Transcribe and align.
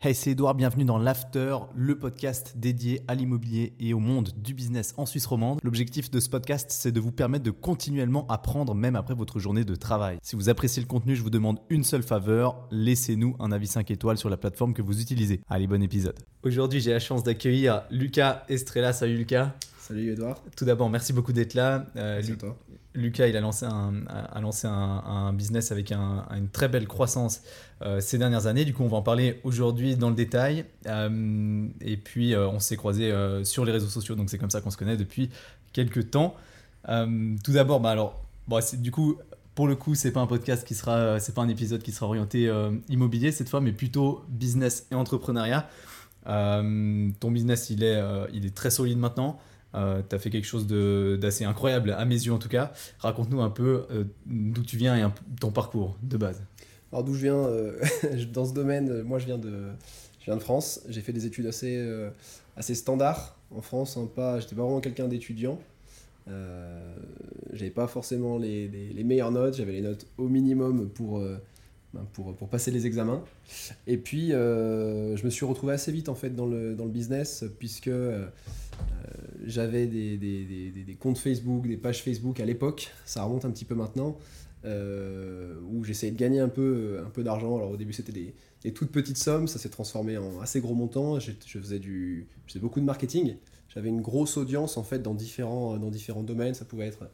Hey, 0.00 0.14
c'est 0.14 0.30
Edouard, 0.30 0.54
bienvenue 0.54 0.84
dans 0.84 0.96
l'After, 0.96 1.56
le 1.74 1.98
podcast 1.98 2.52
dédié 2.54 3.02
à 3.08 3.16
l'immobilier 3.16 3.72
et 3.80 3.94
au 3.94 3.98
monde 3.98 4.30
du 4.36 4.54
business 4.54 4.94
en 4.96 5.06
Suisse 5.06 5.26
romande. 5.26 5.58
L'objectif 5.64 6.08
de 6.08 6.20
ce 6.20 6.28
podcast, 6.28 6.70
c'est 6.70 6.92
de 6.92 7.00
vous 7.00 7.10
permettre 7.10 7.42
de 7.42 7.50
continuellement 7.50 8.24
apprendre 8.28 8.76
même 8.76 8.94
après 8.94 9.14
votre 9.14 9.40
journée 9.40 9.64
de 9.64 9.74
travail. 9.74 10.18
Si 10.22 10.36
vous 10.36 10.48
appréciez 10.48 10.80
le 10.80 10.86
contenu, 10.86 11.16
je 11.16 11.22
vous 11.24 11.30
demande 11.30 11.58
une 11.68 11.82
seule 11.82 12.04
faveur, 12.04 12.68
laissez-nous 12.70 13.34
un 13.40 13.50
avis 13.50 13.66
5 13.66 13.90
étoiles 13.90 14.18
sur 14.18 14.30
la 14.30 14.36
plateforme 14.36 14.72
que 14.72 14.82
vous 14.82 15.02
utilisez. 15.02 15.40
Allez, 15.48 15.66
bon 15.66 15.82
épisode. 15.82 16.20
Aujourd'hui, 16.44 16.78
j'ai 16.78 16.92
la 16.92 17.00
chance 17.00 17.24
d'accueillir 17.24 17.82
Lucas 17.90 18.44
Estrella. 18.48 18.92
Salut 18.92 19.16
Lucas. 19.16 19.56
Salut 19.80 20.12
Edouard. 20.12 20.40
Tout 20.56 20.64
d'abord, 20.64 20.90
merci 20.90 21.12
beaucoup 21.12 21.32
d'être 21.32 21.54
là. 21.54 21.86
Euh, 21.96 22.18
merci 22.18 22.30
à 22.30 22.36
toi. 22.36 22.56
Lucas, 22.94 23.26
il 23.26 23.36
a 23.36 23.40
lancé 23.40 23.66
un, 23.66 25.32
business 25.32 25.72
avec 25.72 25.92
une 25.92 26.48
très 26.50 26.68
belle 26.68 26.88
croissance 26.88 27.42
euh, 27.82 28.00
ces 28.00 28.18
dernières 28.18 28.46
années. 28.46 28.64
Du 28.64 28.74
coup, 28.74 28.82
on 28.82 28.88
va 28.88 28.96
en 28.96 29.02
parler 29.02 29.40
aujourd'hui 29.44 29.96
dans 29.96 30.08
le 30.08 30.16
détail. 30.16 30.64
Euh, 30.86 31.66
et 31.80 31.96
puis, 31.96 32.34
euh, 32.34 32.48
on 32.48 32.60
s'est 32.60 32.76
croisé 32.76 33.12
sur 33.44 33.64
les 33.64 33.72
réseaux 33.72 33.88
sociaux, 33.88 34.14
donc 34.14 34.30
c'est 34.30 34.38
comme 34.38 34.50
ça 34.50 34.60
qu'on 34.60 34.70
se 34.70 34.76
connaît 34.76 34.96
depuis 34.96 35.30
quelques 35.72 36.10
temps. 36.10 36.34
tout 36.86 37.52
d'abord, 37.52 37.80
bah 37.80 37.90
alors, 37.90 38.24
du 38.74 38.90
coup, 38.90 39.16
pour 39.54 39.68
le 39.68 39.76
coup, 39.76 39.94
c'est 39.94 40.12
pas 40.12 40.20
un 40.20 40.26
podcast 40.26 40.66
qui 40.66 40.74
sera, 40.74 41.20
c'est 41.20 41.34
pas 41.34 41.42
un 41.42 41.48
épisode 41.48 41.82
qui 41.82 41.92
sera 41.92 42.06
orienté 42.06 42.50
immobilier 42.88 43.32
cette 43.32 43.48
fois, 43.48 43.60
mais 43.60 43.72
plutôt 43.72 44.24
business 44.28 44.86
et 44.90 44.94
entrepreneuriat. 44.94 45.68
ton 46.24 47.30
business, 47.30 47.70
il 47.70 47.84
est 47.84 48.54
très 48.54 48.70
solide 48.70 48.98
maintenant. 48.98 49.38
Euh, 49.74 50.02
tu 50.08 50.14
as 50.14 50.18
fait 50.18 50.30
quelque 50.30 50.46
chose 50.46 50.66
d'assez 50.66 51.44
incroyable, 51.44 51.92
à 51.92 52.04
mes 52.04 52.14
yeux 52.14 52.32
en 52.32 52.38
tout 52.38 52.48
cas. 52.48 52.72
Raconte-nous 52.98 53.40
un 53.40 53.50
peu 53.50 53.86
euh, 53.90 54.04
d'où 54.26 54.62
tu 54.62 54.76
viens 54.76 54.96
et 54.96 55.10
ton 55.40 55.50
parcours 55.50 55.96
de 56.02 56.16
base. 56.16 56.42
Alors 56.92 57.04
d'où 57.04 57.14
je 57.14 57.22
viens, 57.22 57.36
euh, 57.36 57.78
dans 58.32 58.46
ce 58.46 58.54
domaine, 58.54 59.02
moi 59.02 59.18
je 59.18 59.26
viens 59.26 59.38
de, 59.38 59.68
je 60.20 60.24
viens 60.24 60.36
de 60.36 60.42
France. 60.42 60.80
J'ai 60.88 61.02
fait 61.02 61.12
des 61.12 61.26
études 61.26 61.46
assez, 61.46 61.86
assez 62.56 62.74
standards 62.74 63.36
en 63.54 63.60
France. 63.60 63.96
Hein, 63.96 64.08
j'étais 64.40 64.54
pas 64.56 64.62
vraiment 64.62 64.80
quelqu'un 64.80 65.08
d'étudiant. 65.08 65.58
j'avais 67.52 67.70
pas 67.70 67.86
forcément 67.86 68.38
les, 68.38 68.68
les, 68.68 68.88
les 68.88 69.04
meilleures 69.04 69.32
notes. 69.32 69.56
J'avais 69.56 69.72
les 69.72 69.82
notes 69.82 70.06
au 70.16 70.28
minimum 70.28 70.88
pour, 70.88 71.20
ben, 71.92 72.06
pour, 72.14 72.34
pour, 72.34 72.48
passer 72.48 72.70
les 72.70 72.86
examens. 72.86 73.22
Et 73.86 73.98
puis 73.98 74.30
je 74.30 75.24
me 75.24 75.30
suis 75.30 75.44
retrouvé 75.44 75.74
assez 75.74 75.92
vite 75.92 76.08
en 76.08 76.14
fait 76.14 76.30
dans 76.30 76.46
le, 76.46 76.74
dans 76.74 76.84
le 76.84 76.90
business 76.90 77.44
puisque 77.58 77.90
j'avais 79.44 79.86
des, 79.86 80.16
des, 80.16 80.70
des, 80.70 80.94
comptes 80.94 81.18
Facebook, 81.18 81.66
des 81.66 81.76
pages 81.76 82.02
Facebook 82.02 82.40
à 82.40 82.44
l'époque, 82.44 82.92
ça 83.04 83.22
remonte 83.22 83.44
un 83.44 83.50
petit 83.50 83.64
peu 83.64 83.74
maintenant, 83.74 84.18
euh, 84.64 85.54
où 85.70 85.84
j'essayais 85.84 86.12
de 86.12 86.18
gagner 86.18 86.40
un 86.40 86.48
peu, 86.48 87.00
un 87.04 87.10
peu 87.10 87.22
d'argent. 87.22 87.56
Alors 87.56 87.70
au 87.70 87.76
début 87.76 87.92
c'était 87.92 88.12
des, 88.12 88.72
toutes 88.72 88.90
petites 88.90 89.16
sommes, 89.16 89.48
ça 89.48 89.58
s'est 89.58 89.68
transformé 89.68 90.18
en 90.18 90.40
assez 90.40 90.60
gros 90.60 90.74
montants. 90.74 91.18
Je, 91.20 91.32
faisais, 91.46 91.78
du, 91.78 92.26
je 92.46 92.52
faisais 92.52 92.60
beaucoup 92.60 92.80
de 92.80 92.84
marketing. 92.84 93.36
J'avais 93.68 93.88
une 93.88 94.00
grosse 94.00 94.36
audience 94.36 94.76
en 94.76 94.82
fait 94.82 95.00
dans 95.00 95.14
différents, 95.14 95.78
dans 95.78 95.90
différents 95.90 96.22
domaines. 96.22 96.54
Ça 96.54 96.64
pouvait 96.64 96.86
être 96.86 97.08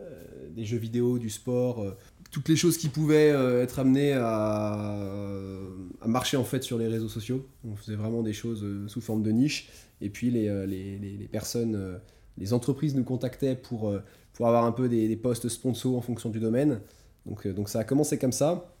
euh, 0.00 0.48
des 0.50 0.64
jeux 0.64 0.76
vidéo, 0.76 1.18
du 1.18 1.30
sport, 1.30 1.82
euh, 1.82 1.96
toutes 2.30 2.48
les 2.48 2.56
choses 2.56 2.76
qui 2.76 2.88
pouvaient 2.88 3.28
être 3.62 3.78
amenées 3.78 4.12
à, 4.14 4.96
marcher 6.04 6.36
en 6.36 6.44
fait 6.44 6.62
sur 6.62 6.78
les 6.78 6.88
réseaux 6.88 7.08
sociaux. 7.08 7.46
On 7.64 7.74
faisait 7.76 7.96
vraiment 7.96 8.22
des 8.22 8.32
choses 8.32 8.64
sous 8.88 9.00
forme 9.00 9.22
de 9.22 9.30
niche. 9.30 9.68
Et 10.00 10.10
puis 10.10 10.30
les, 10.30 10.48
euh, 10.48 10.66
les, 10.66 10.98
les, 10.98 11.28
personnes, 11.28 11.74
euh, 11.74 11.98
les 12.38 12.52
entreprises 12.52 12.94
nous 12.94 13.04
contactaient 13.04 13.56
pour, 13.56 13.88
euh, 13.88 14.00
pour 14.34 14.46
avoir 14.46 14.64
un 14.64 14.72
peu 14.72 14.88
des, 14.88 15.08
des 15.08 15.16
postes 15.16 15.48
sponsors 15.48 15.96
en 15.96 16.00
fonction 16.00 16.30
du 16.30 16.40
domaine. 16.40 16.80
Donc, 17.24 17.46
donc 17.46 17.68
ça 17.68 17.80
a 17.80 17.84
commencé 17.84 18.18
comme 18.18 18.32
ça. 18.32 18.72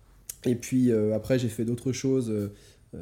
Et 0.44 0.54
puis 0.54 0.92
après, 0.92 1.38
j'ai 1.40 1.48
fait 1.48 1.64
d'autres 1.64 1.90
choses. 1.90 2.32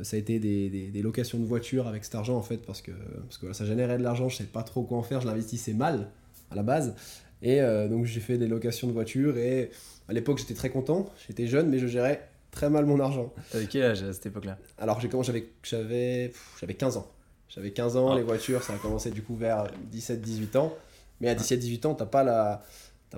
ça 0.03 0.17
a 0.17 0.19
été 0.19 0.39
des, 0.39 0.71
des, 0.71 1.03
locations 1.03 1.39
de 1.39 1.45
voitures 1.45 1.87
avec 1.87 2.05
cet 2.05 2.15
argent 2.15 2.37
en 2.37 2.43
fait, 2.43 2.59
parce 2.59 2.81
que, 2.81 2.93
parce 3.23 3.37
que 3.37 3.53
ça 3.53 3.67
générait 3.67 3.99
de 3.99 4.03
l'argent, 4.03 4.31
je 4.31 4.37
ne 4.37 4.39
savais 4.39 4.51
pas 4.51 4.63
trop 4.63 4.85
quoi 4.85 4.97
en 4.97 5.03
faire, 5.03 5.21
je 5.21 5.27
l'investissais 5.27 5.75
mal 5.75 6.11
à 6.51 6.55
la 6.55 6.63
base. 6.63 6.95
Et 7.43 7.61
donc 7.91 8.07
j'ai 8.07 8.21
fait 8.21 8.39
des 8.39 8.47
locations 8.47 8.87
de 8.87 8.93
voitures 8.93 9.37
et 9.37 9.71
à 10.09 10.13
l'époque 10.13 10.39
j'étais 10.39 10.55
très 10.55 10.71
content, 10.71 11.11
j'étais 11.27 11.47
jeune 11.47 11.69
mais 11.69 11.79
je 11.79 11.87
gérais 11.87 12.29
très 12.51 12.71
mal 12.71 12.87
mon 12.87 13.01
argent. 13.01 13.33
T'avais 13.51 13.67
quel 13.67 13.83
âge 13.83 14.03
à 14.03 14.13
cette 14.13 14.27
époque-là? 14.27 14.59
Alors 14.79 15.01
j'ai 15.01 15.11
j'avais, 15.23 15.49
j'avais, 15.63 16.33
j'avais 16.61 16.75
15 16.75 16.97
ans. 16.97 17.11
J'avais 17.49 17.73
15 17.73 17.97
ans, 17.97 18.13
ah. 18.13 18.17
les 18.17 18.23
voitures, 18.23 18.63
ça 18.63 18.73
a 18.73 18.77
commencé 18.77 19.11
du 19.11 19.23
coup 19.23 19.37
vers 19.37 19.69
17-18 19.93 20.57
ans. 20.57 20.75
Mais 21.21 21.29
à 21.29 21.35
17-18 21.35 21.87
ans, 21.87 21.95
t'as 21.95 22.07
pas 22.07 22.25
la... 22.25 22.63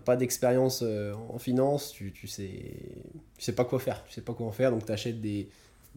pas 0.04 0.16
d'expérience 0.16 0.80
euh, 0.82 1.14
en 1.30 1.38
finance, 1.38 1.92
tu, 1.92 2.12
tu, 2.12 2.26
sais, 2.26 2.50
tu 3.38 3.44
sais 3.44 3.52
pas 3.52 3.64
quoi 3.64 3.78
faire, 3.78 4.04
tu 4.04 4.12
sais 4.12 4.20
pas 4.20 4.34
quoi 4.34 4.46
en 4.46 4.52
faire, 4.52 4.70
donc 4.70 4.84
tu 4.84 4.92
achètes 4.92 5.20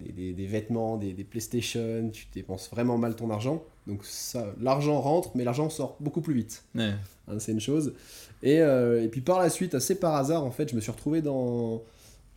des, 0.03 0.11
des, 0.11 0.33
des, 0.33 0.45
vêtements, 0.45 0.97
des, 0.97 1.13
des, 1.13 1.23
PlayStation, 1.23 2.09
tu 2.11 2.25
dépenses 2.33 2.69
vraiment 2.69 2.97
mal 2.97 3.15
ton 3.15 3.29
argent. 3.29 3.63
Donc 3.87 4.03
ça, 4.03 4.53
l'argent 4.61 4.99
rentre, 5.01 5.31
mais 5.35 5.43
l'argent 5.43 5.69
sort 5.69 5.97
beaucoup 5.99 6.21
plus 6.21 6.33
vite. 6.33 6.63
Hein, 6.75 7.39
c'est 7.39 7.51
une 7.51 7.59
chose. 7.59 7.93
Et, 8.41 8.61
euh, 8.61 9.03
et, 9.03 9.07
puis 9.07 9.21
par 9.21 9.39
la 9.39 9.49
suite, 9.49 9.75
assez 9.75 9.95
par 9.95 10.15
hasard, 10.15 10.43
en 10.43 10.51
fait, 10.51 10.69
je 10.69 10.75
me 10.75 10.81
suis 10.81 10.91
retrouvé 10.91 11.21
dans, 11.21 11.83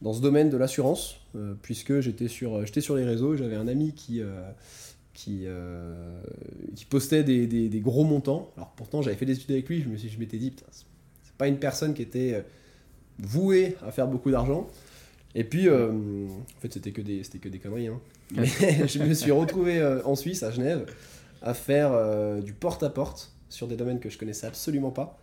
dans 0.00 0.12
ce 0.12 0.20
domaine 0.20 0.50
de 0.50 0.56
l'assurance, 0.56 1.16
euh, 1.36 1.54
puisque 1.62 2.00
j'étais 2.00 2.28
sur, 2.28 2.64
j'étais 2.66 2.80
sur 2.80 2.96
les 2.96 3.04
réseaux, 3.04 3.36
j'avais 3.36 3.56
un 3.56 3.68
ami 3.68 3.92
qui 3.92 4.20
qui, 5.12 5.42
euh, 5.44 6.20
qui 6.74 6.84
postait 6.84 7.22
des, 7.22 7.46
des, 7.46 7.80
gros 7.80 8.04
montants. 8.04 8.50
Alors 8.56 8.70
pourtant, 8.70 9.02
j'avais 9.02 9.16
fait 9.16 9.26
des 9.26 9.36
études 9.36 9.50
avec 9.50 9.68
lui, 9.68 9.82
je 9.82 9.88
me 9.88 9.96
suis, 9.96 10.08
je 10.08 10.18
m'étais 10.18 10.38
dit, 10.38 10.54
c'est 10.70 11.34
pas 11.36 11.48
une 11.48 11.58
personne 11.58 11.94
qui 11.94 12.02
était 12.02 12.34
euh, 12.34 12.42
vouée 13.18 13.76
à 13.82 13.90
faire 13.90 14.08
beaucoup 14.08 14.30
d'argent. 14.30 14.66
Et 15.34 15.44
puis, 15.44 15.68
euh, 15.68 15.90
en 15.90 16.60
fait, 16.60 16.72
c'était 16.72 16.92
que 16.92 17.00
des, 17.00 17.22
que 17.22 17.48
des 17.48 17.58
conneries. 17.58 17.88
Hein. 17.88 18.00
Mais 18.34 18.46
je 18.86 18.98
me 19.02 19.14
suis 19.14 19.30
retrouvé 19.30 19.82
en 20.04 20.14
Suisse, 20.14 20.42
à 20.42 20.50
Genève, 20.50 20.86
à 21.40 21.54
faire 21.54 22.42
du 22.42 22.52
porte-à-porte 22.52 23.32
sur 23.48 23.66
des 23.66 23.76
domaines 23.76 24.00
que 24.00 24.10
je 24.10 24.18
connaissais 24.18 24.46
absolument 24.46 24.90
pas. 24.90 25.18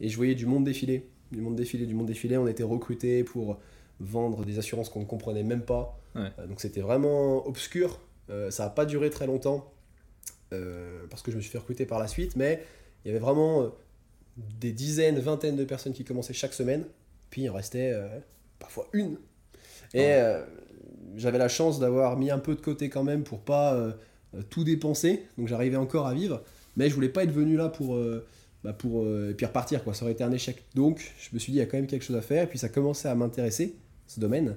Et 0.00 0.08
je 0.08 0.16
voyais 0.16 0.34
du 0.34 0.46
monde 0.46 0.64
défiler, 0.64 1.06
du 1.30 1.40
monde 1.40 1.56
défiler, 1.56 1.86
du 1.86 1.94
monde 1.94 2.06
défiler. 2.06 2.36
On 2.36 2.46
était 2.46 2.62
recrutés 2.62 3.24
pour 3.24 3.58
vendre 4.00 4.44
des 4.44 4.58
assurances 4.58 4.88
qu'on 4.88 5.00
ne 5.00 5.04
comprenait 5.04 5.44
même 5.44 5.62
pas. 5.62 5.98
donc 6.48 6.60
c'était 6.60 6.80
vraiment 6.80 7.46
obscur 7.46 8.00
euh, 8.30 8.50
ça 8.50 8.64
n'a 8.64 8.70
pas 8.70 8.86
duré 8.86 9.10
très 9.10 9.26
longtemps 9.26 9.72
euh, 10.52 11.06
parce 11.10 11.22
que 11.22 11.30
je 11.30 11.36
me 11.36 11.42
suis 11.42 11.50
fait 11.50 11.58
recruter 11.58 11.86
par 11.86 11.98
la 11.98 12.06
suite, 12.06 12.36
mais 12.36 12.62
il 13.04 13.08
y 13.08 13.10
avait 13.10 13.20
vraiment 13.20 13.62
euh, 13.62 13.68
des 14.36 14.72
dizaines, 14.72 15.18
vingtaines 15.18 15.56
de 15.56 15.64
personnes 15.64 15.92
qui 15.92 16.04
commençaient 16.04 16.32
chaque 16.32 16.54
semaine, 16.54 16.84
puis 17.30 17.42
il 17.42 17.50
en 17.50 17.54
restait 17.54 17.94
parfois 18.58 18.88
une. 18.92 19.18
Et 19.94 20.14
j'avais 21.16 21.38
la 21.38 21.48
chance 21.48 21.78
d'avoir 21.78 22.16
mis 22.16 22.30
un 22.30 22.38
peu 22.38 22.54
de 22.54 22.60
côté 22.60 22.88
quand 22.88 23.04
même 23.04 23.24
pour 23.24 23.40
pas 23.40 23.94
tout 24.48 24.64
dépenser, 24.64 25.26
donc 25.36 25.48
j'arrivais 25.48 25.76
encore 25.76 26.06
à 26.06 26.14
vivre, 26.14 26.42
mais 26.76 26.88
je 26.88 26.94
voulais 26.94 27.10
pas 27.10 27.24
être 27.24 27.32
venu 27.32 27.56
là 27.56 27.68
pour, 27.68 27.98
bah 28.64 28.72
pour 28.72 29.06
et 29.06 29.34
puis 29.34 29.44
repartir, 29.44 29.84
quoi. 29.84 29.92
ça 29.92 30.04
aurait 30.04 30.12
été 30.12 30.24
un 30.24 30.32
échec. 30.32 30.64
Donc 30.74 31.12
je 31.18 31.28
me 31.34 31.38
suis 31.38 31.52
dit, 31.52 31.58
il 31.58 31.60
y 31.60 31.64
a 31.64 31.66
quand 31.66 31.76
même 31.76 31.86
quelque 31.86 32.04
chose 32.04 32.16
à 32.16 32.22
faire, 32.22 32.44
et 32.44 32.46
puis 32.46 32.58
ça 32.58 32.68
commençait 32.68 33.08
à 33.08 33.14
m'intéresser, 33.14 33.76
ce 34.06 34.20
domaine. 34.20 34.56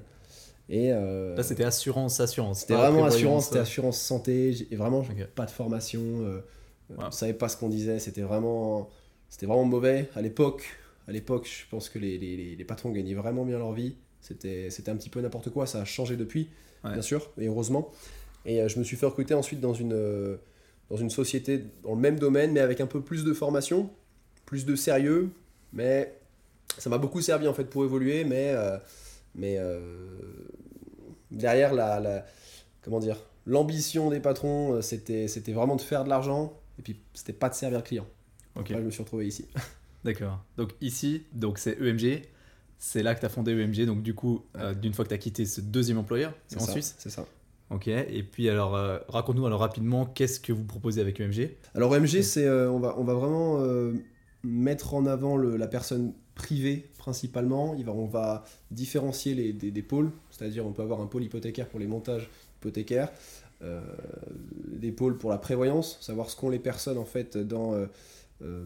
Et 0.70 0.92
euh, 0.92 1.36
Là, 1.36 1.44
c'était 1.44 1.64
assurance, 1.64 2.20
assurance. 2.20 2.62
C'était 2.62 2.74
vraiment 2.74 3.06
assurance, 3.06 3.48
c'était 3.48 3.60
assurance 3.60 4.00
santé. 4.00 4.68
Et 4.72 4.76
vraiment, 4.76 5.06
pas 5.36 5.46
de 5.46 5.52
formation. 5.52 6.02
Euh, 6.02 6.42
ne 6.90 7.12
savait 7.12 7.34
pas 7.34 7.50
ce 7.50 7.58
qu'on 7.58 7.70
disait. 7.70 8.00
C'était 8.00 8.22
vraiment, 8.22 8.90
c'était 9.30 9.46
vraiment 9.46 9.66
mauvais. 9.66 10.10
À 10.16 10.22
l'époque, 10.22 10.66
à 11.08 11.12
l'époque, 11.12 11.48
je 11.48 11.70
pense 11.70 11.90
que 11.90 12.00
les, 12.00 12.18
les, 12.18 12.56
les, 12.56 12.66
patrons 12.66 12.90
gagnaient 12.90 13.14
vraiment 13.14 13.46
bien 13.46 13.60
leur 13.60 13.74
vie. 13.74 13.96
C'était, 14.26 14.90
un 14.90 14.96
petit 14.96 15.10
peu 15.10 15.22
n'importe 15.22 15.52
quoi. 15.52 15.68
Ça 15.68 15.82
a 15.82 15.86
changé 15.86 16.16
depuis, 16.16 16.50
bien 16.84 17.02
sûr, 17.02 17.32
et 17.38 17.48
heureusement. 17.48 17.92
Et 18.46 18.62
euh, 18.62 18.68
je 18.68 18.80
me 18.80 18.84
suis 18.84 18.98
fait 18.98 19.06
recruter 19.06 19.34
ensuite 19.34 19.60
dans 19.60 19.74
une, 19.74 19.94
euh, 19.94 20.38
dans 20.90 20.98
une 20.98 21.10
société 21.10 21.66
dans 21.84 21.96
le 21.96 22.02
même 22.02 22.20
domaine, 22.20 22.52
mais 22.52 22.60
avec 22.60 22.82
un 22.82 22.88
peu 22.88 23.02
plus 23.02 23.24
de 23.24 23.34
formation, 23.34 23.90
plus 24.46 24.66
de 24.66 24.76
sérieux. 24.76 25.30
Mais 25.74 26.16
ça 26.78 26.90
m'a 26.90 26.98
beaucoup 26.98 27.22
servi 27.22 27.48
en 27.48 27.54
fait 27.54 27.66
pour 27.66 27.84
évoluer, 27.84 28.24
mais 28.24 28.54
mais 29.36 29.58
euh, 29.58 29.80
derrière, 31.30 31.74
la, 31.74 32.26
comment 32.82 33.00
dire, 33.00 33.18
l'ambition 33.46 34.10
des 34.10 34.20
patrons, 34.20 34.82
c'était, 34.82 35.28
c'était 35.28 35.52
vraiment 35.52 35.76
de 35.76 35.82
faire 35.82 36.04
de 36.04 36.10
l'argent 36.10 36.58
et 36.80 36.82
puis 36.82 37.00
c'était 37.14 37.34
pas 37.34 37.50
de 37.50 37.56
servir 37.56 37.80
le 37.80 37.84
client. 37.84 38.08
Donc 38.56 38.70
là, 38.70 38.78
je 38.80 38.84
me 38.84 38.92
suis 38.92 39.04
retrouvé 39.04 39.28
ici. 39.28 39.46
D'accord. 40.06 40.44
Donc 40.58 40.72
ici, 40.82 41.24
donc 41.34 41.58
c'est 41.58 41.78
EMG. 41.82 42.24
C'est 42.78 43.04
là 43.04 43.16
que 43.16 43.20
tu 43.20 43.26
as 43.26 43.30
fondé 43.30 43.52
EMG. 43.52 43.86
Donc 43.86 44.04
du 44.04 44.14
coup, 44.14 44.46
euh, 44.58 44.74
d'une 44.74 44.94
fois 44.94 45.06
que 45.06 45.10
tu 45.10 45.16
as 45.16 45.20
quitté 45.20 45.46
ce 45.46 45.62
deuxième 45.62 45.98
employeur, 45.98 46.34
c'est 46.48 46.62
en 46.62 46.66
Suisse 46.66 46.96
C'est 46.98 47.10
ça. 47.10 47.26
Ok. 47.72 47.88
Et 47.88 48.24
puis 48.24 48.50
alors, 48.50 48.78
raconte-nous 49.08 49.46
alors 49.46 49.60
rapidement, 49.60 50.06
qu'est-ce 50.06 50.40
que 50.40 50.54
vous 50.54 50.64
proposez 50.64 51.02
avec 51.02 51.20
EMG 51.20 51.52
Alors 51.74 51.96
EMG, 51.96 52.22
c'est, 52.22 52.50
on, 52.50 52.80
va, 52.80 52.96
on 52.98 53.04
va 53.04 53.14
vraiment 53.16 53.64
mettre 54.44 54.94
en 54.94 55.06
avant 55.06 55.36
le, 55.36 55.58
la 55.58 55.68
personne 55.68 56.14
privée 56.36 56.90
principalement. 56.98 57.74
Il 57.76 57.86
va, 57.86 57.94
on 57.94 58.06
va 58.06 58.44
différencier 58.72 59.34
les, 59.34 59.54
des, 59.54 59.82
pôles, 59.82 60.12
c'est-à-dire 60.30 60.66
on 60.66 60.72
peut 60.72 60.84
avoir 60.84 61.02
un 61.02 61.08
pôle 61.08 61.24
hypothécaire 61.24 61.68
pour 61.68 61.80
les 61.80 61.88
montages 61.88 62.30
hypothécaires, 62.60 63.12
euh, 63.62 63.82
des 64.68 64.92
pôles 64.92 65.18
pour 65.18 65.32
la 65.32 65.38
prévoyance, 65.38 65.98
savoir 66.02 66.30
ce 66.30 66.36
qu'ont 66.36 66.50
les 66.50 66.60
personnes 66.60 66.98
en 66.98 67.06
fait 67.06 67.38
dans, 67.38 67.74
euh, 67.74 67.88
euh, 68.42 68.66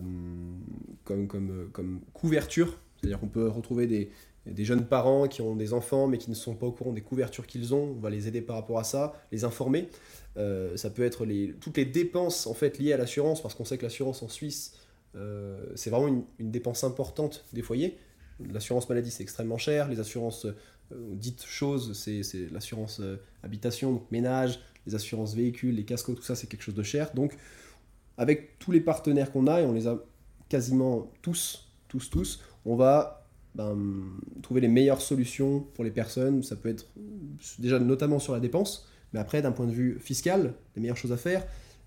comme, 1.05 1.27
comme, 1.27 1.69
comme 1.71 2.01
couverture, 2.13 2.77
c'est-à-dire 2.99 3.19
qu'on 3.19 3.27
peut 3.27 3.47
retrouver 3.47 3.87
des, 3.87 4.11
des 4.45 4.65
jeunes 4.65 4.85
parents 4.85 5.27
qui 5.27 5.41
ont 5.41 5.55
des 5.55 5.73
enfants 5.73 6.07
mais 6.07 6.17
qui 6.17 6.29
ne 6.29 6.35
sont 6.35 6.55
pas 6.55 6.65
au 6.65 6.71
courant 6.71 6.93
des 6.93 7.01
couvertures 7.01 7.47
qu'ils 7.47 7.73
ont. 7.73 7.95
On 7.97 7.99
va 7.99 8.09
les 8.09 8.27
aider 8.27 8.41
par 8.41 8.55
rapport 8.55 8.79
à 8.79 8.83
ça, 8.83 9.13
les 9.31 9.43
informer. 9.43 9.89
Euh, 10.37 10.75
ça 10.77 10.89
peut 10.89 11.03
être 11.03 11.25
les, 11.25 11.53
toutes 11.59 11.77
les 11.77 11.85
dépenses 11.85 12.47
en 12.47 12.53
fait 12.53 12.77
liées 12.77 12.93
à 12.93 12.97
l'assurance, 12.97 13.41
parce 13.41 13.55
qu'on 13.55 13.65
sait 13.65 13.77
que 13.77 13.83
l'assurance 13.83 14.23
en 14.23 14.29
Suisse, 14.29 14.75
euh, 15.15 15.65
c'est 15.75 15.89
vraiment 15.89 16.23
une, 16.39 16.51
dépense 16.51 16.83
importante 16.83 17.45
des 17.53 17.61
foyers. 17.61 17.97
L'assurance 18.51 18.87
maladie, 18.87 19.11
c'est 19.11 19.23
extrêmement 19.23 19.57
cher. 19.57 19.89
Les 19.89 19.99
assurances 19.99 20.45
euh, 20.45 20.53
dites 21.13 21.43
choses, 21.45 21.93
c'est 21.93 22.49
l'assurance 22.51 23.01
habitation, 23.43 23.91
donc 23.91 24.11
ménage, 24.11 24.59
les 24.87 24.95
assurances 24.95 25.35
véhicules, 25.35 25.75
les 25.75 25.85
casques, 25.85 26.15
tout 26.15 26.21
ça, 26.21 26.35
c'est 26.35 26.47
quelque 26.47 26.63
chose 26.63 26.75
de 26.75 26.83
cher. 26.83 27.11
Donc, 27.13 27.35
avec 28.17 28.59
tous 28.59 28.71
les 28.71 28.81
partenaires 28.81 29.31
qu'on 29.31 29.47
a, 29.47 29.61
et 29.61 29.65
on 29.65 29.73
les 29.73 29.87
a 29.87 30.01
quasiment 30.47 31.11
tous, 31.21 31.69
tous, 31.87 32.09
tous, 32.09 32.39
on 32.69 32.75
va 32.75 33.27
ben, 33.55 33.75
trouver 34.43 34.61
les 34.61 34.67
meilleures 34.67 35.01
solutions 35.01 35.61
pour 35.73 35.83
les 35.83 35.89
personnes. 35.89 36.43
Ça 36.43 36.55
peut 36.55 36.69
être 36.69 36.85
déjà 37.57 37.79
notamment 37.79 38.19
sur 38.19 38.31
la 38.31 38.39
dépense, 38.39 38.87
mais 39.11 39.19
après, 39.19 39.41
d'un 39.41 39.51
point 39.51 39.65
de 39.65 39.71
vue 39.71 39.99
fiscal, 39.99 40.53
les 40.75 40.81
meilleures 40.81 40.97
choses 40.97 41.11
à 41.11 41.17
faire. 41.17 41.45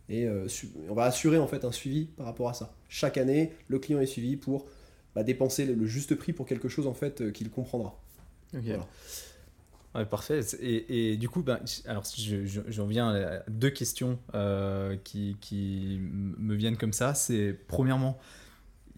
Et 0.08 0.26
euh, 0.26 0.48
on 0.88 0.94
va 0.94 1.04
assurer 1.04 1.38
en 1.38 1.46
fait 1.46 1.64
un 1.64 1.70
suivi 1.70 2.06
par 2.06 2.26
rapport 2.26 2.48
à 2.48 2.54
ça. 2.54 2.74
Chaque 2.88 3.16
année, 3.16 3.52
le 3.68 3.78
client 3.78 4.00
est 4.00 4.06
suivi 4.06 4.36
pour 4.36 4.66
bah, 5.14 5.22
dépenser 5.22 5.64
le, 5.64 5.86
juste 5.86 6.16
prix 6.16 6.32
pour 6.32 6.46
quelque 6.46 6.68
chose 6.68 6.88
en 6.88 6.94
fait 6.94 7.20
euh, 7.20 7.30
qu'il 7.30 7.48
comprendra. 7.48 7.96
Ok. 8.52 8.64
Ouais, 9.94 10.06
parfait. 10.06 10.40
Et, 10.60 11.16
du 11.18 11.28
coup, 11.28 11.42
ben, 11.42 11.60
alors 11.86 12.02
je, 12.16 12.46
je, 12.46 12.80
reviens 12.80 13.10
à 13.10 13.42
deux 13.48 13.68
questions 13.68 14.18
euh, 14.34 14.96
qui, 15.04 15.36
qui, 15.40 15.98
me 16.00 16.54
viennent 16.54 16.78
comme 16.78 16.94
ça. 16.94 17.14
C'est 17.14 17.56
premièrement, 17.68 18.18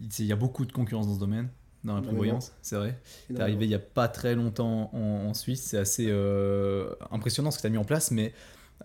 il 0.00 0.24
y 0.24 0.32
a 0.32 0.36
beaucoup 0.36 0.64
de 0.64 0.72
concurrence 0.72 1.08
dans 1.08 1.14
ce 1.14 1.20
domaine 1.20 1.48
dans 1.84 1.96
la 1.96 2.02
prévoyance, 2.02 2.52
c'est 2.62 2.76
vrai. 2.76 2.98
Tu 3.26 3.36
es 3.36 3.40
arrivé 3.40 3.66
il 3.66 3.68
n'y 3.68 3.74
a 3.74 3.78
pas 3.78 4.08
très 4.08 4.34
longtemps 4.34 4.90
en, 4.94 5.34
Suisse, 5.34 5.62
c'est 5.62 5.78
assez 5.78 6.06
euh, 6.08 6.94
impressionnant 7.10 7.50
ce 7.50 7.58
que 7.58 7.62
tu 7.62 7.66
as 7.66 7.70
mis 7.70 7.78
en 7.78 7.84
place, 7.84 8.10
mais 8.10 8.32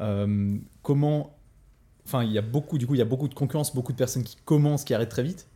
euh, 0.01 0.57
comment. 0.81 1.37
Enfin, 2.05 2.23
il 2.23 2.31
y 2.31 2.37
a 2.37 2.41
beaucoup, 2.41 2.77
du 2.77 2.87
coup, 2.87 2.95
il 2.95 2.97
y 2.97 3.03
a 3.03 3.05
beaucoup 3.05 3.27
de 3.27 3.33
concurrence, 3.33 3.73
beaucoup 3.73 3.91
de 3.91 3.97
personnes 3.97 4.23
qui 4.23 4.35
commencent, 4.43 4.83
qui 4.83 4.93
arrêtent 4.93 5.09
très 5.09 5.23
vite. 5.23 5.47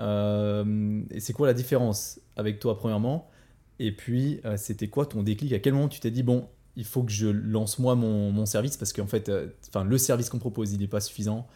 Euh, 0.00 1.02
et 1.10 1.20
c'est 1.20 1.32
quoi 1.32 1.46
la 1.46 1.54
différence 1.54 2.20
avec 2.36 2.58
toi, 2.58 2.76
premièrement? 2.76 3.30
Et 3.78 3.92
puis, 3.92 4.40
c'était 4.56 4.88
quoi 4.88 5.06
ton 5.06 5.22
déclic? 5.22 5.52
À 5.52 5.60
quel 5.60 5.74
moment 5.74 5.88
tu 5.88 6.00
t'es 6.00 6.10
dit, 6.10 6.22
bon, 6.22 6.48
il 6.76 6.84
faut 6.84 7.04
que 7.04 7.12
je 7.12 7.28
lance 7.28 7.78
moi 7.78 7.94
mon, 7.94 8.32
mon 8.32 8.46
service? 8.46 8.76
Parce 8.76 8.92
qu'en 8.92 9.06
fait, 9.06 9.30
enfin, 9.68 9.84
le 9.84 9.96
service 9.96 10.28
qu'on 10.28 10.38
propose, 10.38 10.72
il 10.72 10.80
n'est 10.80 10.88
pas 10.88 11.00
suffisant 11.00 11.46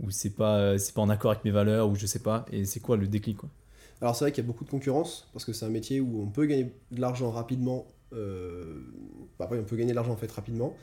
ou 0.00 0.10
c'est 0.10 0.30
pas, 0.30 0.78
c'est 0.78 0.94
pas 0.94 1.02
en 1.02 1.08
accord 1.08 1.32
avec 1.32 1.44
mes 1.44 1.50
valeurs 1.50 1.88
ou 1.88 1.96
je 1.96 2.06
sais 2.06 2.20
pas. 2.20 2.46
Et 2.52 2.64
c'est 2.64 2.80
quoi 2.80 2.96
le 2.96 3.08
déclic 3.08 3.36
quoi? 3.38 3.50
Alors 4.00 4.14
c'est 4.14 4.24
vrai 4.24 4.32
qu'il 4.32 4.44
y 4.44 4.46
a 4.46 4.48
beaucoup 4.48 4.64
de 4.64 4.70
concurrence, 4.70 5.28
parce 5.32 5.44
que 5.44 5.52
c'est 5.52 5.66
un 5.66 5.70
métier 5.70 6.00
où 6.00 6.22
on 6.22 6.26
peut 6.26 6.46
gagner 6.46 6.72
de 6.90 7.00
l'argent 7.00 7.30
rapidement. 7.30 7.86
Euh... 8.12 8.80
Bah, 9.38 9.48
on 9.50 9.64
peut 9.64 9.76
gagner 9.76 9.90
de 9.90 9.96
l'argent 9.96 10.12
en 10.12 10.16
fait 10.16 10.30
rapidement. 10.30 10.74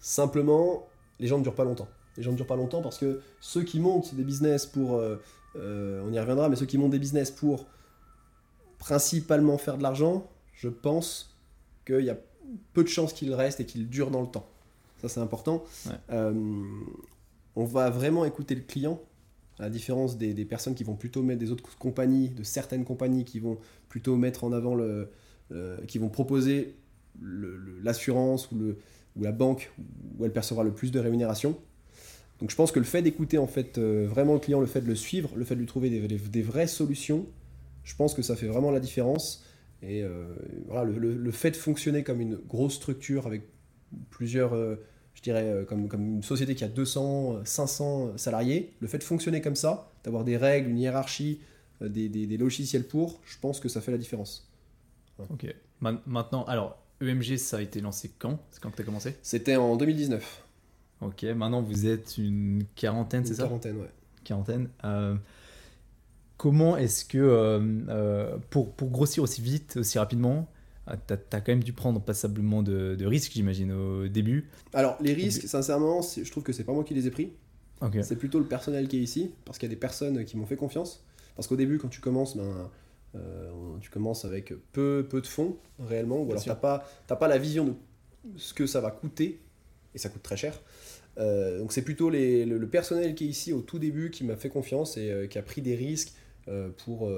Simplement, 0.00 0.86
les 1.18 1.26
gens 1.26 1.38
ne 1.38 1.42
durent 1.42 1.54
pas 1.54 1.64
longtemps. 1.64 1.88
Les 2.16 2.22
gens 2.22 2.32
ne 2.32 2.36
durent 2.36 2.46
pas 2.46 2.56
longtemps 2.56 2.82
parce 2.82 2.98
que 2.98 3.20
ceux 3.40 3.62
qui 3.62 3.80
montent 3.80 4.14
des 4.14 4.24
business 4.24 4.66
pour... 4.66 4.94
Euh, 4.94 5.16
euh, 5.56 6.04
on 6.06 6.12
y 6.12 6.18
reviendra, 6.18 6.48
mais 6.48 6.56
ceux 6.56 6.66
qui 6.66 6.78
montent 6.78 6.90
des 6.90 6.98
business 6.98 7.30
pour 7.30 7.66
principalement 8.78 9.58
faire 9.58 9.78
de 9.78 9.82
l'argent, 9.82 10.28
je 10.52 10.68
pense 10.68 11.36
qu'il 11.86 12.04
y 12.04 12.10
a 12.10 12.18
peu 12.72 12.82
de 12.82 12.88
chances 12.88 13.12
qu'ils 13.12 13.34
restent 13.34 13.60
et 13.60 13.66
qu'ils 13.66 13.88
durent 13.88 14.10
dans 14.10 14.20
le 14.20 14.28
temps. 14.28 14.46
Ça 15.00 15.08
c'est 15.08 15.20
important. 15.20 15.64
Euh, 16.10 16.62
on 17.56 17.64
va 17.64 17.90
vraiment 17.90 18.24
écouter 18.24 18.54
le 18.54 18.62
client 18.62 19.00
à 19.58 19.64
la 19.64 19.70
différence 19.70 20.16
des, 20.18 20.44
personnes 20.44 20.74
qui 20.74 20.84
vont 20.84 20.94
plutôt 20.94 21.22
mettre 21.22 21.40
des 21.40 21.50
autres 21.50 21.76
compagnies, 21.78 22.28
de 22.30 22.42
certaines 22.42 22.84
compagnies 22.84 23.24
qui 23.24 23.40
vont 23.40 23.58
plutôt 23.88 24.16
mettre 24.16 24.44
en 24.44 24.52
avant 24.52 24.74
le, 24.74 25.10
qui 25.86 25.98
vont 25.98 26.08
proposer 26.08 26.76
l'assurance 27.82 28.50
ou, 28.52 28.74
ou 29.16 29.22
la 29.22 29.32
banque 29.32 29.72
où 30.18 30.24
elle 30.24 30.32
percevra 30.32 30.64
le 30.64 30.72
plus 30.72 30.92
de 30.92 31.00
rémunération. 31.00 31.56
Donc 32.40 32.50
je 32.50 32.56
pense 32.56 32.70
que 32.70 32.78
le 32.78 32.84
fait 32.84 33.02
d'écouter 33.02 33.38
en 33.38 33.48
fait 33.48 33.78
euh, 33.78 34.06
vraiment 34.08 34.34
le 34.34 34.38
client, 34.38 34.60
le 34.60 34.66
fait 34.66 34.80
de 34.80 34.86
le 34.86 34.94
suivre, 34.94 35.30
le 35.34 35.44
fait 35.44 35.56
de 35.56 35.60
lui 35.60 35.66
trouver 35.66 35.90
des, 35.90 36.06
des 36.06 36.42
vraies 36.42 36.68
solutions, 36.68 37.26
je 37.82 37.96
pense 37.96 38.14
que 38.14 38.22
ça 38.22 38.36
fait 38.36 38.46
vraiment 38.46 38.70
la 38.70 38.80
différence. 38.80 39.44
Et 39.82 40.02
euh, 40.02 40.34
voilà, 40.66 40.84
le, 40.84 41.30
fait 41.30 41.52
de 41.52 41.56
fonctionner 41.56 42.02
comme 42.02 42.20
une 42.20 42.36
grosse 42.36 42.74
structure 42.74 43.26
avec 43.26 43.42
plusieurs 44.10 44.54
euh, 44.54 44.76
je 45.18 45.22
dirais, 45.24 45.42
euh, 45.42 45.64
comme, 45.64 45.88
comme 45.88 46.06
une 46.06 46.22
société 46.22 46.54
qui 46.54 46.62
a 46.62 46.68
200, 46.68 47.44
500 47.44 48.06
euh, 48.06 48.16
salariés, 48.16 48.72
le 48.80 48.86
fait 48.86 48.98
de 48.98 49.02
fonctionner 49.02 49.40
comme 49.40 49.56
ça, 49.56 49.90
d'avoir 50.04 50.22
des 50.22 50.36
règles, 50.36 50.70
une 50.70 50.78
hiérarchie, 50.78 51.40
euh, 51.82 51.88
des, 51.88 52.08
des, 52.08 52.36
logiciels 52.36 52.84
pour, 52.84 53.18
je 53.24 53.36
pense 53.40 53.58
que 53.58 53.68
ça 53.68 53.80
fait 53.80 53.90
la 53.90 53.98
différence. 53.98 54.48
Ok. 55.18 55.52
Maintenant, 55.80 56.44
alors, 56.44 56.80
EMG, 57.00 57.36
ça 57.36 57.56
a 57.56 57.60
été 57.60 57.80
lancé 57.80 58.12
quand? 58.16 58.38
C'est 58.52 58.62
quand 58.62 58.70
que 58.70 58.76
tu 58.76 58.82
as 58.82 58.84
commencé? 58.84 59.16
C'était 59.22 59.56
en 59.56 59.74
2019. 59.76 60.44
Ok, 61.00 61.22
maintenant 61.24 61.62
vous 61.62 61.86
êtes 61.86 62.18
une 62.18 62.64
quarantaine, 62.76 63.24
c'est 63.24 63.34
ça? 63.34 63.44
Quarantaine, 63.44 63.76
ouais. 63.76 63.90
Quarantaine. 64.24 64.68
comment 66.36 66.76
est-ce 66.76 67.04
que, 67.04 68.38
pour, 68.50 68.72
pour 68.72 68.90
grossir 68.90 69.22
aussi 69.24 69.40
vite, 69.40 69.76
aussi 69.76 69.98
rapidement, 69.98 70.48
ah, 70.90 70.96
tu 70.96 71.12
as, 71.12 71.40
quand 71.40 71.52
même 71.52 71.62
dû 71.62 71.74
prendre 71.74 72.00
passablement 72.00 72.62
de, 72.62 73.04
risques, 73.04 73.32
j'imagine, 73.34 73.72
au 73.72 74.08
début. 74.08 74.48
Alors, 74.72 74.96
les 75.02 75.12
risques, 75.12 75.42
sincèrement, 75.42 76.00
je 76.00 76.28
trouve 76.30 76.42
que 76.42 76.52
c'est 76.52 76.64
pas 76.64 76.72
moi 76.72 76.82
qui 76.82 76.94
les 76.94 77.06
ai 77.06 77.10
pris. 77.10 77.32
C'est 78.02 78.16
plutôt 78.16 78.38
le 78.38 78.46
personnel 78.46 78.88
qui 78.88 78.98
est 78.98 79.02
ici, 79.02 79.30
parce 79.44 79.58
qu'il 79.58 79.68
y 79.68 79.72
a 79.72 79.74
des 79.74 79.80
personnes 79.80 80.24
qui 80.24 80.36
m'ont 80.36 80.46
fait 80.46 80.56
confiance. 80.56 81.04
Parce 81.36 81.46
qu'au 81.46 81.56
début, 81.56 81.78
quand 81.78 81.88
tu 81.88 82.00
commences, 82.00 82.36
ben, 82.36 82.70
euh, 83.14 83.50
tu 83.80 83.90
commences 83.90 84.24
avec 84.24 84.52
peu, 84.72 85.06
peu 85.08 85.20
de 85.20 85.26
fonds, 85.26 85.56
réellement, 85.78 86.22
ou 86.22 86.30
alors 86.30 86.42
tu 86.42 86.48
n'as 86.48 86.54
pas, 86.54 86.86
pas 87.06 87.28
la 87.28 87.38
vision 87.38 87.66
de 87.66 87.74
ce 88.36 88.54
que 88.54 88.66
ça 88.66 88.80
va 88.80 88.90
coûter, 88.90 89.40
et 89.94 89.98
ça 89.98 90.08
coûte 90.08 90.22
très 90.22 90.36
cher. 90.36 90.60
Euh, 91.18 91.58
donc 91.58 91.72
c'est 91.72 91.82
plutôt 91.82 92.10
les, 92.10 92.46
le, 92.46 92.68
personnel 92.68 93.14
qui 93.14 93.24
est 93.24 93.28
ici 93.28 93.52
au 93.52 93.60
tout 93.60 93.78
début 93.78 94.10
qui 94.10 94.24
m'a 94.24 94.36
fait 94.36 94.50
confiance 94.50 94.96
et 94.96 95.10
euh, 95.10 95.26
qui 95.26 95.36
a 95.36 95.42
pris 95.42 95.62
des 95.62 95.74
risques 95.74 96.12
pour, 96.78 97.12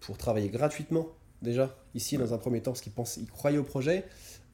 pour 0.00 0.16
travailler 0.16 0.48
gratuitement 0.48 1.10
déjà, 1.42 1.76
ici, 1.94 2.16
dans 2.16 2.34
un 2.34 2.38
premier 2.38 2.60
temps, 2.60 2.72
parce 2.72 2.80
qu'ils 2.80 2.92
pensent, 2.92 3.16
ils 3.16 3.30
croyaient 3.30 3.58
au 3.58 3.64
projet. 3.64 4.04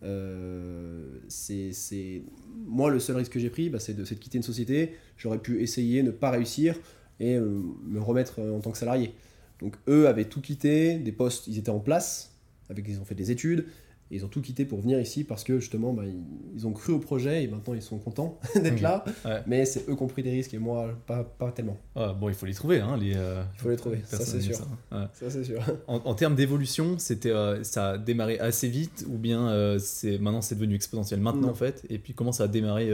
Euh, 0.03 1.21
c'est 1.29 2.23
moi 2.55 2.91
le 2.91 3.01
seul 3.01 3.17
risque 3.17 3.33
que 3.33 3.41
j'ai 3.41 3.49
pris 3.49 3.71
bah, 3.71 3.79
c'est 3.81 3.95
de, 3.95 4.05
de, 4.05 4.15
quitter 4.15 4.37
une 4.37 4.43
société 4.43 4.95
j'aurais 5.17 5.39
pu 5.39 5.63
essayer 5.63 6.03
ne 6.03 6.11
pas 6.11 6.31
réussir 6.31 6.79
et 7.19 7.37
euh, 7.37 7.63
me 7.83 7.99
remettre 7.99 8.43
en 8.43 8.61
tant 8.61 8.73
que 8.73 8.77
salarié 8.77 9.15
donc 9.59 9.75
eux 9.89 10.07
avaient 10.07 10.27
tout 10.27 10.43
quitté 10.43 10.99
des 10.99 11.13
postes 11.13 11.47
ils 11.47 11.57
étaient 11.57 11.71
en 11.71 11.81
place 11.81 12.37
avec 12.69 12.87
ils 12.87 13.01
ont 13.01 13.07
fait 13.07 13.15
des 13.15 13.31
études 13.31 13.65
ils 14.11 14.25
ont 14.25 14.29
tout 14.29 14.41
quitté 14.41 14.65
pour 14.65 14.81
venir 14.81 15.01
ici 15.01 15.25
parce 15.25 15.43
que 15.43 15.59
justement, 15.59 15.93
bah, 15.93 16.05
ils, 16.55 16.67
ont 16.67 16.73
cru 16.73 16.93
au 16.93 17.01
projet 17.01 17.43
et 17.43 17.49
maintenant 17.49 17.75
ils 17.75 17.83
sont 17.83 17.99
contents 17.99 18.39
d'être 18.55 18.81
là. 18.81 19.05
Mais 19.47 19.65
c'est 19.65 19.89
eux 19.89 19.97
qui 19.97 20.03
ont 20.03 20.07
pris 20.07 20.23
des 20.23 20.31
risques 20.31 20.55
et 20.55 20.59
moi, 20.59 20.91
pas, 21.07 21.25
pas 21.25 21.51
tellement. 21.51 21.77
Ah, 21.97 22.13
bon, 22.13 22.29
il 22.29 22.35
faut 22.35 22.47
les 22.47 22.55
trouver. 22.55 22.81
Hein, 22.81 22.97
les, 22.99 23.15
euh, 23.17 23.43
il 23.55 23.61
faut 23.61 23.71
les 23.71 23.77
trouver, 23.77 24.03
ça 24.05 24.19
c'est 24.19 24.41
sûr. 24.41 24.59
Ça, 24.91 25.31
c'est 25.31 25.45
sûr. 25.45 25.61
En, 25.89 26.15
termes 26.15 26.37
d'évolution, 26.37 26.99
c'était, 26.99 27.31
euh, 27.31 27.63
ça 27.65 27.91
a 27.91 27.99
démarré 27.99 28.39
assez 28.39 28.69
vite 28.69 29.05
ou 29.09 29.19
bien 29.19 29.49
euh, 29.49 29.79
c'est, 29.79 30.19
maintenant 30.19 30.41
c'est 30.41 30.55
devenu 30.55 30.75
exponentiel 30.75 31.21
maintenant 31.21 31.49
en 31.49 31.55
fait? 31.55 31.85
Et 31.91 31.99
puis 31.99 32.15
comment 32.15 32.33
ça 32.33 32.45
a 32.45 32.49
démarré 32.49 32.91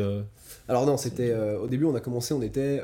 Alors 0.68 0.86
non, 0.86 0.96
c'était 0.96 1.34
au 1.34 1.66
début, 1.66 1.84
on 1.84 1.94
a 1.94 2.00
commencé, 2.00 2.32
on 2.32 2.42
était, 2.42 2.82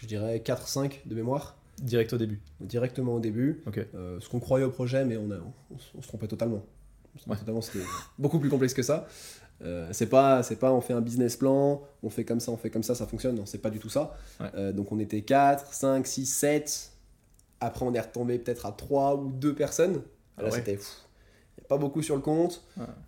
je 0.00 0.06
dirais, 0.06 0.42
4-5 0.44 1.06
de 1.06 1.14
mémoire. 1.14 1.56
Direct 1.80 2.12
au 2.12 2.18
début? 2.18 2.40
Directement 2.60 3.14
au 3.14 3.20
début. 3.20 3.62
Ok. 3.66 3.80
ce 3.94 4.28
qu'on 4.28 4.40
croyait 4.40 4.64
au 4.64 4.70
projet, 4.70 5.04
mais 5.04 5.16
on, 5.16 5.30
a, 5.30 5.36
on 5.96 6.02
se 6.02 6.08
trompait 6.08 6.26
totalement. 6.26 6.62
C'était 7.16 7.52
beaucoup 8.18 8.38
plus 8.38 8.48
complexe 8.48 8.74
que 8.74 8.82
ça. 8.82 9.06
Euh, 9.62 9.88
c'est 9.92 10.06
pas, 10.06 10.42
c'est 10.42 10.56
pas 10.56 10.72
on 10.72 10.80
fait 10.80 10.94
un 10.94 11.02
business 11.02 11.36
plan, 11.36 11.82
on 12.02 12.08
fait 12.08 12.24
comme 12.24 12.40
ça, 12.40 12.50
on 12.50 12.56
fait 12.56 12.70
comme 12.70 12.82
ça, 12.82 12.94
ça 12.94 13.06
fonctionne. 13.06 13.36
Non, 13.36 13.46
c'est 13.46 13.58
pas 13.58 13.70
du 13.70 13.78
tout 13.78 13.90
ça. 13.90 14.16
Euh, 14.54 14.72
donc 14.72 14.90
on 14.92 14.98
était 14.98 15.22
4, 15.22 15.72
5, 15.72 16.06
6, 16.06 16.26
7. 16.26 16.92
Après, 17.60 17.84
on 17.84 17.92
est 17.92 18.00
retombé 18.00 18.38
peut-être 18.38 18.64
à 18.64 18.72
3 18.72 19.16
ou 19.16 19.30
2 19.30 19.54
personnes. 19.54 20.02
Ah 20.38 20.44
Là, 20.44 20.50
c'était 20.50 20.78
pas 21.68 21.76
beaucoup 21.76 22.02
sur 22.02 22.16
le 22.16 22.22
compte. 22.22 22.64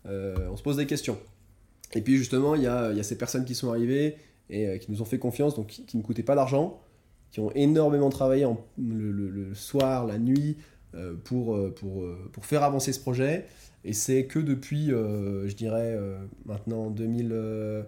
Euh, 0.06 0.48
on 0.50 0.56
se 0.56 0.62
pose 0.62 0.76
des 0.76 0.86
questions. 0.86 1.18
Et 1.94 2.02
puis 2.02 2.16
justement, 2.16 2.54
il 2.54 2.62
y 2.62 2.66
a, 2.66 2.92
y 2.92 3.00
a, 3.00 3.02
ces 3.02 3.16
personnes 3.16 3.44
qui 3.44 3.54
sont 3.54 3.70
arrivées 3.70 4.16
et 4.50 4.78
qui 4.78 4.90
nous 4.90 5.00
ont 5.00 5.06
fait 5.06 5.18
confiance, 5.18 5.54
donc 5.54 5.68
qui, 5.68 5.96
ne 5.96 6.02
coûtaient 6.02 6.22
pas 6.22 6.34
d'argent, 6.34 6.80
qui 7.30 7.40
ont 7.40 7.50
énormément 7.54 8.10
travaillé 8.10 8.44
en, 8.44 8.62
le, 8.78 9.10
le, 9.10 9.54
soir, 9.54 10.06
la 10.06 10.18
nuit, 10.18 10.58
pour, 11.24 11.58
pour, 11.74 12.04
pour 12.32 12.44
faire 12.44 12.62
avancer 12.62 12.92
ce 12.92 13.00
projet. 13.00 13.46
Et 13.84 13.92
c'est 13.92 14.26
que 14.26 14.38
depuis, 14.38 14.92
euh, 14.92 15.48
je 15.48 15.56
dirais, 15.56 15.94
euh, 15.94 16.24
maintenant 16.44 16.90
2000, 16.90 17.30
euh, 17.32 17.82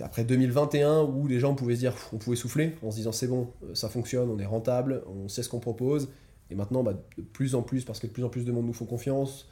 après 0.00 0.24
2021, 0.24 1.02
où 1.02 1.26
les 1.26 1.38
gens 1.38 1.54
pouvaient 1.54 1.74
se 1.74 1.80
dire, 1.80 1.94
on 2.12 2.18
pouvait 2.18 2.36
souffler 2.36 2.74
en 2.82 2.90
se 2.90 2.96
disant 2.96 3.12
c'est 3.12 3.26
bon, 3.26 3.48
ça 3.74 3.88
fonctionne, 3.88 4.30
on 4.30 4.38
est 4.38 4.46
rentable, 4.46 5.02
on 5.06 5.28
sait 5.28 5.42
ce 5.42 5.48
qu'on 5.48 5.60
propose. 5.60 6.08
Et 6.50 6.54
maintenant, 6.54 6.82
bah, 6.82 6.94
de 6.94 7.22
plus 7.22 7.54
en 7.54 7.62
plus, 7.62 7.84
parce 7.84 8.00
que 8.00 8.06
de 8.06 8.12
plus 8.12 8.24
en 8.24 8.30
plus 8.30 8.44
de 8.44 8.52
monde 8.52 8.66
nous 8.66 8.72
font 8.72 8.86
confiance, 8.86 9.48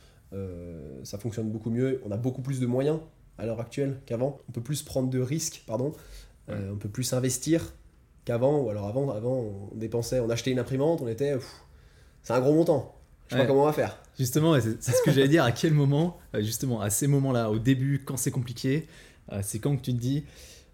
ça 1.02 1.18
fonctionne 1.18 1.50
beaucoup 1.50 1.68
mieux. 1.68 2.00
On 2.06 2.10
a 2.10 2.16
beaucoup 2.16 2.40
plus 2.40 2.58
de 2.58 2.64
moyens 2.66 3.00
à 3.36 3.44
l'heure 3.44 3.60
actuelle 3.60 4.00
qu'avant. 4.06 4.38
On 4.48 4.52
peut 4.52 4.62
plus 4.62 4.82
prendre 4.82 5.10
de 5.10 5.18
risques, 5.18 5.62
pardon. 5.66 5.92
on 6.48 6.76
peut 6.76 6.88
plus 6.88 7.12
investir 7.12 7.74
qu'avant. 8.24 8.62
Ou 8.62 8.70
alors 8.70 8.86
avant, 8.86 9.10
avant, 9.10 9.68
on 9.72 9.74
dépensait, 9.74 10.20
on 10.20 10.30
achetait 10.30 10.50
une 10.50 10.58
imprimante, 10.58 11.02
on 11.02 11.08
était, 11.08 11.36
c'est 12.22 12.32
un 12.32 12.40
gros 12.40 12.54
montant 12.54 13.01
sais 13.32 13.38
pas 13.38 13.46
comment 13.46 13.62
on 13.62 13.66
va 13.66 13.72
faire. 13.72 13.98
Justement, 14.18 14.54
c'est 14.60 14.92
ce 14.92 15.02
que 15.02 15.10
j'allais 15.12 15.28
dire. 15.28 15.44
À 15.44 15.52
quel 15.52 15.72
moment, 15.72 16.18
euh, 16.34 16.42
justement, 16.42 16.80
à 16.80 16.90
ces 16.90 17.06
moments-là, 17.06 17.50
au 17.50 17.58
début, 17.58 18.02
quand 18.04 18.16
c'est 18.16 18.30
compliqué, 18.30 18.86
euh, 19.32 19.40
c'est 19.42 19.58
quand 19.58 19.76
que 19.76 19.82
tu 19.82 19.92
te 19.92 19.98
dis, 19.98 20.24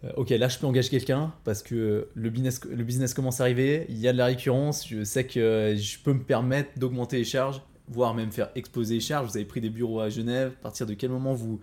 euh, 0.04 0.10
ok, 0.16 0.30
là 0.30 0.48
je 0.48 0.58
peux 0.58 0.66
engager 0.66 0.88
quelqu'un 0.90 1.32
parce 1.44 1.62
que 1.62 2.08
le 2.14 2.30
business, 2.30 2.60
le 2.64 2.84
business 2.84 3.14
commence 3.14 3.40
à 3.40 3.44
arriver, 3.44 3.86
il 3.88 3.98
y 3.98 4.08
a 4.08 4.12
de 4.12 4.18
la 4.18 4.26
récurrence, 4.26 4.86
je 4.88 5.02
sais 5.04 5.24
que 5.24 5.74
je 5.76 5.98
peux 5.98 6.12
me 6.12 6.22
permettre 6.22 6.70
d'augmenter 6.78 7.16
les 7.18 7.24
charges, 7.24 7.62
voire 7.88 8.14
même 8.14 8.30
faire 8.32 8.50
exploser 8.54 8.94
les 8.94 9.00
charges. 9.00 9.30
Vous 9.30 9.36
avez 9.36 9.46
pris 9.46 9.60
des 9.60 9.70
bureaux 9.70 10.00
à 10.00 10.08
Genève. 10.08 10.52
À 10.60 10.62
partir 10.62 10.86
de 10.86 10.94
quel 10.94 11.10
moment 11.10 11.34
vous 11.34 11.60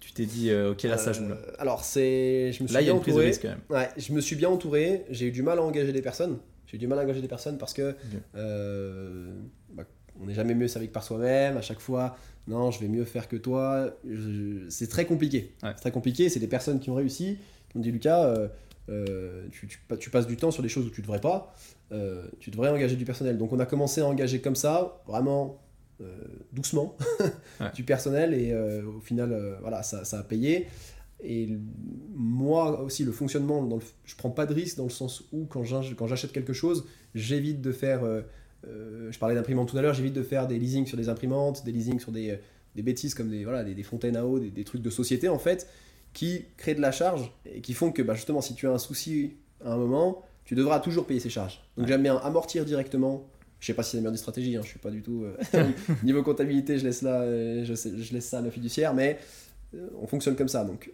tu 0.00 0.12
t'es 0.12 0.26
dit, 0.26 0.52
ok, 0.52 0.82
là 0.82 0.98
ça 0.98 1.12
joue 1.12 1.28
là 1.28 1.36
Alors, 1.60 1.84
c'est. 1.84 2.50
Je 2.52 2.62
me 2.62 2.66
suis 2.68 2.74
Là, 2.74 2.80
il 2.80 2.86
y 2.86 2.90
a 2.90 2.92
bien 2.92 2.96
une 2.96 3.00
prise 3.02 3.14
de 3.14 3.20
entouré. 3.20 3.26
risque 3.26 3.42
quand 3.42 3.48
même. 3.48 3.60
Ouais, 3.70 3.88
je 3.96 4.12
me 4.12 4.20
suis 4.20 4.34
bien 4.34 4.48
entouré. 4.48 5.04
J'ai 5.10 5.26
eu 5.26 5.30
du 5.30 5.42
mal 5.42 5.58
à 5.58 5.62
engager 5.62 5.92
des 5.92 6.02
personnes. 6.02 6.38
J'ai 6.66 6.76
eu 6.76 6.80
du 6.80 6.86
mal 6.88 6.98
à 6.98 7.02
engager 7.02 7.20
des 7.20 7.28
personnes 7.28 7.56
parce 7.58 7.72
que 7.72 7.94
euh, 8.34 9.32
bah, 9.74 9.84
on 10.22 10.26
n'est 10.26 10.34
jamais 10.34 10.54
mieux 10.54 10.68
servi 10.68 10.88
que 10.88 10.92
par 10.92 11.02
soi-même. 11.04 11.56
À 11.56 11.62
chaque 11.62 11.80
fois, 11.80 12.16
non, 12.46 12.70
je 12.70 12.80
vais 12.80 12.88
mieux 12.88 13.04
faire 13.04 13.28
que 13.28 13.36
toi. 13.36 13.90
C'est 14.68 14.88
très 14.88 15.04
compliqué. 15.04 15.52
Ouais. 15.62 15.70
C'est 15.74 15.80
très 15.82 15.90
compliqué. 15.92 16.28
C'est 16.28 16.40
des 16.40 16.46
personnes 16.48 16.80
qui 16.80 16.90
ont 16.90 16.94
réussi. 16.94 17.38
Qui 17.70 17.78
m'ont 17.78 17.82
dit 17.82 17.90
Lucas, 17.92 18.24
euh, 18.26 18.48
euh, 18.88 19.46
tu, 19.50 19.66
tu- 19.68 19.78
tu 19.98 20.10
passes 20.10 20.26
du 20.26 20.36
temps 20.36 20.50
sur 20.50 20.62
des 20.62 20.68
choses 20.68 20.86
où 20.86 20.90
tu 20.90 21.02
devrais 21.02 21.20
pas. 21.20 21.54
Euh, 21.92 22.26
tu 22.40 22.50
devrais 22.50 22.70
engager 22.70 22.96
du 22.96 23.04
personnel. 23.04 23.38
Donc 23.38 23.52
on 23.52 23.58
a 23.60 23.66
commencé 23.66 24.00
à 24.00 24.06
engager 24.06 24.40
comme 24.40 24.56
ça, 24.56 25.02
vraiment 25.06 25.58
doucement, 26.52 26.96
Ouais. 27.60 27.70
du 27.76 27.84
personnel 27.84 28.34
et 28.34 28.52
au 28.54 29.00
final, 29.00 29.56
voilà, 29.60 29.84
ça, 29.84 30.04
ça 30.04 30.18
a 30.18 30.22
payé. 30.24 30.66
Et 31.22 31.48
moi 32.14 32.80
aussi, 32.82 33.04
le 33.04 33.12
fonctionnement, 33.12 33.62
dans 33.62 33.76
le, 33.76 33.82
je 34.04 34.16
prends 34.16 34.30
pas 34.30 34.44
de 34.46 34.52
risque 34.52 34.76
dans 34.78 34.82
le 34.84 34.90
sens 34.90 35.22
où 35.32 35.44
quand 35.46 35.62
j'achète 35.62 36.32
quelque 36.32 36.52
chose, 36.52 36.86
j'évite 37.14 37.60
de 37.60 37.70
faire. 37.70 38.00
Euh, 38.66 39.10
je 39.10 39.18
parlais 39.18 39.34
d'imprimantes 39.34 39.68
tout 39.68 39.78
à 39.78 39.82
l'heure, 39.82 39.94
j'évite 39.94 40.14
de 40.14 40.22
faire 40.22 40.46
des 40.46 40.58
leasings 40.58 40.86
sur 40.86 40.96
des 40.96 41.08
imprimantes, 41.08 41.64
des 41.64 41.72
leasings 41.72 42.00
sur 42.00 42.12
des, 42.12 42.30
euh, 42.30 42.36
des 42.76 42.82
bêtises 42.82 43.14
comme 43.14 43.28
des, 43.30 43.44
voilà, 43.44 43.64
des, 43.64 43.74
des 43.74 43.82
fontaines 43.82 44.16
à 44.16 44.24
eau, 44.26 44.38
des, 44.38 44.50
des 44.50 44.64
trucs 44.64 44.82
de 44.82 44.90
société 44.90 45.28
en 45.28 45.38
fait, 45.38 45.66
qui 46.12 46.44
créent 46.56 46.74
de 46.74 46.80
la 46.80 46.92
charge 46.92 47.32
et 47.46 47.60
qui 47.60 47.74
font 47.74 47.90
que 47.92 48.02
bah, 48.02 48.14
justement, 48.14 48.40
si 48.40 48.54
tu 48.54 48.66
as 48.66 48.70
un 48.72 48.78
souci 48.78 49.32
à 49.64 49.72
un 49.72 49.76
moment, 49.76 50.22
tu 50.44 50.54
devras 50.54 50.80
toujours 50.80 51.06
payer 51.06 51.20
ces 51.20 51.30
charges. 51.30 51.62
Donc 51.76 51.86
j'aime 51.86 52.02
bien 52.02 52.16
amortir 52.16 52.64
directement. 52.64 53.26
Je 53.60 53.66
sais 53.68 53.74
pas 53.74 53.82
si 53.84 53.92
c'est 53.92 53.96
la 53.98 54.00
meilleure 54.02 54.12
des 54.12 54.18
stratégies, 54.18 54.56
hein, 54.56 54.60
je 54.64 54.68
suis 54.70 54.78
pas 54.80 54.90
du 54.90 55.02
tout. 55.02 55.24
euh, 55.24 55.36
niveau 56.02 56.22
comptabilité, 56.22 56.78
je 56.78 56.84
laisse, 56.84 57.02
là, 57.02 57.20
euh, 57.22 57.64
je, 57.64 57.74
sais- 57.74 57.92
je 57.96 58.12
laisse 58.12 58.26
ça 58.26 58.38
à 58.38 58.42
la 58.42 58.50
fiduciaire, 58.50 58.92
mais 58.92 59.18
euh, 59.74 59.88
on 60.00 60.06
fonctionne 60.06 60.34
comme 60.36 60.48
ça. 60.48 60.64
Donc 60.64 60.90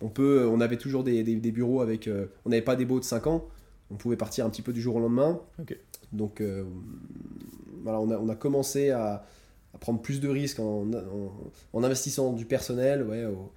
on 0.00 0.08
peut, 0.08 0.46
on 0.50 0.60
avait 0.60 0.76
toujours 0.78 1.04
des, 1.04 1.22
des- 1.22 1.52
bureaux 1.52 1.80
avec. 1.80 2.08
on 2.44 2.48
n'avait 2.50 2.62
pas 2.62 2.76
des 2.76 2.84
baux 2.84 2.98
de 3.00 3.04
5 3.04 3.26
ans, 3.28 3.46
on 3.90 3.96
pouvait 3.96 4.16
partir 4.16 4.44
un 4.46 4.50
petit 4.50 4.62
peu 4.62 4.72
du 4.72 4.80
jour 4.80 4.96
au 4.96 5.00
lendemain. 5.00 5.40
Donc 6.12 6.40
euh, 6.40 6.64
voilà, 7.82 8.00
on 8.00 8.10
a, 8.10 8.16
on 8.18 8.28
a 8.28 8.34
commencé 8.36 8.90
à, 8.90 9.24
à 9.74 9.78
prendre 9.78 10.00
plus 10.00 10.20
de 10.20 10.28
risques 10.28 10.60
en, 10.60 10.92
en- 10.92 11.32
en 11.72 11.84
investissant 11.84 12.32
du 12.32 12.44
personnel 12.44 13.02
ouais, 13.02 13.24
au- 13.24 13.52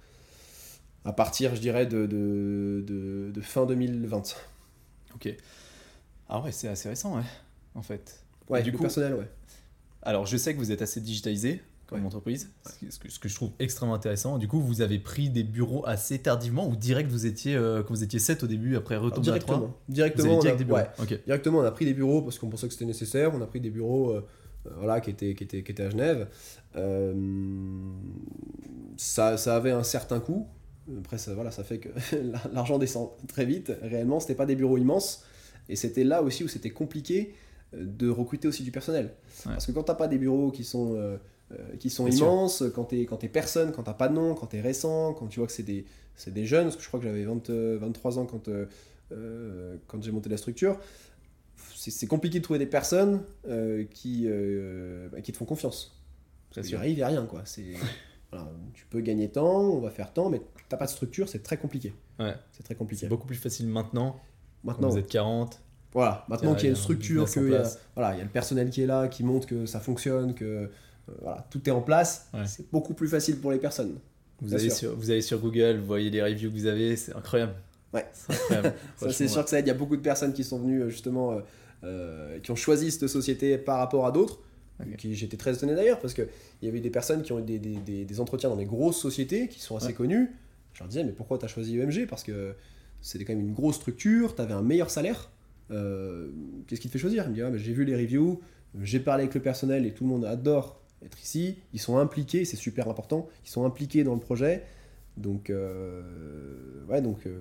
à 1.04 1.12
partir, 1.12 1.54
je 1.54 1.60
dirais, 1.60 1.86
de, 1.86 2.06
de, 2.06 2.84
de- 2.86 3.30
de 3.34 3.40
fin 3.40 3.66
2020. 3.66 4.22
Ok. 5.14 5.34
Ah 6.28 6.40
ouais, 6.42 6.52
c'est 6.52 6.68
assez 6.68 6.88
récent, 6.88 7.16
ouais, 7.16 7.22
en 7.74 7.82
fait. 7.82 8.20
Ouais, 8.48 8.60
Et 8.60 8.62
du 8.62 8.70
du 8.70 8.76
coup- 8.76 8.82
personnel, 8.82 9.14
ouais. 9.14 9.28
Alors, 10.02 10.26
je 10.26 10.36
sais 10.36 10.52
que 10.54 10.58
vous 10.58 10.72
êtes 10.72 10.82
assez 10.82 11.00
digitalisé 11.00 11.60
comme 11.92 12.00
Ouais. 12.00 12.06
entreprise, 12.06 12.50
ce 12.66 12.84
que- 12.86 12.90
ce 12.92 12.98
que, 12.98 13.08
ce 13.10 13.18
que 13.18 13.28
je 13.28 13.34
trouve 13.34 13.50
extrêmement 13.58 13.94
intéressant. 13.94 14.38
Du 14.38 14.48
coup, 14.48 14.60
vous 14.60 14.80
avez 14.80 14.98
pris 14.98 15.30
des 15.30 15.44
bureaux 15.44 15.86
assez 15.86 16.18
tardivement 16.18 16.68
ou 16.68 16.74
direct 16.76 17.10
vous 17.10 17.26
étiez, 17.26 17.54
euh, 17.54 17.82
quand 17.82 17.94
vous 17.94 18.02
étiez 18.02 18.18
7 18.18 18.42
au 18.42 18.46
début, 18.46 18.76
après 18.76 18.96
retomber 18.96 19.30
à 19.30 19.38
3 19.38 19.56
directement. 19.56 19.76
Directement, 19.88 20.38
on 20.38 20.40
a- 20.40 20.80
ouais. 20.80 21.20
Directement, 21.26 21.58
on 21.60 21.70
pris 21.72 21.84
des 21.84 21.94
bureaux 21.94 22.22
parce 22.22 22.38
qu'on 22.38 22.48
pensait 22.48 22.66
que 22.66 22.72
c'était 22.72 22.84
nécessaire. 22.84 23.32
On 23.34 23.40
a 23.42 23.46
pris 23.46 23.60
des 23.60 23.70
bureaux 23.70 24.10
euh, 24.10 24.26
euh, 24.66 24.70
voilà, 24.78 25.00
qui, 25.00 25.10
étaient, 25.10 25.34
qui, 25.34 25.44
étaient, 25.44 25.62
qui 25.62 25.72
étaient 25.72 25.82
à 25.84 25.90
Genève. 25.90 26.28
Euh, 26.76 27.14
ça, 28.96 29.36
ça 29.36 29.56
avait 29.56 29.70
un 29.70 29.82
certain 29.82 30.20
coût. 30.20 30.46
Après, 30.98 31.18
ça, 31.18 31.34
voilà, 31.34 31.50
ça 31.50 31.64
fait 31.64 31.78
que 31.78 31.88
l'argent 32.52 32.78
descend 32.78 33.10
très 33.28 33.44
vite. 33.44 33.72
Réellement, 33.82 34.20
c'était 34.20 34.34
pas 34.34 34.46
des 34.46 34.56
bureaux 34.56 34.78
immenses. 34.78 35.24
Et 35.68 35.76
c'était 35.76 36.04
là 36.04 36.22
aussi 36.22 36.44
où 36.44 36.48
c'était 36.48 36.70
compliqué 36.70 37.34
de 37.72 38.08
recruter 38.08 38.48
aussi 38.48 38.62
du 38.64 38.70
personnel. 38.72 39.14
Parce 39.44 39.66
que 39.66 39.72
quand 39.72 39.84
t'as 39.84 39.94
pas 39.94 40.08
des 40.08 40.18
bureaux 40.18 40.50
qui 40.50 40.64
sont, 40.64 40.96
euh, 41.52 41.56
euh, 41.72 41.76
qui 41.76 41.90
sont 41.90 42.04
Bien 42.04 42.16
sûr. 42.16 42.26
immenses, 42.26 42.64
quand 42.74 42.84
t'es 42.84 43.02
quand 43.06 43.16
t'es 43.18 43.28
personne, 43.28 43.72
quand 43.72 43.82
t'as 43.82 43.94
pas 43.94 44.08
de 44.08 44.14
nom, 44.14 44.34
quand 44.34 44.46
t'es 44.46 44.60
récent, 44.60 45.14
quand 45.14 45.26
tu 45.26 45.40
vois 45.40 45.46
que 45.46 45.52
c'est 45.52 45.62
des, 45.62 45.84
c'est 46.16 46.32
des 46.32 46.46
jeunes, 46.46 46.64
parce 46.64 46.76
que 46.76 46.82
je 46.82 46.88
crois 46.88 47.00
que 47.00 47.06
j'avais 47.06 47.24
20, 47.24 47.50
euh, 47.50 47.78
23 47.80 48.18
ans 48.18 48.26
quand, 48.26 48.48
euh, 48.48 48.66
euh, 49.12 49.76
quand 49.86 50.02
j'ai 50.02 50.10
monté 50.12 50.28
la 50.28 50.36
structure, 50.36 50.78
c'est 51.74 51.90
c'est 51.90 52.06
compliqué 52.06 52.38
de 52.38 52.44
trouver 52.44 52.58
des 52.58 52.66
personnes 52.66 53.22
euh, 53.48 53.84
qui, 53.90 54.24
euh, 54.26 55.08
bah, 55.10 55.20
qui 55.20 55.32
te 55.32 55.36
font 55.36 55.44
confiance. 55.44 55.98
Parce 56.54 56.66
qu'il 56.66 56.76
arrive, 56.76 56.92
il 56.92 56.96
n'y 56.96 57.02
a 57.02 57.08
rien. 57.08 57.24
Quoi. 57.26 57.42
C'est, 57.44 57.74
voilà, 58.30 58.48
tu 58.74 58.84
peux 58.86 59.00
gagner 59.00 59.30
temps, 59.30 59.60
on 59.60 59.80
va 59.80 59.90
faire 59.90 60.12
temps, 60.12 60.28
mais 60.28 60.40
t'as 60.68 60.76
pas 60.76 60.84
de 60.84 60.90
structure, 60.90 61.28
c'est 61.28 61.42
très 61.42 61.56
compliqué. 61.56 61.94
Ouais. 62.18 62.34
C'est 62.52 62.62
très 62.62 62.74
compliqué. 62.74 63.00
C'est 63.00 63.08
beaucoup 63.08 63.26
plus 63.26 63.36
facile 63.36 63.68
maintenant, 63.68 64.12
quand 64.12 64.68
Maintenant, 64.72 64.88
vous 64.90 64.98
êtes 64.98 65.08
40. 65.08 65.60
voilà, 65.92 66.24
maintenant 66.28 66.54
qu'il 66.54 66.64
y 66.64 66.66
a 66.66 66.70
une 66.70 66.76
un 66.76 66.80
structure, 66.80 67.28
qu'il 67.28 67.42
y 67.42 67.54
a, 67.54 67.60
place. 67.60 67.80
voilà, 67.96 68.14
il 68.14 68.18
y 68.18 68.20
a 68.20 68.24
le 68.24 68.30
personnel 68.30 68.70
qui 68.70 68.82
est 68.82 68.86
là, 68.86 69.08
qui 69.08 69.24
montre 69.24 69.46
que 69.46 69.66
ça 69.66 69.80
fonctionne, 69.80 70.34
que 70.34 70.44
euh, 70.44 70.66
voilà, 71.20 71.46
tout 71.50 71.66
est 71.68 71.72
en 71.72 71.82
place, 71.82 72.28
Ouais. 72.34 72.46
c'est 72.46 72.70
beaucoup 72.70 72.94
plus 72.94 73.08
facile 73.08 73.36
pour 73.38 73.50
les 73.52 73.58
personnes. 73.58 73.98
Vous 74.40 74.54
allez, 74.54 74.70
sur, 74.70 74.96
vous 74.96 75.10
allez 75.10 75.22
sur 75.22 75.38
Google, 75.38 75.78
vous 75.78 75.86
voyez 75.86 76.10
les 76.10 76.22
reviews 76.22 76.50
que 76.50 76.56
vous 76.56 76.66
avez, 76.66 76.96
c'est 76.96 77.14
incroyable. 77.14 77.54
Ouais. 77.94 78.06
C'est 78.12 78.32
incroyable. 78.32 78.74
C'est 79.12 79.28
sûr 79.28 79.44
que 79.44 79.50
ça 79.50 79.58
aide. 79.58 79.66
Il 79.66 79.68
y 79.68 79.72
a 79.72 79.74
beaucoup 79.74 79.96
de 79.96 80.02
personnes 80.02 80.32
qui 80.32 80.42
sont 80.44 80.58
venues 80.58 80.82
euh, 80.82 80.88
justement, 80.88 81.32
euh, 81.32 81.40
euh, 81.84 82.38
qui 82.40 82.50
ont 82.50 82.56
choisi 82.56 82.90
cette 82.90 83.06
société 83.08 83.56
par 83.58 83.78
rapport 83.78 84.06
à 84.06 84.10
d'autres. 84.12 84.40
Ok. 84.80 84.96
Qui 84.96 85.14
j'étais 85.14 85.36
très 85.36 85.54
étonné 85.54 85.74
d'ailleurs 85.76 86.00
parce 86.00 86.14
que 86.14 86.22
il 86.60 86.64
y 86.66 86.68
avait 86.68 86.80
des 86.80 86.90
personnes 86.90 87.22
qui 87.22 87.32
ont 87.32 87.38
eu 87.38 87.42
des, 87.42 87.58
des- 87.58 87.76
des- 87.76 88.04
des 88.04 88.20
entretiens 88.20 88.48
dans 88.48 88.56
des 88.56 88.64
grosses 88.64 88.98
sociétés 88.98 89.46
qui 89.48 89.60
sont 89.60 89.76
assez 89.76 89.88
Ouais. 89.88 89.92
connues. 89.92 90.30
Je 90.72 90.80
leur 90.80 90.88
disais 90.88 91.04
mais 91.04 91.12
pourquoi 91.12 91.38
tu 91.38 91.44
as 91.44 91.48
choisi 91.48 91.78
EMG 91.78 92.06
Parce 92.08 92.24
que 92.24 92.54
c'était 93.00 93.24
quand 93.24 93.34
même 93.34 93.46
une 93.46 93.52
grosse 93.54 93.76
structure, 93.76 94.34
tu 94.34 94.42
avais 94.42 94.54
un 94.54 94.62
meilleur 94.62 94.90
salaire. 94.90 95.30
Euh, 95.70 96.30
Qu'est-ce 96.66 96.80
qui 96.80 96.88
te 96.88 96.92
fait 96.92 96.98
choisir? 96.98 97.24
Il 97.24 97.30
me 97.30 97.34
dit 97.34 97.42
ah, 97.42 97.50
j'ai 97.56 97.72
vu 97.72 97.84
les 97.84 97.94
reviews, 97.94 98.40
j'ai 98.80 98.98
parlé 98.98 99.24
avec 99.24 99.34
le 99.34 99.42
personnel 99.42 99.86
et 99.86 99.92
tout 99.92 100.04
le 100.04 100.10
monde 100.10 100.24
adore 100.24 100.80
être 101.04 101.20
ici. 101.22 101.56
Ils 101.72 101.80
sont 101.80 101.98
impliqués, 101.98 102.44
c'est 102.44 102.56
super 102.56 102.88
important. 102.88 103.28
Ils 103.44 103.50
sont 103.50 103.64
impliqués 103.64 104.04
dans 104.04 104.14
le 104.14 104.20
projet. 104.20 104.64
Donc 105.16 105.50
euh, 105.50 106.84
ouais 106.88 107.02
donc 107.02 107.26
euh, 107.26 107.40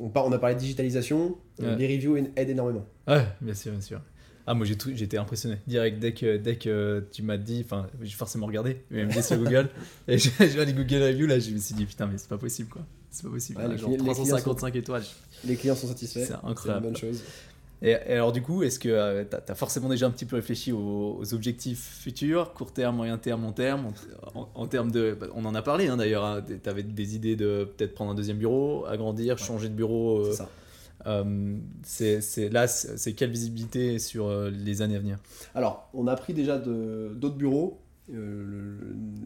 on, 0.00 0.08
par- 0.08 0.26
on 0.26 0.32
a 0.32 0.38
parlé 0.38 0.54
de 0.54 0.60
digitalisation. 0.60 1.36
euh, 1.60 1.72
Ouais. 1.74 1.76
Les 1.78 1.94
reviews 1.96 2.16
aident 2.16 2.50
énormément. 2.50 2.86
Ouais, 3.06 3.24
bien 3.40 3.54
sûr, 3.54 3.72
bien 3.72 3.80
sûr. 3.80 4.00
Ah, 4.46 4.54
moi 4.54 4.64
j'ai 4.66 4.76
tout- 4.76 4.90
j'étais 4.94 5.18
impressionné. 5.18 5.58
Direct, 5.66 5.98
dès 5.98 6.14
que, 6.14 6.36
dès 6.38 6.56
que 6.56 7.06
tu 7.12 7.22
m'as 7.22 7.36
dit, 7.36 7.62
enfin, 7.64 7.86
j'ai 8.00 8.14
forcément 8.16 8.46
regardé, 8.46 8.82
UMG 8.90 9.20
sur 9.22 9.36
Google, 9.36 9.68
et 10.08 10.16
j'ai 10.16 10.30
les 10.64 10.72
Google 10.72 11.02
Reviews, 11.02 11.26
là, 11.26 11.38
je 11.38 11.50
me 11.50 11.58
suis 11.58 11.74
dit, 11.74 11.84
putain, 11.84 12.06
mais 12.06 12.16
c'est 12.16 12.28
pas 12.30 12.38
possible, 12.38 12.70
quoi. 12.70 12.82
C'est 13.10 13.24
pas 13.24 13.30
possible. 13.30 13.58
Ouais, 13.58 13.66
Là, 13.66 13.72
les 13.72 13.78
genre 13.78 13.90
cli- 13.90 13.92
les 13.92 13.98
clients 13.98 14.14
355 14.14 14.76
étoiles. 14.76 15.02
Les 15.44 15.56
clients 15.56 15.74
sont 15.74 15.86
satisfaits. 15.88 16.20
C'est 16.20 16.26
C'est 16.28 16.32
une 16.42 16.48
incroyable. 16.50 16.86
bonne 16.86 16.96
chose. 16.96 17.22
Et, 17.80 17.90
et 17.90 18.12
alors, 18.14 18.32
du 18.32 18.42
coup, 18.42 18.62
est-ce 18.64 18.78
que 18.78 19.22
tu 19.24 19.36
as, 19.52 19.54
forcément 19.54 19.88
déjà 19.88 20.06
un 20.06 20.10
petit 20.10 20.24
peu 20.24 20.36
réfléchi 20.36 20.72
aux, 20.72 21.16
aux 21.20 21.34
objectifs 21.34 21.98
futurs, 22.02 22.52
court 22.54 22.72
terme, 22.72 22.96
moyen 22.96 23.18
terme, 23.18 23.42
long 23.42 23.52
terme 23.52 23.92
En, 24.34 24.40
en- 24.40 24.48
en 24.54 24.66
termes 24.66 24.90
de. 24.90 25.16
bah, 25.18 25.28
On 25.34 25.44
en 25.44 25.54
a 25.54 25.62
parlé 25.62 25.86
hein, 25.88 25.96
d'ailleurs, 25.96 26.24
hein, 26.24 26.42
tu 26.62 26.68
avais 26.68 26.82
des 26.82 27.14
idées 27.14 27.36
de 27.36 27.68
peut-être 27.76 27.94
prendre 27.94 28.10
un 28.10 28.14
deuxième 28.14 28.38
bureau, 28.38 28.84
agrandir, 28.86 29.38
changer 29.38 29.68
de 29.68 29.74
bureau. 29.74 30.18
euh, 30.20 30.30
C'est 30.32 30.36
ça. 30.38 30.48
euh, 31.06 31.56
c'est 31.84 32.48
là, 32.48 32.66
c'est 32.66 33.12
quelle 33.12 33.30
visibilité 33.30 33.98
sur 34.00 34.26
euh, 34.26 34.50
les 34.50 34.82
années 34.82 34.96
à 34.96 35.00
venir? 35.00 35.18
Alors, 35.54 35.88
on 35.94 36.06
a 36.08 36.16
pris 36.16 36.34
déjà 36.34 36.58
d'autres 36.58 37.36
bureaux. 37.36 37.78
Euh, 38.12 38.74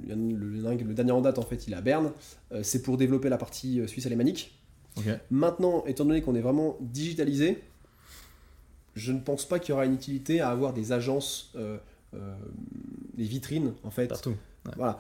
le, 0.09 0.95
dernier 0.95 1.13
en 1.13 1.21
date, 1.21 1.39
en 1.39 1.43
fait, 1.43 1.67
il 1.67 1.73
est 1.73 1.77
à 1.77 1.81
Berne. 1.81 2.13
Euh, 2.53 2.61
c'est 2.63 2.83
pour 2.83 2.97
développer 2.97 3.29
la 3.29 3.39
partie 3.39 3.81
euh, 3.81 3.87
suisse 3.87 4.07
alémanique. 4.07 4.59
Ok. 4.97 5.05
Maintenant, 5.31 5.85
étant 5.87 6.05
donné 6.05 6.21
qu'on 6.21 6.35
est 6.35 6.41
vraiment 6.41 6.77
digitalisé, 6.81 7.63
je 8.95 9.13
ne 9.13 9.21
pense 9.21 9.45
pas 9.47 9.59
qu'il 9.59 9.71
y 9.71 9.73
aura 9.73 9.87
une 9.87 9.95
utilité 9.95 10.41
à 10.41 10.51
avoir 10.51 10.73
des 10.73 10.93
agences, 10.93 11.53
euh, 11.57 11.79
euh, 12.15 12.35
des 13.15 13.25
vitrines, 13.25 13.73
en 13.85 13.91
fait. 13.91 14.09
Partout. 14.09 14.35
Voilà. 14.77 14.99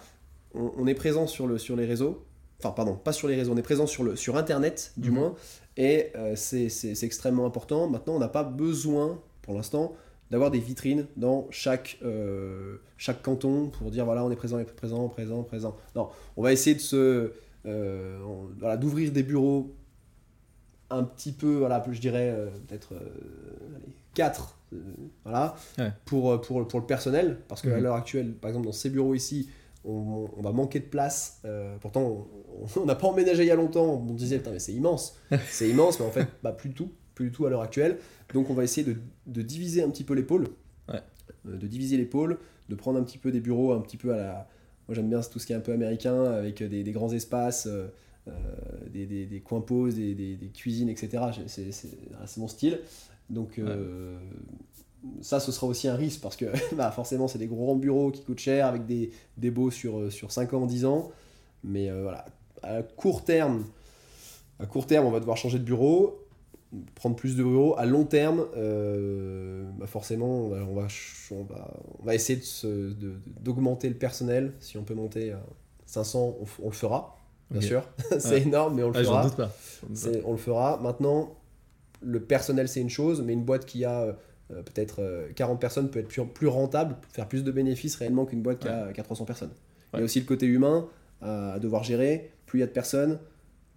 On, 0.55 0.73
on 0.77 0.87
est 0.87 0.95
présent 0.95 1.27
sur, 1.27 1.47
le, 1.47 1.59
sur 1.59 1.77
les 1.77 1.85
réseaux. 1.87 2.25
Enfin, 2.59 2.71
pardon, 2.73 2.95
pas 2.95 3.13
sur 3.13 3.27
les 3.29 3.35
réseaux, 3.37 3.53
on 3.53 3.57
est 3.57 3.63
présent 3.63 3.87
sur, 3.87 4.05
le, 4.05 4.15
sur 4.17 4.37
Internet, 4.37 4.93
du 4.97 5.11
Mhm. 5.11 5.17
moins. 5.17 5.35
Et 5.77 6.09
euh, 6.17 6.37
c'est 6.37 7.03
extrêmement 7.03 7.47
important. 7.47 7.89
Maintenant, 7.89 8.15
on 8.15 8.19
n'a 8.19 8.29
pas 8.29 8.45
besoin, 8.45 9.21
pour 9.43 9.55
l'instant, 9.55 9.95
d'avoir 10.31 10.51
des 10.51 10.59
vitrines 10.61 11.07
dans 11.17 11.47
chaque, 11.51 11.99
euh, 12.03 12.77
chaque 12.97 13.21
canton 13.23 13.69
pour 13.69 13.91
dire 13.91 14.05
voilà, 14.05 14.25
on 14.25 14.31
est 14.31 14.37
présent, 14.37 14.57
on 14.57 14.61
est 14.61 14.65
présent, 14.65 15.09
présent, 15.09 15.43
présent. 15.43 15.77
Non, 15.97 16.09
on 16.37 16.43
va 16.43 16.53
essayer 16.53 16.75
de 16.77 16.81
se. 16.81 17.33
euh, 17.67 18.19
on- 18.25 18.49
voilà, 18.59 18.77
d'ouvrir 18.77 19.13
des 19.13 19.23
bureaux 19.23 19.75
un 20.95 21.05
petit 21.05 21.33
peu, 21.33 21.57
voilà, 21.57 21.85
je 21.91 22.01
dirais 22.01 22.31
euh, 22.31 22.49
peut-être 22.69 22.95
4, 24.15 24.59
voilà, 25.25 25.55
Ouais. 25.79 25.91
pour, 26.05 26.33
euh, 26.33 26.39
pour, 26.41 26.67
pour 26.69 26.81
le 26.81 26.87
personnel, 26.87 27.39
parce 27.49 27.63
qu'à 27.63 27.77
Mhm. 27.77 27.83
l'heure 27.83 27.95
actuelle, 27.95 28.33
par 28.35 28.49
exemple, 28.49 28.67
dans 28.67 28.73
ces 28.73 28.91
bureaux 28.91 29.15
ici, 29.15 29.49
on, 29.85 30.29
on 30.37 30.43
va 30.43 30.53
manquer 30.53 30.81
de 30.81 30.85
place. 30.87 31.41
euh, 31.45 31.77
pourtant, 31.81 32.27
on- 32.77 32.85
n'a 32.85 32.95
pas 32.95 33.07
emménagé 33.09 33.43
il 33.43 33.49
y 33.49 33.51
a 33.51 33.57
longtemps. 33.57 34.05
On 34.09 34.13
disait, 34.15 34.39
putain, 34.39 34.53
mais 34.53 34.59
c'est 34.59 34.73
immense. 34.73 35.19
c'est 35.51 35.69
immense, 35.69 35.99
mais 35.99 36.07
en 36.07 36.11
fait, 36.11 36.27
bah, 36.43 36.53
plus 36.53 36.69
du 36.69 36.75
tout. 36.75 36.91
Plus 37.15 37.27
du 37.27 37.33
tout 37.33 37.47
à 37.47 37.51
l'heure 37.51 37.63
actuelle. 37.63 37.99
Donc, 38.33 38.49
on 38.49 38.55
va 38.55 38.65
essayer 38.65 38.87
de, 38.87 38.97
de 39.27 39.43
diviser 39.43 39.83
un 39.83 39.91
petit 39.91 40.05
peu 40.05 40.15
les 40.15 40.23
pôles. 40.23 40.49
Ouais. 40.89 41.01
de 41.45 41.67
diviser 41.67 41.97
les 41.97 42.05
pôles, 42.05 42.39
de 42.69 42.75
prendre 42.75 42.99
un 42.99 43.03
petit 43.05 43.19
peu 43.19 43.31
des 43.33 43.41
bureaux 43.41 43.73
un 43.73 43.81
petit 43.81 43.97
peu 43.97 44.13
à 44.13 44.17
la. 44.17 44.49
Moi 44.89 44.95
j'aime 44.97 45.09
bien 45.09 45.21
tout 45.21 45.39
ce 45.39 45.47
qui 45.47 45.53
est 45.53 45.57
un 45.57 45.61
peu 45.61 45.73
américain, 45.73 46.25
avec 46.25 46.61
des, 46.63 46.83
des 46.83 46.93
grands 46.93 47.13
espaces, 47.13 47.69
des, 48.91 49.07
des, 49.07 49.26
des, 49.26 49.41
coins 49.41 49.64
des, 49.91 50.14
des, 50.14 50.49
cuisines, 50.55 50.88
etc. 50.88 51.25
C'est 51.47 52.38
mon 52.38 52.49
style. 52.49 52.81
Donc 53.31 53.61
ça, 55.21 55.41
ce 55.41 55.50
sera 55.50 55.67
aussi 55.67 55.88
un 55.88 55.97
risque 55.97 56.21
parce 56.21 56.37
que 56.37 56.47
bah, 56.76 56.91
forcément, 56.91 57.29
c'est 57.29 57.38
des 57.38 57.47
gros 57.47 57.75
bureaux 57.76 58.11
qui 58.11 58.23
coûtent 58.23 58.38
cher 58.38 58.67
avec 58.67 58.87
des, 58.87 59.50
baux 59.50 59.71
sur, 59.71 60.12
sur 60.12 60.31
5 60.31 60.52
ans, 60.55 60.67
10 60.67 60.85
ans. 60.85 61.11
Mais 61.64 61.91
voilà, 61.91 62.26
à 62.62 62.83
court 62.83 63.25
terme, 63.25 63.64
à 64.59 64.67
court 64.67 64.87
terme, 64.87 65.07
on 65.07 65.11
va 65.11 65.21
devoir 65.21 65.37
changer 65.37 65.59
de 65.59 65.64
bureau 65.64 66.23
prendre 66.95 67.17
plus 67.17 67.37
de 67.37 67.43
bureaux. 67.43 67.76
À 67.79 67.87
long 67.87 68.05
terme, 68.05 68.47
euh, 68.57 69.64
bah 69.79 69.87
forcément, 69.87 70.47
on 70.47 70.49
va, 70.49 70.64
on, 70.64 70.75
va, 70.75 70.88
on, 71.31 72.05
va, 72.05 72.14
essayer 72.14 72.41
d'augmenter 73.41 73.88
le 73.88 73.95
personnel. 73.95 74.55
Si 74.61 74.79
on 74.79 74.85
peut 74.85 74.95
monter 74.95 75.33
à 75.33 75.43
500, 75.87 76.37
on, 76.62 76.67
le 76.67 76.73
fera, 76.73 77.17
bien 77.53 77.61
sûr. 77.61 77.85
c'est 78.19 78.43
énorme, 78.43 78.77
mais 78.77 78.83
on 78.83 78.91
le 78.91 78.99
ah, 78.99 79.05
fera. 79.05 79.25
Doute 79.25 79.37
pas. 79.37 79.53
On 80.25 80.33
le 80.33 80.39
fera. 80.39 80.79
Maintenant, 80.83 81.37
le 82.01 82.21
personnel, 82.21 82.69
c'est 82.69 82.81
une 82.81 82.91
chose, 82.91 83.23
mais 83.23 83.33
une 83.33 83.45
boîte 83.45 83.67
qui 83.67 83.85
a 83.85 84.01
euh, 84.03 84.63
peut-être 84.63 85.01
40 85.35 85.57
euh, 85.57 85.59
personnes 85.59 85.91
peut 85.91 86.01
être 86.01 86.09
plus, 86.09 86.25
plus, 86.27 86.49
rentable, 86.49 86.97
faire 87.13 87.29
plus 87.29 87.45
de 87.45 87.51
bénéfices 87.51 87.97
réellement 87.97 88.25
qu'une 88.25 88.43
boîte 88.43 88.61
qui, 88.61 88.69
a, 88.69 88.93
300 88.93 89.25
personnes. 89.25 89.53
Il 89.95 89.99
y 89.99 90.03
a 90.03 90.05
aussi 90.05 90.21
le 90.21 90.27
côté 90.27 90.47
humain 90.47 90.89
à 91.21 91.59
devoir 91.59 91.85
gérer. 91.85 92.33
Plus 92.47 92.59
il 92.59 92.61
y 92.61 92.65
a 92.65 92.67
de 92.67 92.73
personnes, 92.73 93.19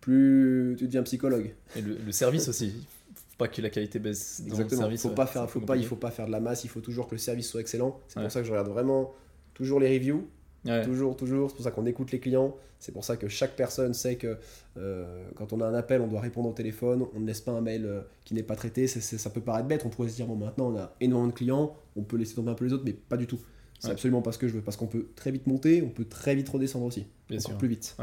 plus 0.01 0.75
tu 0.77 0.86
deviens 0.86 1.03
psychologue. 1.03 1.53
Et 1.75 1.82
le, 1.82 2.12
service 2.12 2.48
aussi. 2.48 2.74
Faut 3.15 3.38
pas 3.38 3.48
que 3.48 3.62
la 3.62 3.70
qualité 3.70 4.00
baisse 4.00 4.41
dans 4.48 4.58
le 4.58 4.70
service. 4.70 5.01
Faut 5.01 5.10
pas 5.10 5.25
faire, 5.25 5.50
faut 5.50 5.60
pas, 5.60 5.75
il 5.77 5.86
faut 5.86 5.96
pas 5.96 6.12
faire 6.12 6.25
de 6.25 6.32
la 6.32 6.39
masse. 6.39 6.63
Il 6.63 6.70
faut 6.70 6.82
toujours 6.82 7.08
que 7.08 7.15
le 7.15 7.20
service 7.20 7.50
soit 7.50 7.62
excellent. 7.62 8.00
C'est 8.08 8.22
pour 8.22 8.32
ça 8.32 8.41
que 8.41 8.46
je 8.46 8.51
regarde 8.51 8.70
vraiment 8.70 9.13
toujours 9.53 9.79
les 9.79 9.98
reviews. 9.98 10.27
Toujours, 10.84 11.15
toujours. 11.15 11.50
C'est 11.50 11.55
pour 11.55 11.63
ça 11.63 11.72
qu'on 11.72 11.86
écoute 11.86 12.12
les 12.12 12.19
clients. 12.19 12.55
C'est 12.79 12.91
pour 12.91 13.03
ça 13.03 13.17
que 13.17 13.27
chaque 13.27 13.55
personne 13.55 13.93
sait 13.93 14.15
que 14.15 14.38
euh, 14.77 15.25
quand 15.36 15.53
on 15.53 15.62
a 15.62 15.65
un 15.65 15.74
appel, 15.74 16.01
on 16.01 16.07
doit 16.07 16.22
répondre 16.22 16.50
au 16.50 16.53
téléphone. 16.53 17.05
On 17.15 17.19
ne 17.19 17.25
laisse 17.25 17.41
pas 17.41 17.51
un 17.51 17.62
mail 17.62 17.86
euh, 17.86 18.01
qui 18.25 18.34
n'est 18.34 18.43
pas 18.43 18.55
traité. 18.55 18.88
ça 18.88 19.29
peut 19.29 19.41
paraître 19.41 19.67
bête. 19.67 19.84
On 19.86 19.89
pourrait 19.89 20.10
se 20.10 20.15
dire, 20.15 20.27
bon, 20.27 20.36
maintenant, 20.36 20.72
on 20.72 20.77
a 20.77 20.93
énormément 21.01 21.31
de 21.31 21.36
clients. 21.36 21.75
On 21.95 22.03
peut 22.03 22.17
laisser 22.17 22.36
tomber 22.36 22.51
un 22.51 22.55
peu 22.55 22.65
les 22.65 22.74
autres, 22.74 22.84
mais 22.86 22.93
pas 22.93 23.17
du 23.17 23.27
tout. 23.27 23.39
C'est 23.79 23.91
absolument 23.91 24.22
pas 24.22 24.31
ce 24.31 24.38
que 24.38 24.48
je 24.48 24.53
veux. 24.53 24.62
Parce 24.62 24.77
qu'on 24.77 24.88
peut 24.88 25.07
très 25.15 25.31
vite 25.31 25.48
monter, 25.48 25.81
on 25.84 25.89
peut 25.89 26.05
très 26.05 26.34
vite 26.34 26.50
redescendre 26.50 26.86
aussi. 26.86 27.05
Bien 27.29 27.39
sûr. 27.39 27.57
plus 27.57 27.67
vite. 27.67 27.95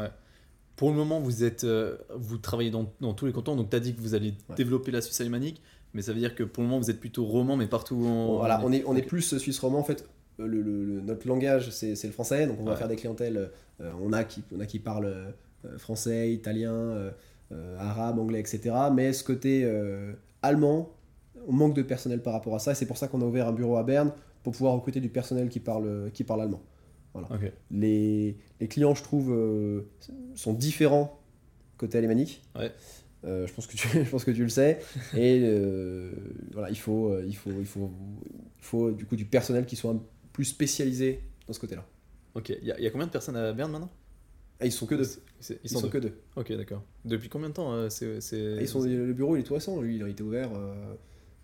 Pour 0.75 0.89
le 0.89 0.95
moment, 0.95 1.19
vous, 1.19 1.43
êtes, 1.43 1.65
euh, 1.65 1.97
vous 2.15 2.37
travaillez 2.37 2.71
dans, 2.71 2.91
dans, 2.99 3.13
tous 3.13 3.27
les 3.27 3.31
cantons, 3.31 3.55
donc 3.55 3.69
tu 3.69 3.75
as 3.75 3.79
dit 3.79 3.93
que 3.93 4.01
vous 4.01 4.15
allez 4.15 4.33
développer 4.55 4.89
la 4.89 5.01
Suisse 5.01 5.21
alémanique, 5.21 5.61
mais 5.93 6.01
ça 6.01 6.13
veut 6.13 6.19
dire 6.19 6.33
que 6.33 6.43
pour 6.43 6.63
le 6.63 6.69
moment, 6.69 6.81
vous 6.81 6.89
êtes 6.89 6.99
plutôt 6.99 7.25
roman, 7.25 7.55
mais 7.55 7.67
partout 7.67 8.03
en. 8.05 8.37
Voilà, 8.37 8.59
on 8.63 8.71
est, 8.71 8.83
on 8.87 8.95
est 8.95 9.03
plus 9.03 9.37
suisse 9.37 9.59
roman. 9.59 9.79
En 9.79 9.83
fait, 9.83 10.07
le, 10.37 10.61
le, 10.61 11.01
notre 11.01 11.27
langage, 11.27 11.69
c'est 11.69 12.03
le 12.03 12.11
français, 12.11 12.47
donc 12.47 12.57
on 12.59 12.65
va 12.65 12.75
faire 12.75 12.87
des 12.87 12.95
clientèles. 12.95 13.51
Euh, 13.81 13.91
on, 14.01 14.13
a 14.13 14.23
qui, 14.23 14.43
on 14.55 14.59
a 14.59 14.65
qui 14.65 14.79
parlent 14.79 15.05
euh, 15.05 15.77
français, 15.77 16.31
italien, 16.31 17.11
arabe, 17.77 18.19
anglais, 18.19 18.39
etc. 18.39 18.75
Mais 18.93 19.13
ce 19.13 19.23
côté 19.23 19.69
allemand, 20.41 20.89
on 21.47 21.53
manque 21.53 21.75
de 21.75 21.83
personnel 21.83 22.21
par 22.21 22.33
rapport 22.33 22.55
à 22.55 22.59
ça, 22.59 22.71
et 22.71 22.75
c'est 22.75 22.87
pour 22.87 22.97
ça 22.97 23.07
qu'on 23.07 23.21
a 23.21 23.25
ouvert 23.25 23.47
un 23.47 23.53
bureau 23.53 23.77
à 23.77 23.83
Berne 23.83 24.11
pour 24.41 24.53
pouvoir 24.53 24.73
recruter 24.73 24.99
du 24.99 25.09
personnel 25.09 25.49
qui 25.49 25.59
parle, 25.59 26.09
qui 26.13 26.23
parle 26.23 26.41
allemand. 26.41 26.61
Voilà. 27.13 27.27
Les, 27.69 28.37
les, 28.59 28.67
clients, 28.67 28.95
je 28.95 29.03
trouve, 29.03 29.31
euh, 29.31 29.81
sont 30.35 30.53
différents 30.53 31.19
côté 31.77 31.97
alémanique. 31.97 32.41
Ouais. 32.55 32.71
Euh, 33.25 33.47
je, 33.47 33.53
pense 33.53 33.67
que 33.67 33.75
tu, 33.75 33.87
je 34.05 34.09
pense 34.09 34.23
que 34.23 34.31
tu 34.31 34.43
le 34.43 34.49
sais. 34.49 34.79
Et 35.15 35.41
euh, 35.43 36.11
voilà, 36.51 36.69
il 36.69 36.77
faut, 36.77 37.15
il, 37.21 37.35
faut, 37.35 37.51
il, 37.59 37.65
faut, 37.65 37.91
il 38.57 38.63
faut 38.63 38.91
du 38.91 39.05
coup 39.05 39.15
du 39.15 39.25
personnel 39.25 39.65
qui 39.65 39.75
soit 39.75 39.95
plus 40.33 40.45
spécialisé 40.45 41.21
dans 41.47 41.53
ce 41.53 41.59
côté-là. 41.59 41.85
Ok, 42.35 42.49
il 42.49 42.63
y, 42.63 42.81
y, 42.81 42.87
a 42.87 42.89
combien 42.89 43.07
de 43.07 43.11
personnes 43.11 43.35
à 43.35 43.53
Berne 43.53 43.71
maintenant? 43.71 43.91
Ah, 44.59 44.65
Ils 44.65 44.71
sont 44.71 44.85
que 44.85 44.95
deux. 44.95 45.07
Ils, 45.63 45.69
sont, 45.69 45.87
que 45.89 45.97
deux. 45.97 46.17
Ok, 46.35 46.51
d'accord. 46.53 46.83
Depuis 47.05 47.29
combien 47.29 47.49
de 47.49 47.53
temps 47.53 47.89
c'est, 47.89 48.05
ah, 48.07 48.61
ils 48.61 48.67
sont, 48.67 48.83
Le 48.83 49.13
bureau, 49.13 49.35
il 49.35 49.41
est 49.41 49.43
tout 49.43 49.53
récent. 49.53 49.79
Lui, 49.81 49.95
il 49.95 50.03
a 50.03 50.09
été 50.09 50.23
ouvert, 50.23 50.49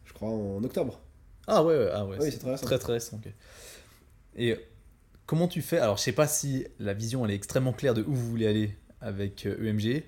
je 0.05 0.13
crois, 0.13 0.29
en 0.29 0.63
octobre. 0.63 0.99
Ah 1.47 1.63
ouais, 1.63 1.89
ah 1.93 2.05
ouais. 2.05 2.17
oui, 2.19 2.31
c'est 2.31 2.39
très 2.39 2.51
récent. 2.51 2.65
Très, 2.65 2.79
très 2.79 2.93
récent. 2.93 3.19
Et 4.35 4.55
Comment 5.29 5.47
tu 5.47 5.61
fais? 5.61 5.77
Alors, 5.77 5.97
je 5.97 6.01
sais 6.01 6.11
pas 6.11 6.25
si 6.25 6.65
la 6.79 6.95
vision 6.95 7.23
elle 7.23 7.29
est 7.29 7.35
extrêmement 7.35 7.71
claire 7.71 7.93
de 7.93 8.01
où 8.01 8.15
vous 8.15 8.29
voulez 8.31 8.47
aller 8.47 8.75
avec 8.99 9.45
EMG. 9.45 9.85
Euh, 9.85 9.99
e 9.99 10.03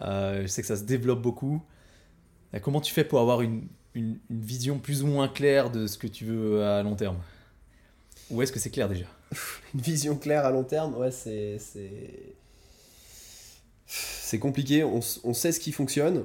euh, 0.00 0.42
je 0.44 0.46
sais 0.46 0.62
que 0.62 0.66
ça 0.66 0.76
se 0.78 0.84
développe 0.84 1.20
beaucoup. 1.20 1.62
Euh, 2.54 2.58
comment 2.58 2.80
tu 2.80 2.94
fais 2.94 3.04
pour 3.04 3.20
avoir 3.20 3.42
une, 3.42 3.68
une, 3.92 4.18
vision 4.30 4.78
plus 4.78 5.02
ou 5.02 5.06
moins 5.06 5.28
claire 5.28 5.70
de 5.70 5.86
ce 5.86 5.98
que 5.98 6.06
tu 6.06 6.24
veux 6.24 6.64
à 6.64 6.82
long 6.82 6.94
terme? 6.94 7.18
Ou 8.30 8.42
est-ce 8.42 8.52
que 8.52 8.58
c'est 8.58 8.70
clair 8.70 8.88
déjà? 8.88 9.06
Une 9.74 9.80
vision 9.80 10.16
claire 10.16 10.44
à 10.44 10.50
long 10.50 10.64
terme, 10.64 10.96
ouais, 10.96 11.10
c'est. 11.10 11.58
C'est 13.86 14.38
compliqué. 14.38 14.84
On, 14.84 15.00
on, 15.24 15.32
sait 15.32 15.52
ce 15.52 15.60
qui 15.60 15.72
fonctionne, 15.72 16.24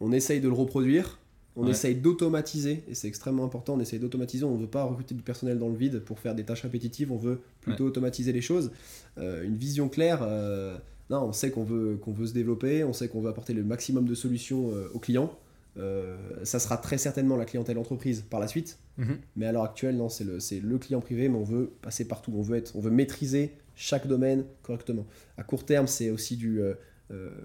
on 0.00 0.10
essaye 0.10 0.40
de 0.40 0.48
le 0.48 0.54
reproduire. 0.54 1.20
On 1.56 1.68
essaye 1.68 1.94
d'automatiser, 1.94 2.82
et 2.88 2.94
c'est 2.94 3.06
extrêmement 3.06 3.44
important, 3.44 3.74
on 3.74 3.80
essaye 3.80 4.00
d'automatiser, 4.00 4.44
on 4.44 4.56
ne 4.56 4.62
veut 4.62 4.66
pas 4.66 4.82
recruter 4.82 5.14
du 5.14 5.22
personnel 5.22 5.56
dans 5.56 5.68
le 5.68 5.76
vide 5.76 6.00
pour 6.00 6.18
faire 6.18 6.34
des 6.34 6.42
tâches 6.42 6.62
répétitives, 6.62 7.12
on 7.12 7.16
veut 7.16 7.42
plutôt 7.60 7.84
automatiser 7.84 8.32
les 8.32 8.40
choses. 8.40 8.72
Euh, 9.18 9.44
une 9.44 9.56
vision 9.56 9.88
claire, 9.88 10.18
euh, 10.22 10.76
non, 11.10 11.22
on 11.22 11.32
sait 11.32 11.52
qu'on 11.52 11.62
veut, 11.62 11.96
qu'on 11.96 12.12
veut 12.12 12.26
se 12.26 12.32
développer, 12.32 12.82
on 12.82 12.92
sait 12.92 13.06
qu'on 13.06 13.20
veut 13.20 13.30
apporter 13.30 13.52
le 13.52 13.62
maximum 13.62 14.06
de 14.06 14.16
solutions 14.16 14.72
euh, 14.72 14.90
aux 14.94 14.98
clients. 14.98 15.38
Ça 15.76 16.58
sera 16.58 16.76
très 16.76 16.98
certainement 16.98 17.36
la 17.36 17.44
clientèle 17.44 17.78
entreprise 17.78 18.22
par 18.22 18.40
la 18.40 18.48
suite, 18.48 18.78
mhm. 18.96 19.18
mais 19.36 19.46
à 19.46 19.52
l'heure 19.52 19.64
actuelle, 19.64 19.96
non, 19.96 20.08
c'est 20.08 20.24
le, 20.24 20.38
le 20.62 20.78
client 20.78 21.00
privé, 21.00 21.28
mais 21.28 21.36
on 21.36 21.44
veut 21.44 21.72
passer 21.82 22.06
partout, 22.06 22.32
on 22.36 22.42
veut, 22.42 22.56
être, 22.56 22.76
on 22.76 22.80
veut 22.80 22.90
maîtriser 22.90 23.52
chaque 23.74 24.06
domaine 24.06 24.44
correctement. 24.62 25.06
À 25.36 25.42
court 25.42 25.64
terme, 25.64 25.86
c'est 25.86 26.10
aussi 26.10 26.36
du... 26.36 26.60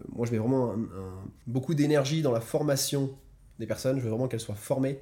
moi, 0.10 0.28
je 0.28 0.32
mets 0.32 0.38
vraiment 0.38 0.76
beaucoup 1.48 1.74
d'énergie 1.74 2.22
dans 2.22 2.32
la 2.32 2.42
formation 2.42 3.12
des 3.60 3.68
personnes, 3.68 3.98
je 4.00 4.04
veux 4.04 4.10
vraiment 4.10 4.28
qu'elles 4.28 4.40
soient 4.40 4.56
formées. 4.56 5.00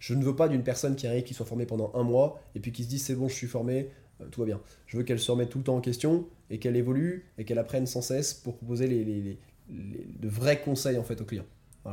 je 0.00 0.14
ne 0.14 0.24
veux 0.24 0.34
pas 0.34 0.48
d'une 0.48 0.64
personne 0.64 0.96
qui 0.96 1.06
arrive, 1.06 1.22
qui 1.22 1.34
soit 1.34 1.46
formée 1.46 1.66
pendant 1.66 1.92
un 1.94 2.02
mois, 2.02 2.42
et 2.54 2.60
puis 2.60 2.72
qui 2.72 2.84
se 2.84 2.88
dit 2.88 2.98
c'est 2.98 3.14
bon, 3.14 3.28
je 3.28 3.34
suis 3.34 3.46
formé, 3.46 3.90
euh, 4.20 4.26
tout 4.30 4.40
va 4.40 4.46
bien. 4.46 4.60
Je 4.86 4.96
veux 4.96 5.04
qu'elle 5.04 5.20
se 5.20 5.30
remette 5.30 5.50
tout 5.50 5.58
le 5.58 5.64
temps 5.64 5.76
en 5.76 5.80
question, 5.80 6.26
et 6.48 6.58
qu'elle 6.58 6.76
évolue, 6.76 7.26
et 7.38 7.44
qu'elle 7.44 7.58
apprenne 7.58 7.86
sans 7.86 8.02
cesse 8.02 8.34
pour 8.34 8.56
proposer 8.56 8.88
les, 8.88 9.04
les, 9.04 9.38
de 9.68 10.28
vrais 10.28 10.60
conseils 10.60 10.98
en 10.98 11.04
fait 11.04 11.20
aux 11.20 11.24
clients. 11.24 11.46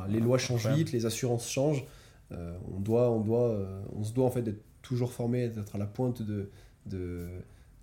Les 0.07 0.19
lois 0.19 0.37
changent 0.37 0.67
vite, 0.67 0.91
les 0.91 1.05
assurances 1.05 1.49
changent. 1.49 1.85
Euh, 2.31 2.57
on, 2.75 2.79
doit, 2.79 3.09
on, 3.09 3.21
doit, 3.21 3.49
euh, 3.49 3.81
on 3.95 4.03
se 4.03 4.13
doit 4.13 4.25
en 4.25 4.31
fait 4.31 4.41
d'être 4.41 4.61
toujours 4.81 5.13
formé, 5.13 5.47
d'être 5.47 5.75
à 5.75 5.77
la 5.77 5.85
pointe 5.85 6.21
de, 6.21 6.49
de, 6.85 7.29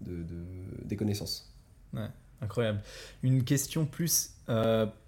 de, 0.02 0.24
des 0.84 0.96
connaissances. 0.96 1.50
Ouais, 1.94 2.08
incroyable. 2.42 2.80
Une 3.22 3.44
question 3.44 3.86
plus 3.86 4.34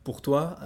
pour 0.05 0.23
toi 0.23 0.57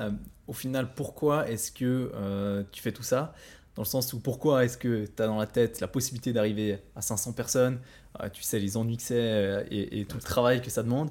au 0.50 0.52
final, 0.52 0.92
pourquoi 0.96 1.48
est-ce 1.48 1.70
que 1.70 2.10
euh, 2.12 2.64
tu 2.72 2.82
fais 2.82 2.90
tout 2.90 3.04
ça? 3.04 3.32
Dans 3.76 3.82
le 3.82 3.86
sens 3.86 4.12
où 4.12 4.18
pourquoi 4.18 4.64
est-ce 4.64 4.76
que 4.76 5.06
tu 5.06 5.22
as 5.22 5.28
dans 5.28 5.38
la 5.38 5.46
tête 5.46 5.80
la 5.80 5.86
possibilité 5.86 6.32
d'arriver 6.32 6.80
à 6.96 7.02
500 7.02 7.34
personnes? 7.34 7.78
Euh, 8.20 8.28
Tu 8.32 8.42
sais 8.42 8.58
les 8.58 8.76
ennuis 8.76 8.96
que 8.96 9.04
c'est 9.04 9.14
euh, 9.16 9.62
et, 9.70 10.04
tout 10.06 10.16
le 10.16 10.22
travail 10.24 10.60
que 10.60 10.68
ça 10.68 10.82
demande. 10.82 11.10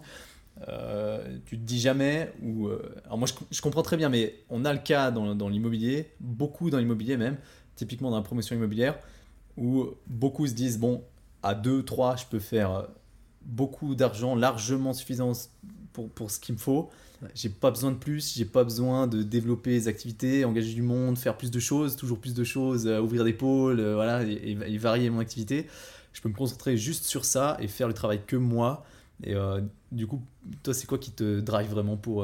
Tu 1.45 1.57
te 1.57 1.63
dis 1.63 1.79
jamais 1.79 2.31
ou 2.43 2.69
alors 3.05 3.17
moi 3.17 3.27
je, 3.49 3.61
comprends 3.61 3.81
très 3.81 3.97
bien 3.97 4.09
mais 4.09 4.35
on 4.49 4.65
a 4.65 4.73
le 4.73 4.79
cas 4.79 5.09
dans, 5.09 5.33
dans 5.33 5.49
l'immobilier 5.49 6.11
beaucoup 6.19 6.69
dans 6.69 6.77
l'immobilier 6.77 7.17
même 7.17 7.37
typiquement 7.75 8.09
dans 8.09 8.17
la 8.17 8.23
promotion 8.23 8.55
immobilière 8.55 8.99
où 9.57 9.87
beaucoup 10.07 10.47
se 10.47 10.53
disent 10.53 10.77
bon 10.77 11.03
à 11.43 11.55
2 11.55 11.83
3 11.83 12.17
je 12.17 12.25
peux 12.25 12.39
faire 12.39 12.87
beaucoup 13.41 13.95
d'argent 13.95 14.35
largement 14.35 14.93
suffisant 14.93 15.31
pour, 15.93 16.09
pour 16.09 16.29
ce 16.29 16.39
qu'il 16.39 16.55
me 16.55 16.59
faut 16.59 16.89
j'ai 17.35 17.49
pas 17.49 17.71
besoin 17.71 17.91
de 17.91 17.97
plus, 17.97 18.33
j'ai 18.35 18.45
pas 18.45 18.63
besoin 18.63 19.07
de 19.07 19.23
développer 19.23 19.71
des 19.71 19.87
activités, 19.87 20.45
engager 20.45 20.73
du 20.73 20.81
monde, 20.81 21.17
faire 21.17 21.35
plus 21.37 21.51
de 21.51 21.59
choses, 21.59 21.95
toujours 21.95 22.19
plus 22.19 22.33
de 22.33 22.43
choses, 22.43 22.87
euh, 22.87 22.99
ouvrir 22.99 23.23
des 23.23 23.33
pôles, 23.33 23.79
euh, 23.79 23.95
voilà, 23.95 24.23
et, 24.23 24.77
varier 24.77 25.09
mon 25.09 25.19
activité. 25.19 25.67
Je 26.13 26.21
peux 26.21 26.29
me 26.29 26.33
concentrer 26.33 26.77
juste 26.77 27.05
sur 27.05 27.25
ça 27.25 27.57
et 27.59 27.67
faire 27.67 27.87
le 27.87 27.93
travail 27.93 28.21
que 28.25 28.35
moi. 28.35 28.85
Et 29.23 29.35
euh, 29.35 29.61
du 29.91 30.07
coup, 30.07 30.21
toi, 30.63 30.73
c'est 30.73 30.87
quoi 30.87 30.97
qui 30.97 31.11
te 31.11 31.39
drive 31.39 31.69
vraiment 31.69 31.97
pour. 31.97 32.23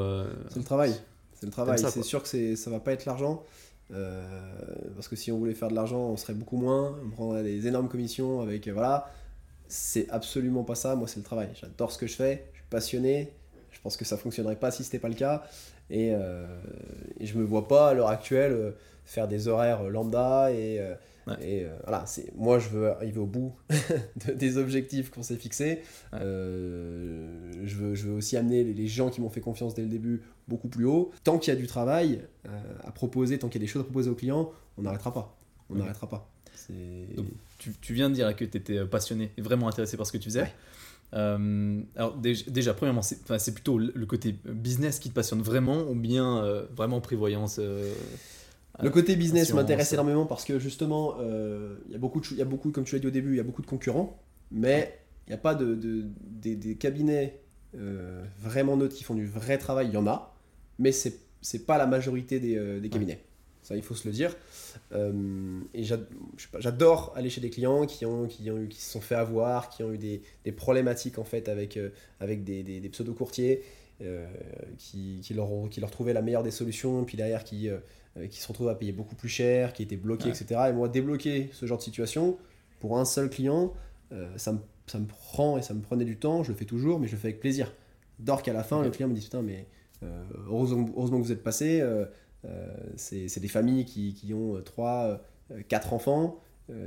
C'est 0.50 0.60
le 0.60 0.66
travail. 0.66 0.94
C'est 1.34 1.46
le 1.46 1.52
travail. 1.52 1.80
C'est 1.80 2.04
sûr 2.04 2.24
que 2.24 2.56
ça 2.56 2.70
va 2.70 2.80
pas 2.80 2.94
être 2.94 3.06
l'argent. 3.06 3.44
parce 3.90 5.08
que 5.08 5.16
si 5.16 5.32
on 5.32 5.38
voulait 5.38 5.54
faire 5.54 5.70
de 5.70 5.76
l'argent, 5.76 6.00
on 6.00 6.18
serait 6.18 6.34
beaucoup 6.34 6.58
moins. 6.58 6.98
On 7.06 7.10
prendrait 7.10 7.44
des 7.44 7.68
énormes 7.68 7.90
commissions 7.90 8.42
avec. 8.42 8.68
voilà. 8.68 9.12
C'est 9.68 10.08
absolument 10.10 10.64
pas 10.64 10.76
ça. 10.76 10.96
Moi, 10.96 11.08
c'est 11.08 11.20
le 11.20 11.26
travail. 11.26 11.50
J'adore 11.60 11.92
ce 11.92 11.98
que 11.98 12.06
je 12.06 12.16
fais. 12.16 12.50
Je 12.54 12.60
suis 12.60 12.70
passionné 12.70 13.34
je 13.76 13.82
pense 13.82 13.98
que 13.98 14.06
ça 14.06 14.18
fonctionnerait 14.18 14.56
pas 14.56 14.72
si 14.72 14.84
c'était 14.84 15.00
pas 15.00 15.10
le 15.10 15.16
cas. 15.16 15.44
Et, 15.90 16.12
euh, 16.14 16.48
et, 17.20 17.28
je 17.28 17.38
me 17.38 17.44
vois 17.44 17.68
pas 17.68 17.90
à 17.90 17.94
l'heure 17.94 18.08
actuelle 18.08 18.54
euh, 18.54 18.72
faire 19.06 19.28
des 19.28 19.48
horaires 19.48 19.84
lambda 19.84 20.52
et, 20.52 20.82
euh, 21.28 21.36
et 21.42 21.68
voilà, 21.84 22.06
c'est 22.06 22.32
moi 22.36 22.60
je 22.60 22.70
veux 22.70 22.90
arriver 22.90 23.20
au 23.20 23.26
bout 23.26 23.56
des 24.36 24.58
objectifs 24.58 25.10
qu'on 25.10 25.24
s'est 25.24 25.38
fixés. 25.38 25.82
je, 26.14 27.76
veux, 27.76 27.96
je 27.96 28.08
veux 28.08 28.14
aussi 28.14 28.38
amener 28.38 28.64
les, 28.64 28.88
gens 28.88 29.10
qui 29.10 29.22
m'ont 29.22 29.30
fait 29.30 29.42
confiance 29.42 29.74
dès 29.74 29.82
le 29.82 29.90
début 29.90 30.22
beaucoup 30.48 30.68
plus 30.68 30.86
haut. 30.86 31.12
Tant 31.24 31.40
qu'il 31.40 31.54
y 31.54 31.58
a 31.58 31.60
du 31.60 31.68
travail 31.68 32.22
à 32.84 32.92
proposer, 32.92 33.40
tant 33.40 33.50
qu'il 33.50 33.62
y 33.62 33.64
a 33.64 33.66
des 33.66 33.72
choses 33.72 33.82
à 33.82 33.86
proposer 33.86 34.10
aux 34.10 34.16
clients, 34.16 34.52
on 34.78 34.84
n'arrêtera 34.84 35.14
pas. 35.14 35.38
On 35.70 35.76
n'arrêtera 35.76 36.08
pas. 36.08 36.30
Donc, 37.16 37.28
tu, 37.60 37.74
tu, 37.80 37.94
viens 37.94 38.10
de 38.10 38.16
dire 38.16 38.36
que 38.36 38.46
tu 38.46 38.58
étais 38.58 38.86
passionné 38.86 39.32
et 39.38 39.42
vraiment 39.42 39.68
intéressé 39.68 39.98
par 39.98 40.08
ce 40.08 40.12
que 40.12 40.18
tu 40.18 40.30
faisais. 40.30 40.52
Euh, 41.14 41.82
alors 41.96 42.16
déjà, 42.18 42.74
premièrement, 42.74 43.02
c'est 43.02 43.54
plutôt 43.54 43.78
le 43.78 44.06
côté 44.06 44.36
business 44.46 45.00
qui 45.00 45.10
te 45.10 45.14
passionne 45.14 45.42
vraiment 45.42 45.84
ou 45.84 45.96
bien 45.96 46.44
euh, 46.44 46.66
vraiment 46.76 47.00
prévoyance 47.02 47.58
euh, 47.60 47.94
Le 48.82 48.90
côté 48.90 49.16
business 49.16 49.54
m'intéresse 49.54 49.94
énormément 49.94 50.26
parce 50.26 50.44
que 50.44 50.60
justement, 50.60 51.16
il 51.22 51.92
y, 51.92 51.96
a 51.96 51.98
beaucoup 51.98 52.22
y 52.32 52.42
a 52.42 52.46
beaucoup, 52.46 52.72
comme 52.72 52.84
tu 52.84 52.96
l'as 52.96 53.00
dit 53.00 53.08
au 53.08 53.12
début, 53.12 53.34
il 53.34 53.38
y 53.38 53.40
a 53.40 53.44
beaucoup 53.44 53.62
de 53.62 53.68
concurrents, 53.68 54.20
mais 54.52 55.00
il 55.28 55.32
n'y 55.32 55.36
a 55.36 55.40
pas 55.40 55.56
de, 55.56 55.76
des, 55.76 56.76
cabinets 56.76 57.40
vraiment 57.74 58.78
neutres 58.78 58.96
qui 58.96 59.04
font 59.04 59.16
du 59.16 59.28
vrai 59.28 59.58
travail, 59.58 59.88
il 59.88 59.94
y 59.94 59.98
en 59.98 60.08
a, 60.08 60.36
mais 60.80 60.92
c'est 60.92 61.66
pas 61.66 61.78
la 61.78 61.88
majorité 61.88 62.40
des, 62.40 62.90
cabinets. 62.90 63.22
Ça, 63.66 63.76
il 63.76 63.82
faut 63.82 63.96
se 63.96 64.08
le 64.08 64.14
dire. 64.14 64.36
Euh, 64.92 65.60
et 65.74 65.84
j'adore 66.60 67.14
aller 67.16 67.32
chez 67.32 67.42
des 67.42 67.50
clients 67.50 67.88
qui, 67.88 68.06
ont, 68.06 68.28
qui, 68.28 68.52
ont 68.52 68.60
eu, 68.60 68.68
qui 68.68 68.80
se 68.80 68.92
sont 68.92 69.02
fait 69.02 69.16
avoir, 69.16 69.70
qui 69.70 69.82
ont 69.82 69.92
eu 69.92 69.98
des, 69.98 70.22
des 70.44 70.52
problématiques 70.52 71.18
en 71.18 71.24
fait 71.24 71.50
avec, 71.50 71.76
euh, 71.76 71.90
avec 72.20 72.44
des, 72.44 72.62
des, 72.62 72.90
pseudo-courtiers 72.90 73.64
euh, 74.02 74.28
qui, 74.78 75.20
qui, 75.24 75.34
leur, 75.34 75.50
qui 75.72 75.82
leur 75.82 75.90
trouvaient 75.90 76.14
la 76.14 76.22
meilleure 76.22 76.44
des 76.44 76.52
solutions, 76.52 77.06
puis 77.06 77.18
derrière 77.18 77.44
qui, 77.44 77.68
qui 78.30 78.40
se 78.40 78.48
retrouvent 78.48 78.70
à 78.70 78.76
payer 78.76 78.92
beaucoup 78.92 79.16
plus 79.16 79.30
cher, 79.30 79.74
qui 79.74 79.84
étaient 79.84 79.98
bloqués, 79.98 80.30
etc. 80.30 80.62
Et 80.70 80.74
moi, 80.74 80.88
débloquer 80.88 81.50
ce 81.52 81.66
genre 81.66 81.78
de 81.78 81.84
situation 81.84 82.38
pour 82.80 82.98
un 82.98 83.06
seul 83.06 83.30
client, 83.30 83.74
ça, 84.38 84.54
me, 84.54 84.60
ça 84.88 85.00
me 85.00 85.06
prend 85.06 85.58
et 85.58 85.62
ça 85.62 85.74
me 85.74 85.82
prenait 85.82 86.06
du 86.06 86.18
temps, 86.18 86.44
je 86.44 86.52
le 86.52 86.58
fais 86.58 86.66
toujours, 86.66 87.00
mais 87.00 87.08
je 87.08 87.14
le 87.14 87.18
fais 87.18 87.28
avec 87.28 87.42
plaisir. 87.42 87.74
D'or 88.20 88.42
qu'à 88.42 88.54
la 88.54 88.64
fin, 88.64 88.82
le 88.82 88.90
client 88.90 89.10
me 89.10 89.14
dit 89.14 89.22
Putain, 89.22 89.42
mais 89.42 89.68
heureusement, 90.48 90.90
heureusement, 90.96 91.20
que 91.20 91.24
vous 91.24 91.32
êtes 91.34 91.44
passé. 91.44 91.84
Euh, 92.48 92.68
c'est 92.96 93.40
des 93.40 93.48
familles 93.48 93.86
qui, 93.86 94.14
qui 94.14 94.34
ont 94.34 94.62
3, 94.64 95.20
euh, 95.52 95.62
4 95.68 95.88
euh, 95.88 95.96
enfants. 95.96 96.40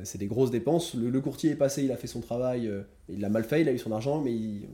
c'est 0.04 0.18
des 0.18 0.26
grosses 0.26 0.50
dépenses. 0.50 0.94
Le, 0.94 1.20
courtier 1.20 1.50
est 1.50 1.56
passé, 1.56 1.84
il 1.84 1.92
a 1.92 1.96
fait 1.96 2.06
son 2.06 2.20
travail, 2.20 2.70
il 3.08 3.20
l'a 3.20 3.28
mal 3.28 3.44
fait, 3.44 3.62
il 3.62 3.68
a 3.68 3.72
eu 3.72 3.78
son 3.78 3.92
argent, 3.92 4.20
mais 4.20 4.34
il 4.34 4.68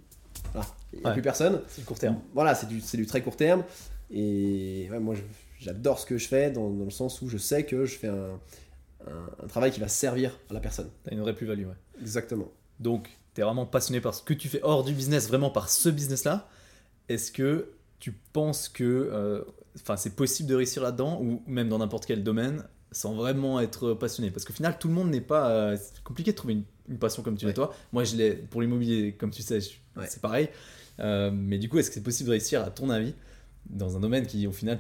n'y 0.94 1.04
a 1.04 1.10
plus 1.12 1.22
personne. 1.22 1.60
C'est 1.68 1.82
du 1.82 1.86
court 1.86 1.98
terme. 1.98 2.18
Voilà, 2.32 2.54
c'est 2.54 2.68
du, 2.68 2.80
du, 2.80 3.06
très 3.06 3.22
court 3.22 3.36
terme. 3.36 3.64
Et 4.10 4.88
moi, 5.00 5.14
j'adore 5.58 5.98
ce 5.98 6.06
que 6.06 6.18
je 6.18 6.28
fais 6.28 6.50
dans, 6.50 6.70
dans, 6.70 6.84
le 6.84 6.90
sens 6.90 7.22
où 7.22 7.28
je 7.28 7.38
sais 7.38 7.64
que 7.64 7.84
je 7.84 7.96
fais 7.96 8.08
un, 8.08 8.40
un, 9.06 9.46
travail 9.46 9.70
qui 9.70 9.80
va 9.80 9.88
servir 9.88 10.38
à 10.50 10.54
la 10.54 10.60
personne. 10.60 10.90
Tu 11.04 11.10
as 11.10 11.14
une 11.14 11.20
vraie 11.20 11.34
plus-value, 11.34 11.66
ouais. 11.66 12.00
Exactement. 12.00 12.50
Donc, 12.80 13.08
tu 13.34 13.40
es 13.40 13.44
vraiment 13.44 13.66
passionné 13.66 14.00
par 14.00 14.14
ce 14.14 14.22
que 14.22 14.34
tu 14.34 14.48
fais 14.48 14.60
hors 14.62 14.84
du 14.84 14.92
business, 14.92 15.28
vraiment 15.28 15.50
par 15.50 15.68
ce 15.68 15.88
business-là. 15.88 16.48
Est-ce 17.08 17.32
que 17.32 17.70
tu 17.98 18.12
penses 18.32 18.68
que 18.68 19.44
enfin, 19.76 19.96
c'est 19.96 20.14
possible 20.14 20.48
de 20.48 20.54
réussir 20.54 20.82
là-dedans, 20.82 21.20
ou 21.20 21.42
même 21.46 21.68
dans 21.68 21.78
n'importe 21.78 22.06
quel 22.06 22.22
domaine, 22.22 22.64
sans 22.92 23.14
vraiment 23.14 23.60
être 23.60 23.94
passionné? 23.94 24.30
Parce 24.30 24.44
qu'au 24.44 24.52
final, 24.52 24.78
tout 24.78 24.88
le 24.88 24.94
monde 24.94 25.10
n'est 25.10 25.20
pas. 25.20 25.50
Euh, 25.50 25.76
c'est 25.76 26.02
compliqué 26.02 26.32
de 26.32 26.36
trouver 26.36 26.54
une, 26.88 26.98
passion 26.98 27.22
comme 27.22 27.36
tu 27.36 27.46
l'as 27.46 27.52
toi. 27.52 27.74
Moi, 27.92 28.04
je 28.04 28.16
l'ai 28.16 28.32
pour 28.32 28.60
l'immobilier, 28.60 29.14
comme 29.14 29.30
tu 29.30 29.42
sais, 29.42 29.60
c'est 29.60 30.20
pareil. 30.20 30.48
Euh, 31.00 31.30
mais 31.32 31.58
du 31.58 31.68
coup, 31.68 31.78
est-ce 31.78 31.88
que 31.88 31.94
c'est 31.94 32.02
possible 32.02 32.28
de 32.28 32.32
réussir, 32.32 32.62
à 32.62 32.70
ton 32.70 32.90
avis, 32.90 33.14
dans 33.66 33.96
un 33.96 34.00
domaine 34.00 34.26
qui, 34.26 34.46
au 34.46 34.52
final. 34.52 34.78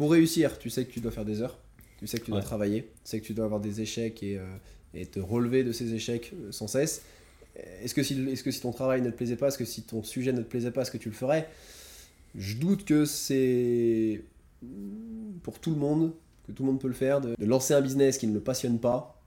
Pour 0.00 0.12
réussir, 0.12 0.58
tu 0.58 0.70
sais 0.70 0.86
que 0.86 0.90
tu 0.90 1.00
dois 1.00 1.10
faire 1.10 1.26
des 1.26 1.42
heures, 1.42 1.58
tu 1.98 2.06
sais 2.06 2.18
que 2.18 2.24
tu 2.24 2.30
dois 2.30 2.40
travailler, 2.40 2.84
tu 2.84 2.90
sais 3.04 3.20
que 3.20 3.26
tu 3.26 3.34
dois 3.34 3.44
avoir 3.44 3.60
des 3.60 3.82
échecs 3.82 4.22
et, 4.22 4.38
euh, 4.38 4.46
et 4.94 5.04
te 5.04 5.20
relever 5.20 5.62
de 5.62 5.72
ces 5.72 5.92
échecs 5.92 6.32
sans 6.52 6.68
cesse. 6.68 7.02
Est-ce 7.82 7.92
que, 7.92 8.02
si, 8.02 8.18
est-ce 8.30 8.42
que 8.42 8.50
si 8.50 8.62
ton 8.62 8.72
travail 8.72 9.02
ne 9.02 9.10
te 9.10 9.16
plaisait 9.16 9.36
pas, 9.36 9.48
est-ce 9.48 9.58
que 9.58 9.66
si 9.66 9.82
ton 9.82 10.02
sujet 10.02 10.32
ne 10.32 10.40
te 10.40 10.48
plaisait 10.48 10.70
pas, 10.70 10.80
est-ce 10.80 10.90
que 10.90 10.96
tu 10.96 11.10
le 11.10 11.14
ferais? 11.14 11.50
Je 12.34 12.56
doute 12.56 12.86
que 12.86 13.04
c'est 13.04 14.24
pour 15.42 15.58
tout 15.58 15.72
le 15.72 15.76
monde, 15.76 16.14
que 16.46 16.52
tout 16.52 16.62
le 16.62 16.70
monde 16.70 16.80
peut 16.80 16.88
le 16.88 16.94
faire, 16.94 17.20
de, 17.20 17.34
lancer 17.38 17.74
un 17.74 17.82
business 17.82 18.16
qui 18.16 18.26
ne 18.26 18.32
le 18.32 18.40
passionne 18.40 18.78
pas 18.78 19.22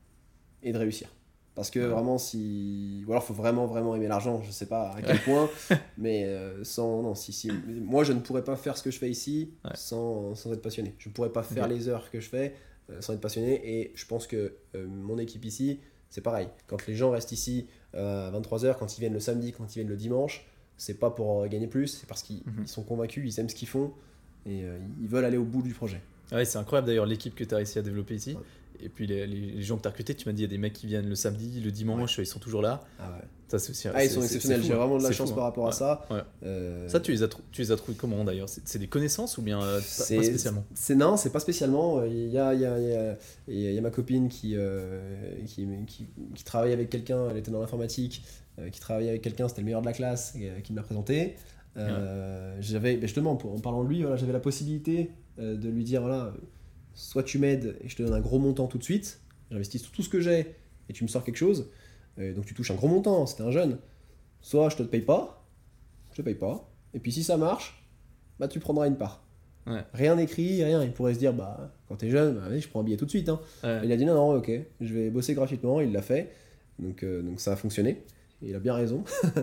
et 0.63 0.71
de 0.71 0.77
réussir. 0.79 1.07
Parce 1.55 1.69
que 1.69 1.79
vraiment, 1.79 2.17
si. 2.17 3.03
Ou 3.07 3.11
alors, 3.11 3.23
il 3.23 3.27
faut 3.27 3.33
vraiment, 3.33 3.67
vraiment 3.67 3.95
aimer 3.95 4.07
l'argent, 4.07 4.41
je 4.41 4.51
sais 4.51 4.65
pas 4.65 4.91
à 4.91 5.01
quel 5.03 5.19
point, 5.19 5.49
mais 5.99 6.25
euh, 6.25 6.63
sans. 6.63 7.03
Non, 7.03 7.13
si, 7.13 7.31
si. 7.31 7.51
Moi, 7.67 8.03
je 8.03 8.13
ne 8.13 8.19
pourrais 8.19 8.43
pas 8.43 8.55
faire 8.55 8.75
ce 8.75 8.81
que 8.81 8.89
je 8.89 8.97
fais 8.97 9.09
ici 9.09 9.51
sans, 9.75 10.33
sans, 10.33 10.51
être 10.51 10.63
passionné. 10.63 10.95
Je 10.97 11.09
ne 11.09 11.13
pourrais 11.13 11.31
pas 11.31 11.43
faire 11.43 11.67
les 11.67 11.87
heures 11.89 12.09
que 12.09 12.19
je 12.19 12.27
fais 12.27 12.55
euh, 12.89 13.01
sans 13.01 13.13
être 13.13 13.21
passionné, 13.21 13.61
et 13.63 13.91
je 13.93 14.05
pense 14.07 14.25
que 14.25 14.55
euh, 14.75 14.87
mon 14.87 15.19
équipe 15.19 15.45
ici, 15.45 15.79
c'est 16.09 16.21
pareil. 16.21 16.47
Quand 16.65 16.87
les 16.87 16.95
gens 16.95 17.11
restent 17.11 17.31
ici 17.31 17.67
à 17.93 18.31
23h, 18.31 18.77
quand 18.79 18.97
ils 18.97 19.01
viennent 19.01 19.13
le 19.13 19.19
samedi, 19.19 19.51
quand 19.51 19.65
ils 19.65 19.79
viennent 19.79 19.89
le 19.89 19.95
dimanche, 19.95 20.47
c'est 20.77 20.95
pas 20.95 21.11
pour 21.11 21.47
gagner 21.47 21.67
plus, 21.67 21.87
c'est 21.87 22.07
parce 22.07 22.23
qu'ils 22.23 22.41
mhm. 22.45 22.65
sont 22.65 22.81
convaincus, 22.81 23.23
ils 23.31 23.39
aiment 23.39 23.49
ce 23.49 23.55
qu'ils 23.55 23.67
font 23.67 23.93
et 24.47 24.63
ils 24.99 25.07
veulent 25.07 25.25
aller 25.25 25.37
au 25.37 25.45
bout 25.45 25.61
du 25.61 25.73
projet. 25.73 26.01
Ouais, 26.31 26.45
c'est 26.45 26.57
incroyable 26.57 26.87
d'ailleurs 26.87 27.05
l'équipe 27.05 27.35
que 27.35 27.43
tu 27.43 27.53
as 27.53 27.57
réussi 27.57 27.77
à 27.79 27.83
développer 27.83 28.15
ici. 28.15 28.35
Et 28.79 28.89
puis 28.89 29.07
les, 29.07 29.27
les, 29.27 29.61
gens 29.61 29.77
que 29.77 29.83
tu 29.83 29.87
as 29.87 29.91
recrutés, 29.91 30.15
tu 30.15 30.27
m'as 30.27 30.33
dit, 30.33 30.41
il 30.41 30.45
y 30.45 30.47
a 30.47 30.49
des 30.49 30.57
mecs 30.57 30.73
qui 30.73 30.87
viennent 30.87 31.07
le 31.07 31.15
samedi, 31.15 31.61
le 31.61 31.71
dimanche, 31.71 32.17
ils 32.17 32.25
sont 32.25 32.39
toujours 32.39 32.61
là. 32.61 32.81
Ah 32.99 33.11
ouais. 33.11 33.25
Ça, 33.47 33.59
c'est 33.59 33.69
aussi, 33.69 33.87
ah, 33.93 34.03
ils 34.03 34.09
sont 34.09 34.23
exceptionnels, 34.23 34.63
j'ai 34.63 34.73
vraiment 34.73 34.97
de 34.97 35.03
la 35.03 35.11
chance 35.11 35.31
par 35.31 35.43
rapport 35.43 35.67
à 35.67 35.71
ça. 35.71 36.07
Euh, 36.43 36.89
ça, 36.89 36.99
tu 36.99 37.11
les, 37.11 37.21
as 37.21 37.27
tu 37.27 37.61
les 37.61 37.71
as 37.71 37.75
trouvés 37.75 37.95
comment 37.95 38.23
d'ailleurs? 38.23 38.49
C'est 38.49 38.79
des 38.79 38.87
connaissances 38.87 39.37
ou 39.37 39.43
bien 39.43 39.59
pas, 39.59 39.79
spécialement? 39.81 40.65
Non, 40.95 41.17
c'est 41.17 41.29
pas 41.29 41.39
spécialement. 41.39 42.03
Il 42.03 42.29
y 42.29 42.37
a, 42.39 42.53
il 42.55 42.61
y, 42.61 42.65
a, 42.65 43.15
il 43.47 43.73
y 43.73 43.77
a, 43.77 43.81
ma 43.81 43.91
copine 43.91 44.27
qui, 44.27 44.55
qui, 45.45 45.67
qui, 45.85 46.07
qui, 46.33 46.43
travaille 46.43 46.73
avec 46.73 46.89
quelqu'un, 46.89 47.29
elle 47.29 47.37
était 47.37 47.51
dans 47.51 47.61
l'informatique, 47.61 48.23
euh, 48.59 48.69
qui 48.69 48.79
travaillait 48.79 49.09
avec 49.09 49.23
quelqu'un, 49.23 49.47
c'était 49.47 49.61
le 49.61 49.65
meilleur 49.65 49.81
de 49.81 49.87
la 49.87 49.93
classe, 49.93 50.35
et, 50.35 50.47
euh, 50.47 50.59
qui 50.59 50.73
me 50.73 50.77
l'a 50.77 50.83
présenté. 50.83 51.35
Euh, 51.75 52.55
j'avais 52.59 52.97
ben, 52.97 53.01
justement 53.01 53.31
en 53.31 53.59
parlant 53.59 53.83
de 53.83 53.89
lui 53.89 54.03
voilà, 54.03 54.15
j'avais 54.15 54.31
la 54.31 54.39
possibilité 54.39 55.09
de 55.39 55.69
lui 55.69 55.83
dire 55.83 56.03
voilà 56.03 56.31
soit 56.93 57.23
tu 57.23 57.39
m'aides 57.39 57.77
et 57.81 57.89
je 57.89 57.95
te 57.95 58.03
donne 58.03 58.13
un 58.13 58.19
gros 58.21 58.39
montant 58.39 58.67
tout 58.67 58.77
de 58.77 58.83
suite 58.83 59.21
j'investis 59.51 59.91
tout 59.91 60.01
ce 60.01 60.09
que 60.09 60.19
j'ai 60.19 60.55
et 60.89 60.93
tu 60.93 61.03
me 61.03 61.09
sors 61.09 61.23
quelque 61.23 61.37
chose 61.37 61.69
donc 62.17 62.45
tu 62.45 62.53
touches 62.53 62.71
un 62.71 62.75
gros 62.75 62.87
montant 62.87 63.25
c'était 63.25 63.43
un 63.43 63.51
jeune. 63.51 63.79
Soit 64.41 64.69
je 64.69 64.77
te 64.77 64.83
paye 64.83 65.01
pas 65.01 65.47
je 66.11 66.17
te 66.17 66.21
paye 66.21 66.35
pas 66.35 66.69
et 66.93 66.99
puis 66.99 67.11
si 67.11 67.23
ça 67.23 67.37
marche 67.37 67.83
bah 68.39 68.47
tu 68.47 68.59
prendras 68.59 68.87
une 68.87 68.97
part. 68.97 69.23
Rien 69.93 70.17
écrit 70.17 70.63
rien 70.63 70.83
il 70.83 70.91
pourrait 70.91 71.13
se 71.13 71.19
dire 71.19 71.33
bah 71.33 71.73
quand 71.87 71.95
t'es 71.95 72.09
jeune 72.09 72.35
bah, 72.35 72.59
je 72.59 72.67
prends 72.67 72.81
un 72.81 72.83
billet 72.83 72.97
tout 72.97 73.05
de 73.05 73.09
suite 73.09 73.29
hein. 73.29 73.39
il 73.63 73.91
a 73.91 73.97
dit 73.97 74.05
non 74.05 74.13
non 74.13 74.35
ok 74.35 74.51
je 74.81 74.93
vais 74.93 75.09
bosser 75.09 75.33
gratuitement 75.33 75.81
il 75.81 75.91
l'a 75.91 76.01
fait 76.01 76.33
donc, 76.79 77.05
donc 77.05 77.39
ça 77.39 77.53
a 77.53 77.55
fonctionné 77.55 78.03
il 78.45 78.55
a 78.55 78.59
bien 78.59 78.73
raison. 78.73 79.03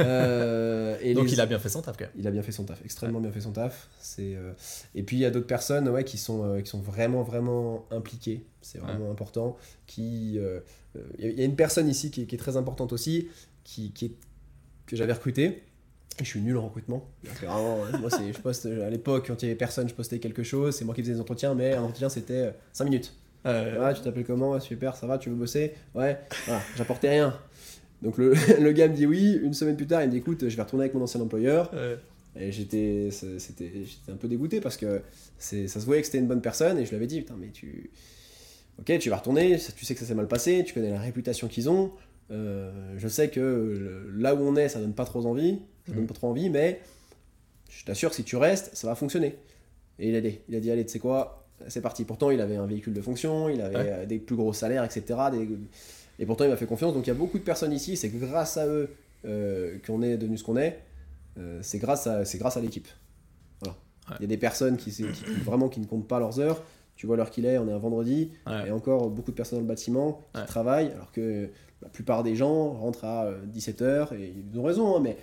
Euh, 0.00 0.96
et 1.00 1.14
Donc 1.14 1.30
il 1.30 1.40
a 1.40 1.46
bien 1.46 1.58
fait 1.58 1.68
son 1.68 1.82
taf 1.82 1.96
quand 1.96 2.04
même. 2.04 2.12
Il 2.16 2.26
a 2.26 2.30
bien 2.30 2.42
fait 2.42 2.50
son 2.50 2.64
taf, 2.64 2.80
extrêmement 2.84 3.20
bien 3.20 3.30
fait 3.30 3.42
son 3.42 3.52
taf. 3.52 3.88
C'est 4.00 4.34
euh, 4.34 4.52
et 4.94 5.02
puis 5.02 5.16
il 5.16 5.20
y 5.20 5.24
a 5.24 5.30
d'autres 5.30 5.46
personnes 5.46 5.88
ouais, 5.88 6.02
qui, 6.02 6.18
sont, 6.18 6.44
euh, 6.44 6.60
qui 6.60 6.68
sont 6.68 6.80
vraiment 6.80 7.22
vraiment 7.22 7.86
impliquées. 7.90 8.44
C'est 8.62 8.78
vraiment 8.78 9.10
important. 9.10 9.56
Qui 9.86 10.38
il 11.18 11.38
y 11.38 11.40
a 11.40 11.44
une 11.44 11.56
personne 11.56 11.88
ici 11.88 12.10
qui 12.10 12.22
est, 12.22 12.38
très 12.38 12.56
importante 12.56 12.92
aussi, 12.92 13.28
qui, 13.64 13.92
qui 13.92 14.06
est, 14.06 14.12
que 14.86 14.96
j'avais 14.96 15.12
recruté. 15.12 15.62
Et 16.18 16.24
je 16.24 16.28
suis 16.28 16.40
nul 16.40 16.56
en 16.56 16.64
recrutement. 16.64 17.08
Vraiment, 17.22 17.78
moi, 18.00 18.10
je 18.10 18.38
poste 18.40 18.66
à 18.66 18.90
l'époque 18.90 19.28
quand 19.28 19.42
il 19.42 19.46
y 19.46 19.48
avait 19.48 19.58
personne, 19.58 19.88
je 19.88 19.94
postais 19.94 20.18
quelque 20.18 20.42
chose. 20.42 20.74
C'est 20.74 20.84
moi 20.84 20.94
qui 20.94 21.02
faisais 21.02 21.14
les 21.14 21.20
entretiens, 21.20 21.54
mais 21.54 21.74
un 21.74 21.82
entretien 21.82 22.08
c'était 22.08 22.54
5 22.72 22.84
minutes. 22.84 23.14
tu 23.44 23.50
t'appelles 24.02 24.24
comment? 24.24 24.58
Super, 24.58 24.96
ça 24.96 25.06
va, 25.06 25.18
tu 25.18 25.30
veux 25.30 25.36
bosser? 25.36 25.74
Ouais, 25.94 26.18
j'apportais 26.76 27.10
rien. 27.10 27.38
Donc 28.02 28.18
le, 28.18 28.34
le, 28.60 28.72
gars 28.72 28.88
me 28.88 28.94
dit 28.94 29.06
oui, 29.06 29.38
une 29.42 29.54
semaine 29.54 29.76
plus 29.76 29.86
tard, 29.86 30.02
il 30.02 30.06
me 30.06 30.12
dit 30.12 30.18
écoute, 30.18 30.48
je 30.48 30.56
vais 30.56 30.62
retourner 30.62 30.84
avec 30.84 30.94
mon 30.94 31.02
ancien 31.02 31.20
employeur. 31.20 31.70
Et 32.34 32.50
j'étais 32.50 33.10
un 34.08 34.16
peu 34.16 34.28
dégoûté 34.28 34.60
parce 34.60 34.76
que 34.76 35.02
ça 35.38 35.68
se 35.68 35.84
voyait 35.84 36.00
que 36.00 36.06
c'était 36.06 36.18
une 36.18 36.28
bonne 36.28 36.40
personne 36.40 36.78
et 36.78 36.84
je 36.84 36.90
lui 36.90 36.96
avais 36.96 37.06
dit 37.06 37.20
putain, 37.20 37.36
mais 37.38 37.48
tu. 37.48 37.90
Ok, 38.78 38.98
tu 38.98 39.10
vas 39.10 39.16
retourner, 39.16 39.58
tu 39.76 39.84
sais 39.84 39.94
que 39.94 40.00
ça 40.00 40.06
s'est 40.06 40.14
mal 40.14 40.28
passé, 40.28 40.64
tu 40.64 40.72
connais 40.72 40.90
la 40.90 41.00
réputation 41.00 41.46
qu'ils 41.46 41.68
ont. 41.68 41.92
Euh, 42.30 42.94
je 42.96 43.06
sais 43.06 43.28
que 43.28 44.10
là 44.16 44.34
où 44.34 44.38
on 44.38 44.56
est, 44.56 44.70
ça 44.70 44.80
donne 44.80 44.94
pas 44.94 45.04
trop 45.04 45.26
envie, 45.26 45.58
ça 45.86 45.92
donne 45.92 46.04
mm. 46.04 46.06
pas 46.06 46.14
trop 46.14 46.28
envie, 46.28 46.48
mais 46.48 46.80
je 47.68 47.84
t'assure 47.84 48.14
si 48.14 48.24
tu 48.24 48.36
restes, 48.36 48.74
ça 48.74 48.86
va 48.86 48.94
fonctionner. 48.94 49.36
Et 49.98 50.08
il 50.08 50.16
a 50.16 50.22
dit, 50.22 50.38
il 50.48 50.56
a 50.56 50.60
dit 50.60 50.70
allez, 50.70 50.86
tu 50.86 50.92
sais 50.92 50.98
quoi, 50.98 51.46
c'est 51.68 51.82
parti. 51.82 52.04
Pourtant, 52.04 52.30
il 52.30 52.40
avait 52.40 52.56
un 52.56 52.66
véhicule 52.66 52.94
de 52.94 53.02
fonction, 53.02 53.50
il 53.50 53.60
avait 53.60 53.76
euh, 53.76 54.06
des 54.06 54.18
plus 54.18 54.36
gros 54.36 54.54
salaires, 54.54 54.84
etc. 54.84 55.04
Des, 55.30 55.48
et 56.22 56.24
pourtant, 56.26 56.44
il 56.44 56.50
m'a 56.50 56.56
fait 56.56 56.66
confiance. 56.66 56.94
Donc, 56.94 57.04
il 57.04 57.08
y 57.08 57.10
a 57.10 57.14
beaucoup 57.14 57.36
de 57.36 57.42
personnes 57.42 57.72
ici. 57.72 57.96
C'est 57.96 58.08
grâce 58.08 58.56
à 58.56 58.64
eux 58.68 58.90
euh, 59.24 59.78
qu'on 59.84 60.02
est 60.02 60.16
devenu 60.16 60.38
ce 60.38 60.44
qu'on 60.44 60.56
est. 60.56 60.80
Euh, 61.36 61.58
c'est 61.62 61.80
grâce 61.80 62.06
à, 62.06 62.24
c'est 62.24 62.38
grâce 62.38 62.56
à 62.56 62.60
l'équipe. 62.60 62.86
Voilà. 63.60 63.76
Il 64.20 64.22
y 64.22 64.24
a 64.26 64.28
des 64.28 64.36
personnes 64.36 64.76
qui, 64.76 64.92
qui, 64.92 65.02
vraiment 65.44 65.68
qui 65.68 65.80
ne 65.80 65.84
comptent 65.84 66.06
pas 66.06 66.20
leurs 66.20 66.38
heures. 66.38 66.62
Tu 66.94 67.08
vois 67.08 67.16
l'heure 67.16 67.30
qu'il 67.30 67.44
est, 67.44 67.58
on 67.58 67.66
est 67.66 67.72
un 67.72 67.78
vendredi. 67.78 68.30
Et 68.64 68.70
encore 68.70 69.10
beaucoup 69.10 69.32
de 69.32 69.36
personnes 69.36 69.58
dans 69.58 69.64
le 69.64 69.68
bâtiment 69.68 70.24
qui 70.32 70.44
travaillent, 70.46 70.92
alors 70.92 71.10
que 71.10 71.48
la 71.82 71.88
plupart 71.88 72.22
des 72.22 72.36
gens 72.36 72.70
rentrent 72.70 73.04
à 73.04 73.28
17h. 73.52 73.82
Euh, 73.82 74.06
et 74.16 74.32
ils 74.52 74.60
ont 74.60 74.62
raison, 74.62 74.96
hein, 74.96 75.00
mais 75.02 75.16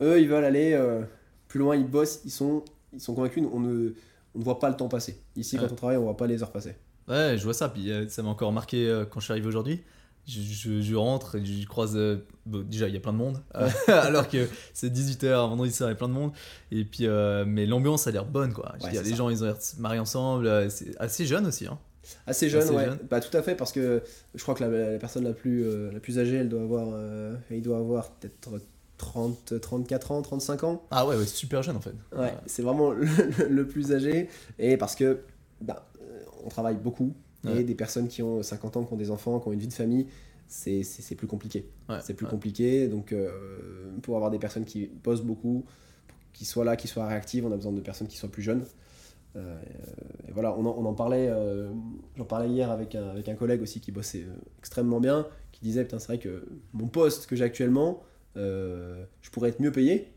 eux, 0.00 0.20
ils 0.20 0.28
veulent 0.28 0.44
aller 0.44 0.76
plus 1.46 1.60
loin, 1.60 1.76
ils 1.76 1.86
bossent, 1.86 2.22
ils 2.24 2.32
sont, 2.32 2.64
ils 2.92 3.00
sont 3.00 3.14
convaincus. 3.14 3.44
On 3.52 3.60
ne, 3.60 3.94
on 4.34 4.40
ne 4.40 4.44
voit 4.44 4.58
pas 4.58 4.68
le 4.68 4.74
temps 4.74 4.88
passer. 4.88 5.22
Ici, 5.36 5.58
quand 5.58 5.70
on 5.70 5.76
travaille, 5.76 5.96
on 5.96 6.00
ne 6.00 6.06
voit 6.06 6.16
pas 6.16 6.26
les 6.26 6.42
heures 6.42 6.50
passer. 6.50 6.74
Ouais, 7.08 7.36
je 7.36 7.44
vois 7.44 7.54
ça. 7.54 7.68
Puis 7.68 7.90
euh, 7.90 8.08
ça 8.08 8.22
m'a 8.22 8.30
encore 8.30 8.52
marqué 8.52 8.88
euh, 8.88 9.04
quand 9.04 9.20
je 9.20 9.24
suis 9.24 9.32
arrivé 9.32 9.46
aujourd'hui. 9.46 9.82
Je, 10.26 10.80
je, 10.80 10.94
rentre 10.94 11.34
et 11.34 11.44
je 11.44 11.66
croise. 11.66 11.96
Euh, 11.96 12.18
déjà, 12.46 12.86
il 12.86 12.94
y 12.94 12.96
a 12.96 13.00
plein 13.00 13.12
de 13.12 13.18
monde. 13.18 13.42
alors 13.88 14.28
que 14.28 14.46
c'est 14.72 14.92
18h, 14.92 15.48
vendredi 15.48 15.72
soir, 15.72 15.90
il 15.90 15.92
y 15.92 15.94
a 15.94 15.96
plein 15.96 16.08
de 16.08 16.12
monde. 16.12 16.32
Et 16.70 16.84
puis, 16.84 17.08
mais 17.46 17.66
l'ambiance 17.66 18.06
a 18.06 18.12
l'air 18.12 18.24
bonne, 18.24 18.52
quoi. 18.52 18.74
les 18.80 19.14
gens, 19.14 19.28
ils 19.30 19.42
ont 19.42 19.46
l'air 19.46 19.56
de 19.56 19.62
se 19.62 19.80
marier 19.80 19.98
ensemble. 19.98 20.70
C'est 20.70 20.96
assez 20.98 21.26
jeune 21.26 21.46
aussi. 21.46 21.66
Hein. 21.66 21.78
Assez 22.26 22.48
jeune, 22.48 22.62
Assez 22.62 22.72
ouais. 22.72 22.84
jeune. 22.84 22.98
Bah, 23.10 23.20
tout 23.20 23.36
à 23.36 23.42
fait, 23.42 23.54
parce 23.56 23.72
que 23.72 24.02
je 24.34 24.42
crois 24.42 24.54
que 24.54 24.64
la, 24.64 24.92
la 24.92 24.98
personne 24.98 25.24
la 25.24 25.32
plus, 25.32 25.64
la 25.90 25.98
plus 25.98 26.20
âgée, 26.20 26.36
elle 26.36 26.48
doit 26.48 26.62
avoir, 26.62 26.88
il 27.50 27.62
doit 27.62 27.78
avoir 27.78 28.12
peut-être 28.12 28.48
30, 28.98 29.60
34 29.60 30.12
ans, 30.12 30.22
35 30.22 30.64
ans. 30.64 30.86
Ah 30.92 31.04
ouais, 31.06 31.16
ouais, 31.16 31.26
super 31.26 31.62
jeune 31.64 31.76
en 31.76 31.80
fait. 31.80 31.94
Ouais, 32.16 32.34
c'est 32.46 32.62
vraiment 32.62 32.92
le, 32.92 33.06
le 33.48 33.66
plus 33.66 33.92
âgé. 33.92 34.28
Et 34.60 34.76
parce 34.76 34.94
que 34.94 35.20
bah, 35.60 35.86
on 36.44 36.48
travaille 36.48 36.76
beaucoup. 36.76 37.14
Ouais. 37.44 37.60
Et 37.60 37.64
des 37.64 37.74
personnes 37.74 38.08
qui 38.08 38.22
ont 38.22 38.42
50 38.42 38.76
ans, 38.76 38.84
qui 38.84 38.92
ont 38.92 38.96
des 38.96 39.10
enfants, 39.10 39.40
qui 39.40 39.48
ont 39.48 39.52
une 39.52 39.58
vie 39.58 39.68
de 39.68 39.72
famille, 39.72 40.06
c'est 40.52 41.14
plus 41.16 41.26
compliqué. 41.26 41.68
Ouais, 41.88 41.96
c'est 42.02 42.14
plus 42.14 42.26
ouais. 42.26 42.30
compliqué. 42.30 42.88
Donc, 42.88 43.12
euh, 43.12 43.30
pour 44.02 44.16
avoir 44.16 44.30
des 44.30 44.38
personnes 44.38 44.64
qui 44.64 44.90
bossent 45.02 45.22
beaucoup, 45.22 45.64
qui 46.32 46.44
soient 46.44 46.64
là, 46.64 46.76
qui 46.76 46.88
soient 46.88 47.06
réactives, 47.06 47.46
on 47.46 47.52
a 47.52 47.56
besoin 47.56 47.72
de 47.72 47.80
personnes 47.80 48.06
qui 48.06 48.16
soient 48.16 48.30
plus 48.30 48.42
jeunes. 48.42 48.64
Euh, 49.34 49.60
et 50.28 50.32
voilà, 50.32 50.54
on 50.54 50.66
en, 50.66 50.76
on 50.78 50.84
en 50.84 50.92
parlait, 50.92 51.28
euh, 51.28 51.70
j'en 52.16 52.24
parlais 52.24 52.50
hier 52.50 52.70
avec 52.70 52.94
un, 52.94 53.08
avec 53.08 53.28
un 53.28 53.34
collègue 53.34 53.62
aussi 53.62 53.80
qui 53.80 53.92
bossait 53.92 54.26
extrêmement 54.58 55.00
bien, 55.00 55.26
qui 55.52 55.62
disait 55.62 55.84
Putain, 55.84 55.98
c'est 55.98 56.08
vrai 56.08 56.18
que 56.18 56.46
mon 56.74 56.86
poste 56.86 57.26
que 57.26 57.34
j'ai 57.34 57.44
actuellement, 57.44 58.02
je 58.36 59.30
pourrais 59.30 59.50
être 59.50 59.60
mieux 59.60 59.72
payé, 59.72 60.12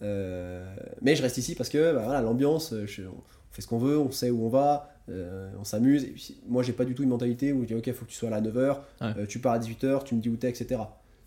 mais 0.00 1.16
je 1.16 1.22
reste 1.22 1.38
ici 1.38 1.56
parce 1.56 1.68
que 1.68 1.94
bah, 1.94 2.20
l'ambiance, 2.22 2.72
on 2.72 2.86
fait 3.50 3.62
ce 3.62 3.66
qu'on 3.66 3.78
veut, 3.78 3.98
on 3.98 4.12
sait 4.12 4.30
où 4.30 4.44
on 4.44 4.48
va, 4.48 4.93
euh, 5.10 5.50
on 5.58 5.64
s'amuse. 5.64 6.04
Et 6.04 6.08
puis, 6.10 6.36
moi, 6.48 6.62
j'ai 6.62 6.72
pas 6.72 6.84
du 6.84 6.94
tout 6.94 7.02
une 7.02 7.08
mentalité 7.10 7.52
où 7.52 7.62
je 7.62 7.68
dis 7.68 7.74
Ok, 7.74 7.92
faut 7.92 8.04
que 8.04 8.10
tu 8.10 8.16
sois 8.16 8.30
là 8.30 8.36
à 8.36 8.40
9h, 8.40 8.78
Ouais. 9.00 9.26
tu 9.26 9.38
pars 9.38 9.52
à 9.52 9.58
18h, 9.58 10.04
tu 10.04 10.14
me 10.14 10.20
dis 10.20 10.28
où 10.28 10.36
t'es, 10.36 10.48
etc. 10.48 10.80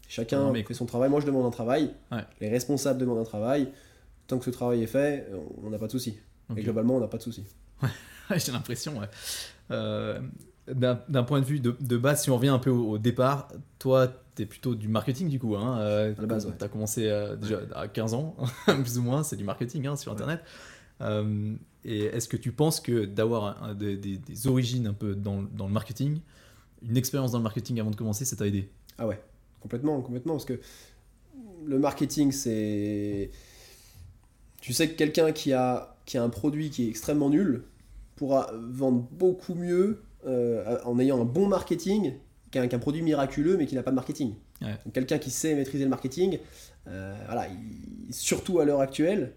Chacun 0.10 0.40
Non, 0.40 0.52
mais 0.52 0.63
fait 0.63 0.74
son 0.74 0.86
travail. 0.86 1.10
Moi, 1.10 1.20
je 1.20 1.26
demande 1.26 1.46
un 1.46 1.52
travail. 1.52 1.92
Ouais. 2.12 2.24
Les 2.42 2.50
responsables 2.50 3.00
demandent 3.00 3.20
un 3.20 3.24
travail. 3.24 3.68
Tant 4.28 4.38
que 4.40 4.46
ce 4.46 4.50
travail 4.52 4.84
est 4.84 4.88
fait, 4.88 5.28
on 5.63 5.70
n'a 5.70 5.78
pas 5.78 5.88
de 5.88 5.92
souci. 5.92 6.18
Ok. 6.50 6.58
Et 6.58 6.63
globalement, 6.63 6.96
on 6.96 7.00
n'a 7.00 7.08
pas 7.08 7.18
de 7.18 7.24
souci. 7.24 7.44
J'ai 8.36 8.52
l'impression, 8.52 8.98
ouais. 9.00 9.08
Euh, 9.72 10.20
D'un 10.68 11.24
point 11.24 11.40
de 11.40 11.46
vue 11.46 11.60
de, 11.60 11.76
de 11.80 11.98
base, 11.98 12.24
si 12.24 12.30
on 12.30 12.36
revient 12.38 12.50
un 12.50 12.60
peu 12.60 12.70
au, 12.70 12.92
au 12.92 12.98
départ, 12.98 13.48
toi, 13.80 14.08
tu 14.36 14.42
es 14.42 14.46
plutôt 14.46 14.76
du 14.76 14.88
marketing 14.90 15.30
du 15.30 15.40
coup. 15.40 15.56
Hein, 15.56 15.80
euh, 15.80 16.13
À 16.18 16.22
la 16.22 16.28
base, 16.28 16.46
ouais. 16.46 16.54
Tu 16.58 16.63
as 16.63 16.68
commencé 16.68 17.08
euh, 17.10 17.36
déjà 17.38 17.60
à 17.76 17.88
15 17.88 18.13
ans, 18.16 18.36
plus 18.66 18.98
ou 18.98 19.02
moins, 19.02 19.24
c'est 19.24 19.36
du 19.38 19.44
marketing 19.46 19.88
hein, 19.88 19.96
sur. 19.96 20.12
Internet. 20.12 20.42
Euh, 21.02 21.54
et 21.86 22.06
est-ce 22.06 22.28
que 22.28 22.38
tu 22.38 22.52
penses 22.52 22.80
que 22.80 23.06
d'avoir 23.06 23.76
des, 23.76 23.96
des- 23.98 24.18
des 24.18 24.48
origines 24.48 24.88
un 24.88 24.94
peu 24.94 25.16
dans, 25.16 25.42
dans 25.44 25.68
le 25.68 25.74
marketing, 25.74 26.20
une 26.88 26.98
expérience 26.98 27.32
dans 27.32 27.38
le 27.40 27.44
marketing 27.44 27.80
avant 27.80 27.92
de 27.92 27.96
commencer, 27.96 28.26
ça 28.26 28.36
t'a 28.36 28.46
aidé? 28.48 28.70
Ah 28.98 29.08
ouais, 29.08 29.20
complètement, 29.62 30.02
complètement. 30.02 30.34
Parce 30.34 30.46
que 30.46 30.60
le 31.66 31.80
marketing, 31.80 32.32
c'est. 32.32 33.32
Tu 34.62 34.74
sais 34.74 34.90
que 34.90 34.96
quelqu'un 34.96 35.32
qui 35.32 35.54
a, 35.54 35.96
qui 36.06 36.18
a 36.18 36.24
un 36.24 36.30
produit 36.30 36.70
qui 36.70 36.86
est 36.86 36.90
extrêmement 36.90 37.30
nul 37.30 37.63
pourra 38.16 38.52
vendre 38.70 39.08
beaucoup 39.12 39.54
mieux 39.54 40.02
euh, 40.26 40.80
en 40.84 41.00
ayant 41.00 41.22
un 41.22 41.26
bon 41.26 41.48
marketing 41.48 42.16
qu'un 42.52 42.68
produit 42.80 43.02
miraculeux 43.04 43.56
mais 43.58 43.66
qui 43.66 43.76
n'a 43.76 43.84
pas 43.84 43.92
de 43.92 43.96
marketing. 43.96 44.34
Ouais. 44.62 44.76
Quelqu'un 44.94 45.20
qui 45.20 45.30
sait 45.30 45.54
maîtriser 45.54 45.84
le 45.84 45.90
marketing, 45.90 46.40
euh, 46.88 47.16
voilà, 47.28 47.48
il- 47.48 48.12
surtout 48.13 48.60
à 48.60 48.66
l'heure 48.66 48.82
actuelle, 48.82 49.34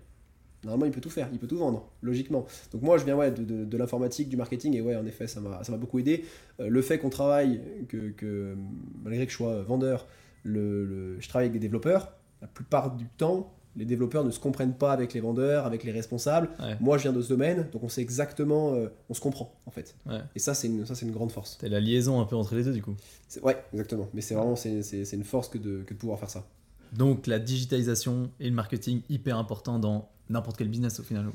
normalement 0.65 0.87
il 0.87 0.93
peut 0.93 1.01
tout 1.01 1.11
faire, 1.11 1.29
il 1.33 1.39
peut 1.39 1.47
tout 1.47 1.59
vendre, 1.59 1.89
logiquement. 2.03 2.45
Donc 2.73 2.83
moi 2.83 2.99
je 2.99 3.05
viens 3.05 3.17
ouais, 3.17 3.31
de, 3.31 3.45
de- 3.45 3.65
de 3.65 3.77
l'informatique, 3.77 4.29
du 4.29 4.37
marketing, 4.37 4.75
et 4.75 4.81
ouais, 4.81 4.97
en 4.97 5.07
effet, 5.07 5.27
ça 5.27 5.41
m'a 5.41 5.77
beaucoup 5.77 5.99
aidé. 5.99 6.25
Euh, 6.61 6.69
le 6.69 6.83
fait 6.83 6.99
qu'on 6.99 7.11
travaille, 7.11 7.61
que, 7.89 8.11
que 8.11 8.57
malgré 9.03 9.27
que 9.27 9.33
je 9.33 9.37
sois 9.37 9.63
vendeur, 9.63 10.07
le, 10.43 10.85
le- 10.85 11.21
je 11.21 11.29
travaille 11.29 11.49
avec 11.49 11.61
des 11.61 11.67
développeurs, 11.67 12.13
la 12.43 12.49
plupart 12.49 12.97
du 12.97 13.07
temps, 13.19 13.53
les 13.77 13.85
développeurs 13.85 14.25
ne 14.25 14.31
se 14.33 14.41
comprennent 14.41 14.75
pas 14.75 14.93
avec 14.93 15.15
les 15.15 15.21
vendeurs, 15.21 15.65
avec 15.65 15.85
les 15.85 15.93
responsables. 15.93 16.49
Ouais. 16.59 16.77
Moi, 16.81 16.99
je 16.99 17.03
viens 17.05 17.13
de 17.13 17.23
ce 17.23 17.29
domaine, 17.29 17.69
donc 17.73 17.85
on 17.85 17.89
sait 17.89 18.01
exactement, 18.03 18.75
euh, 18.75 18.89
on 19.09 19.15
se 19.15 19.21
comprend 19.21 19.55
en 19.65 19.71
fait. 19.71 19.95
Ouais. 20.07 20.19
Et 20.35 20.41
ça, 20.41 20.55
c'est 20.55 20.67
une, 20.67 20.85
ça, 20.87 20.97
c'est 20.97 21.07
une 21.07 21.13
grande 21.13 21.31
force. 21.31 21.57
T'as 21.61 21.69
la 21.69 21.79
liaison 21.79 22.21
un 22.21 22.25
peu 22.25 22.35
entre 22.35 22.57
les 22.57 22.65
deux 22.65 22.73
du 22.73 22.83
coup. 22.83 22.97
Ouais, 23.43 23.57
exactement. 23.73 24.09
Mais 24.13 24.23
c'est 24.23 24.35
vraiment, 24.35 24.57
c'est 24.57 25.13
une 25.13 25.23
force 25.25 25.49
que 25.49 25.59
de, 25.59 25.83
que 25.87 25.95
de 25.95 25.99
pouvoir 25.99 26.19
faire 26.19 26.31
ça. 26.31 26.45
Donc 26.93 27.29
la 27.29 27.39
digitalisation 27.39 28.31
et 28.41 28.49
le 28.49 28.55
marketing 28.57 29.03
hyper 29.09 29.37
important 29.39 29.79
dans 29.79 30.09
n'importe 30.31 30.57
quel 30.57 30.69
business 30.69 31.01
au 31.01 31.03
final. 31.03 31.27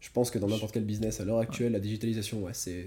Je 0.00 0.10
pense 0.10 0.30
que 0.30 0.38
dans 0.38 0.48
n'importe 0.48 0.72
quel 0.72 0.84
business, 0.84 1.20
à 1.20 1.24
l'heure 1.24 1.38
actuelle, 1.38 1.72
la 1.72 1.80
digitalisation, 1.80 2.42
ouais, 2.44 2.52
c'est, 2.54 2.86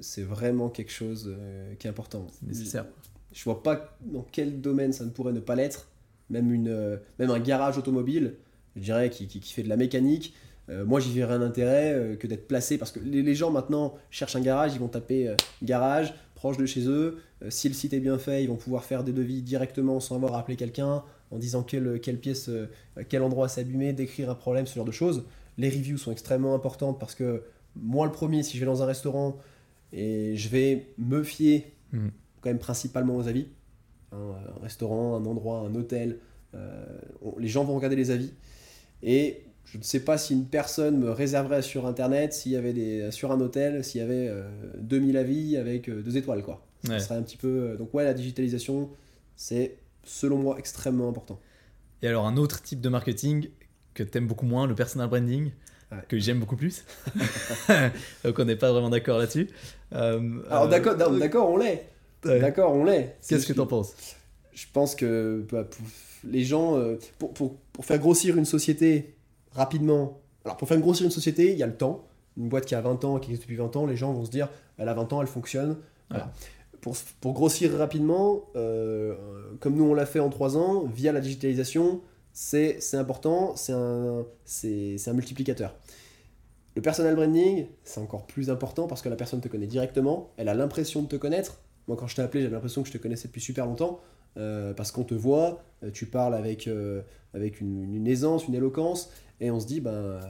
c'est 0.00 0.22
vraiment 0.22 0.68
quelque 0.68 0.92
chose 0.92 1.26
euh, 1.28 1.74
qui 1.78 1.86
est 1.86 1.90
important. 1.90 2.26
C'est 2.38 2.46
nécessaire. 2.46 2.86
Je 3.32 3.42
vois 3.44 3.62
pas 3.62 3.96
dans 4.02 4.26
quel 4.30 4.60
domaine 4.60 4.92
ça 4.92 5.04
ne 5.04 5.10
pourrait 5.10 5.32
ne 5.32 5.40
pas 5.40 5.56
l'être. 5.56 5.88
Même, 6.30 6.52
une, 6.52 6.68
euh, 6.68 6.96
même 7.18 7.30
un 7.30 7.40
garage 7.40 7.76
automobile, 7.78 8.34
je 8.76 8.82
dirais, 8.82 9.10
qui, 9.10 9.26
qui, 9.26 9.40
qui 9.40 9.52
fait 9.52 9.62
de 9.62 9.68
la 9.68 9.76
mécanique. 9.76 10.34
euh, 10.70 10.84
moi, 10.84 11.00
j'y 11.00 11.12
verrais 11.12 11.34
un 11.34 11.42
intérêt 11.42 11.92
euh, 11.92 12.16
que 12.16 12.26
d'être 12.26 12.46
placé 12.48 12.78
parce 12.78 12.92
que 12.92 13.00
les, 13.00 13.22
les 13.22 13.34
gens 13.34 13.50
maintenant 13.50 13.94
cherchent 14.10 14.36
un 14.36 14.40
garage, 14.40 14.74
ils 14.74 14.80
vont 14.80 14.88
taper 14.88 15.28
euh, 15.28 15.36
garage 15.62 16.14
proche 16.34 16.56
de 16.56 16.66
chez 16.66 16.86
eux. 16.88 17.18
Euh, 17.42 17.50
si 17.50 17.68
le 17.68 17.74
site 17.74 17.92
est 17.92 18.00
bien 18.00 18.18
fait, 18.18 18.42
ils 18.42 18.48
vont 18.48 18.56
pouvoir 18.56 18.84
faire 18.84 19.04
des 19.04 19.12
devis 19.12 19.42
directement 19.42 20.00
sans 20.00 20.16
avoir 20.16 20.34
à 20.34 20.40
appeler 20.40 20.56
quelqu'un 20.56 21.02
en 21.30 21.38
disant 21.38 21.62
quelle, 21.62 22.00
quelle 22.00 22.18
pièce, 22.18 22.48
euh, 22.48 22.66
quel 23.08 23.22
endroit 23.22 23.48
abîmé, 23.58 23.92
décrire 23.92 24.30
un 24.30 24.34
problème, 24.34 24.66
ce 24.66 24.74
genre 24.74 24.84
de 24.84 24.92
choses. 24.92 25.24
Les 25.58 25.68
reviews 25.68 25.98
sont 25.98 26.12
extrêmement 26.12 26.54
importantes 26.54 26.98
parce 27.00 27.14
que 27.14 27.42
moi, 27.76 28.06
le 28.06 28.12
premier, 28.12 28.42
si 28.42 28.56
je 28.56 28.60
vais 28.60 28.66
dans 28.66 28.82
un 28.82 28.86
restaurant 28.86 29.36
et 29.92 30.36
je 30.36 30.48
vais 30.48 30.88
me 30.98 31.22
fier 31.22 31.72
Mhm. 31.92 32.10
quand 32.40 32.50
même 32.50 32.58
principalement 32.58 33.16
aux 33.16 33.28
avis, 33.28 33.46
un, 34.12 34.16
un 34.16 34.62
restaurant, 34.62 35.16
un 35.16 35.24
endroit, 35.26 35.60
un 35.60 35.74
hôtel, 35.74 36.18
euh, 36.54 36.84
on- 37.22 37.38
les 37.38 37.48
gens 37.48 37.64
vont 37.64 37.74
regarder 37.76 37.96
les 37.96 38.10
avis. 38.10 38.32
Et 39.02 39.42
je 39.64 39.78
ne 39.78 39.82
sais 39.82 40.00
pas 40.00 40.18
si 40.18 40.34
une 40.34 40.46
personne 40.46 40.98
me 40.98 41.10
réserverait 41.10 41.62
sur 41.62 41.86
internet 41.86 42.32
s'il 42.32 42.52
y 42.52 42.56
avait 42.56 42.72
des 42.72 43.10
sur 43.10 43.32
un 43.32 43.40
hôtel 43.40 43.82
s'il 43.82 44.00
y 44.00 44.04
avait 44.04 44.28
euh, 44.28 44.48
2000 44.78 45.16
avis 45.16 45.56
avec 45.56 45.88
euh, 45.88 46.02
deux 46.02 46.16
étoiles 46.16 46.42
quoi. 46.42 46.64
Ouais. 46.88 46.98
Ce 47.00 47.06
serait 47.06 47.16
un 47.16 47.22
petit 47.22 47.36
peu 47.38 47.74
donc 47.78 47.92
ouais 47.94 48.04
la 48.04 48.12
digitalisation 48.14 48.90
c'est 49.36 49.76
selon 50.04 50.38
moi 50.38 50.56
extrêmement 50.58 51.08
important. 51.08 51.40
Et 52.02 52.08
alors 52.08 52.26
un 52.26 52.36
autre 52.36 52.62
type 52.62 52.80
de 52.80 52.88
marketing 52.88 53.48
que 53.94 54.02
t'aimes 54.02 54.26
beaucoup 54.26 54.46
moins, 54.46 54.66
le 54.66 54.74
personal 54.74 55.08
branding, 55.08 55.50
Ouais. 55.92 55.98
que 56.08 56.18
j'aime 56.18 56.40
beaucoup 56.40 56.56
plus. 56.56 56.84
Donc 58.24 58.38
on 58.38 58.44
n'est 58.44 58.56
pas 58.56 58.72
vraiment 58.72 58.88
d'accord 58.90 59.18
là-dessus. 59.18 59.48
Euh, 59.92 60.42
Alors 60.50 60.64
euh, 60.64 60.68
d'accord 60.68 60.96
d'accord, 60.96 61.18
d'accord 61.18 61.50
on 61.50 61.56
l'est. 61.56 61.88
ouais. 62.24 62.40
D'accord 62.40 62.72
on 62.72 62.84
l'est. 62.84 63.16
Qu'est-ce 63.28 63.46
que 63.46 63.52
t'en 63.52 63.66
penses? 63.66 63.94
Je 64.52 64.64
pense 64.72 64.94
que 64.94 65.44
bah, 65.52 65.64
pour 65.64 65.84
les 66.24 66.42
gens, 66.44 66.76
euh, 66.76 66.98
pour, 67.18 67.34
pour, 67.34 67.56
pour 67.72 67.84
faire 67.84 67.98
grossir 67.98 68.36
une 68.36 68.44
société 68.46 69.14
rapidement, 69.52 70.20
alors 70.44 70.56
pour 70.56 70.68
faire 70.68 70.78
grossir 70.80 71.04
une 71.04 71.10
société, 71.12 71.52
il 71.52 71.58
y 71.58 71.62
a 71.62 71.66
le 71.66 71.76
temps. 71.76 72.06
Une 72.36 72.48
boîte 72.48 72.64
qui 72.66 72.74
a 72.74 72.80
20 72.80 73.04
ans, 73.04 73.18
qui 73.20 73.30
existe 73.30 73.42
depuis 73.42 73.56
20 73.56 73.76
ans, 73.76 73.86
les 73.86 73.96
gens 73.96 74.12
vont 74.12 74.24
se 74.24 74.30
dire, 74.30 74.48
elle 74.78 74.88
a 74.88 74.94
20 74.94 75.12
ans, 75.12 75.20
elle 75.20 75.28
fonctionne. 75.28 75.76
Voilà. 76.10 76.32
Pour, 77.20 77.32
grossir 77.32 77.72
rapidement, 77.78 78.44
euh, 78.56 79.14
comme 79.60 79.74
nous 79.74 79.84
on 79.84 79.94
l'a 79.94 80.04
fait 80.04 80.20
en 80.20 80.28
3 80.28 80.58
ans, 80.58 80.84
via 80.84 81.12
la 81.12 81.20
digitalisation, 81.20 82.02
c'est 82.34 82.78
important, 82.92 83.54
c'est 83.56 83.72
un, 83.72 85.12
multiplicateur. 85.14 85.74
Le 86.76 86.82
personal 86.82 87.14
branding, 87.16 87.66
c'est 87.84 88.00
encore 88.00 88.26
plus 88.26 88.50
important 88.50 88.86
parce 88.86 89.00
que 89.00 89.08
la 89.08 89.16
personne 89.16 89.40
te 89.40 89.48
connaît 89.48 89.66
directement, 89.66 90.32
elle 90.36 90.50
a 90.50 90.54
l'impression 90.54 91.00
de 91.00 91.06
te 91.06 91.16
connaître. 91.16 91.58
Moi, 91.88 91.96
quand 91.96 92.06
je 92.06 92.16
t'ai 92.16 92.22
appelé, 92.22 92.42
j'avais 92.42 92.54
l'impression 92.54 92.82
que 92.82 92.88
je 92.88 92.92
te 92.92 92.98
connaissais 92.98 93.28
depuis 93.28 93.40
super 93.40 93.64
longtemps. 93.64 94.00
Euh, 94.36 94.74
parce 94.74 94.90
qu'on 94.90 95.04
te 95.04 95.14
voit, 95.14 95.62
euh, 95.84 95.92
tu 95.92 96.06
parles 96.06 96.34
avec, 96.34 96.66
une, 96.66 98.06
aisance, 98.06 98.48
une 98.48 98.56
éloquence, 98.56 99.10
et 99.40 99.50
on 99.50 99.60
se 99.60 99.66
dit, 99.66 99.80
ben 99.80 100.20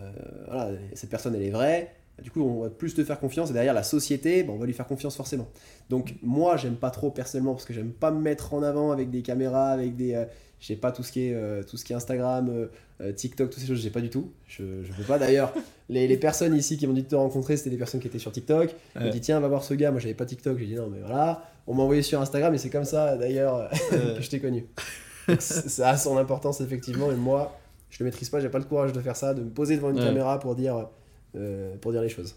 voilà, 0.46 0.72
cette 0.92 1.10
personne 1.10 1.34
elle 1.34 1.42
est 1.42 1.50
vraie, 1.50 1.90
du 2.22 2.30
coup 2.30 2.42
on 2.42 2.62
va 2.62 2.70
plus 2.70 2.94
te 2.94 3.02
faire 3.04 3.18
confiance, 3.20 3.50
et 3.50 3.52
derrière 3.52 3.74
la 3.74 3.82
société, 3.82 4.42
ben, 4.44 4.52
on 4.52 4.58
va 4.58 4.66
lui 4.66 4.72
faire 4.72 4.86
confiance 4.86 5.16
forcément. 5.16 5.48
Donc 5.90 6.14
moi 6.22 6.56
j'aime 6.56 6.76
pas 6.76 6.90
trop 6.90 7.10
personnellement, 7.10 7.52
parce 7.54 7.64
que 7.64 7.72
j'aime 7.74 7.90
pas 7.92 8.10
me 8.10 8.20
mettre 8.20 8.54
en 8.54 8.62
avant 8.62 8.90
avec 8.92 9.10
des 9.10 9.22
caméras, 9.22 9.68
avec 9.70 9.96
des... 9.96 10.14
euh, 10.14 10.24
je 10.60 10.68
sais 10.68 10.76
pas 10.76 10.92
tout 10.92 11.02
ce 11.02 11.12
qui 11.12 11.26
est, 11.28 11.34
euh, 11.34 11.62
tout 11.62 11.76
ce 11.76 11.84
qui 11.84 11.92
est 11.92 11.96
Instagram, 11.96 12.48
euh, 12.48 12.66
euh, 13.02 13.12
TikTok, 13.12 13.50
toutes 13.50 13.60
ces 13.60 13.66
choses, 13.66 13.82
j'ai 13.82 13.90
pas 13.90 14.00
du 14.00 14.08
tout. 14.08 14.30
Je, 14.46 14.82
je 14.82 14.92
peux 14.94 15.02
pas 15.02 15.18
d'ailleurs. 15.18 15.52
Les, 15.90 16.08
les 16.08 16.16
personnes 16.16 16.54
ici 16.56 16.78
qui 16.78 16.86
m'ont 16.86 16.94
dit 16.94 17.02
de 17.02 17.08
te 17.08 17.14
rencontrer, 17.14 17.58
c'était 17.58 17.68
des 17.68 17.76
personnes 17.76 18.00
qui 18.00 18.06
étaient 18.06 18.18
sur 18.18 18.32
TikTok. 18.32 18.74
Ils 18.96 19.02
m'ont 19.02 19.10
dit 19.10 19.20
tiens, 19.20 19.38
va 19.40 19.48
voir 19.48 19.62
ce 19.62 19.74
gars. 19.74 19.90
Moi 19.90 20.00
j'avais 20.00 20.14
pas 20.14 20.24
TikTok, 20.24 20.56
j'ai 20.56 20.64
dit 20.64 20.74
non, 20.76 20.88
mais 20.88 21.00
voilà. 21.00 21.42
On 21.66 21.74
m'a 21.74 21.82
envoyé 21.82 22.00
sur 22.00 22.18
Instagram 22.22 22.54
et 22.54 22.58
c'est 22.58 22.70
comme 22.70 22.86
ça 22.86 23.18
d'ailleurs 23.18 23.68
que 23.90 24.22
je 24.22 24.30
t'ai 24.30 24.40
connu. 24.40 24.64
Donc, 25.28 25.42
ça 25.42 25.90
a 25.90 25.96
son 25.98 26.16
importance 26.16 26.62
effectivement, 26.62 27.12
et 27.12 27.16
moi 27.16 27.58
je 27.90 27.98
le 28.02 28.06
maîtrise 28.06 28.30
pas, 28.30 28.40
j'ai 28.40 28.48
pas 28.48 28.58
le 28.58 28.64
courage 28.64 28.92
de 28.94 29.00
faire 29.00 29.16
ça, 29.16 29.34
de 29.34 29.42
me 29.42 29.50
poser 29.50 29.76
devant 29.76 29.90
une 29.90 29.98
Ouais. 29.98 30.04
caméra 30.04 30.38
pour 30.38 30.54
dire, 30.54 30.88
euh, 31.36 31.76
pour 31.78 31.92
dire 31.92 32.02
les 32.02 32.08
choses. 32.08 32.34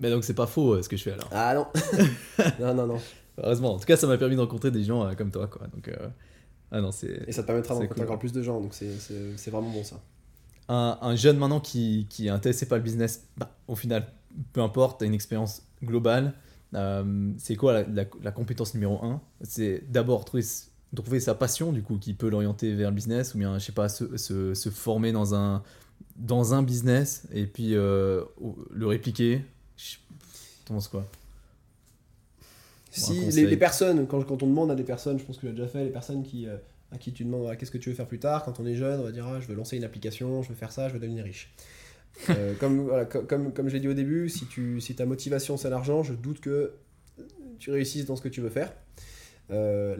Mais 0.00 0.10
donc 0.10 0.24
c'est 0.24 0.34
pas 0.34 0.46
faux 0.46 0.74
euh, 0.74 0.82
ce 0.82 0.88
que 0.88 0.96
je 0.96 1.02
fais 1.02 1.12
alors. 1.12 1.28
Ah 1.32 1.54
non 1.54 1.66
Non, 2.60 2.74
non, 2.74 2.86
non. 2.86 2.98
Heureusement. 3.38 3.74
En 3.74 3.78
tout 3.78 3.86
cas, 3.86 3.96
ça 3.96 4.06
m'a 4.06 4.18
permis 4.18 4.36
de 4.36 4.40
rencontrer 4.40 4.70
des 4.70 4.84
gens 4.84 5.04
euh, 5.06 5.14
comme 5.14 5.30
toi, 5.30 5.46
quoi. 5.46 5.66
Donc, 5.68 5.90
ah 6.70 6.80
non, 6.80 6.90
Et 6.90 7.32
ça 7.32 7.42
te 7.42 7.46
permettra 7.46 7.74
de 7.74 7.80
rencontrer 7.80 7.94
cool. 8.00 8.04
encore 8.04 8.18
plus 8.18 8.32
de 8.32 8.42
gens, 8.42 8.60
donc 8.60 8.74
c'est- 8.74 9.50
vraiment 9.50 9.70
bon 9.70 9.82
ça. 9.84 10.00
un, 10.68 10.98
un 11.00 11.16
jeune 11.16 11.38
maintenant 11.38 11.60
qui, 11.60 12.06
qui 12.10 12.26
est 12.26 12.30
intéressé 12.30 12.66
par 12.66 12.78
le 12.78 12.84
business, 12.84 13.26
bah, 13.36 13.50
au 13.68 13.74
final, 13.76 14.06
peu 14.52 14.60
importe, 14.60 14.98
tu 14.98 15.04
as 15.04 15.06
une 15.06 15.14
expérience 15.14 15.62
globale. 15.82 16.34
Euh, 16.74 17.32
c'est 17.38 17.56
quoi 17.56 17.72
la, 17.72 17.82
la- 17.84 18.04
la 18.22 18.30
compétence 18.32 18.74
numéro 18.74 19.02
un? 19.02 19.22
C'est 19.42 19.82
d'abord 19.90 20.24
trouver, 20.26 20.42
sa 21.20 21.34
passion, 21.34 21.72
du 21.72 21.82
coup, 21.82 21.96
qui 21.98 22.12
peut 22.12 22.28
l'orienter 22.28 22.74
vers 22.74 22.90
le 22.90 22.94
business, 22.94 23.34
ou 23.34 23.38
bien, 23.38 23.58
je 23.58 23.64
sais 23.64 23.72
pas, 23.72 23.88
se, 23.88 24.16
se, 24.18 24.52
se 24.52 24.68
former 24.68 25.10
dans 25.12 25.34
un, 25.34 25.62
dans 26.18 26.54
un 26.54 26.62
business 26.62 27.26
et 27.32 27.46
puis 27.46 27.74
euh, 27.74 28.24
le 28.70 28.86
répliquer. 28.86 29.42
Je- 29.76 29.96
T'en 30.64 30.74
penses 30.74 30.88
quoi? 30.88 31.06
Si 32.90 33.30
les, 33.30 33.56
personnes, 33.56 34.06
quand, 34.06 34.22
quand, 34.24 34.42
on 34.42 34.46
demande 34.46 34.70
à 34.70 34.74
des 34.74 34.82
personnes, 34.82 35.18
je 35.18 35.24
pense 35.24 35.38
que 35.38 35.46
j'ai 35.46 35.52
déjà 35.52 35.68
fait, 35.68 35.84
les 35.84 35.90
personnes 35.90 36.24
qui, 36.24 36.46
euh, 36.46 36.56
à 36.90 36.98
qui 36.98 37.12
tu 37.12 37.24
demandes 37.24 37.56
qu'est-ce 37.56 37.70
que 37.70 37.78
tu 37.78 37.90
veux 37.90 37.94
faire 37.94 38.08
plus 38.08 38.18
tard, 38.18 38.44
quand 38.44 38.58
on 38.60 38.66
est 38.66 38.74
jeune, 38.74 39.00
on 39.00 39.04
va 39.04 39.12
dire 39.12 39.26
ah, 39.26 39.40
je 39.40 39.46
veux 39.46 39.54
lancer 39.54 39.76
une 39.76 39.84
application, 39.84 40.42
je 40.42 40.48
veux 40.48 40.54
faire 40.54 40.72
ça, 40.72 40.88
je 40.88 40.94
veux 40.94 41.00
devenir 41.00 41.24
riche. 41.24 41.52
Euh, 42.30 42.54
comme, 42.60 42.80
voilà, 42.80 43.04
comme, 43.04 43.52
comme, 43.52 43.68
je 43.68 43.74
l'ai 43.74 43.80
dit 43.80 43.88
au 43.88 43.94
début, 43.94 44.28
si, 44.28 44.46
tu, 44.46 44.80
si 44.80 44.96
ta 44.96 45.06
motivation 45.06 45.56
c'est 45.56 45.70
l'argent, 45.70 46.02
je 46.02 46.14
doute 46.14 46.40
que 46.40 46.72
tu 47.58 47.70
réussisses 47.70 48.06
dans 48.06 48.16
ce 48.16 48.22
que 48.22 48.28
tu 48.28 48.40
veux 48.40 48.50
faire. 48.50 48.72
Euh, 49.50 49.96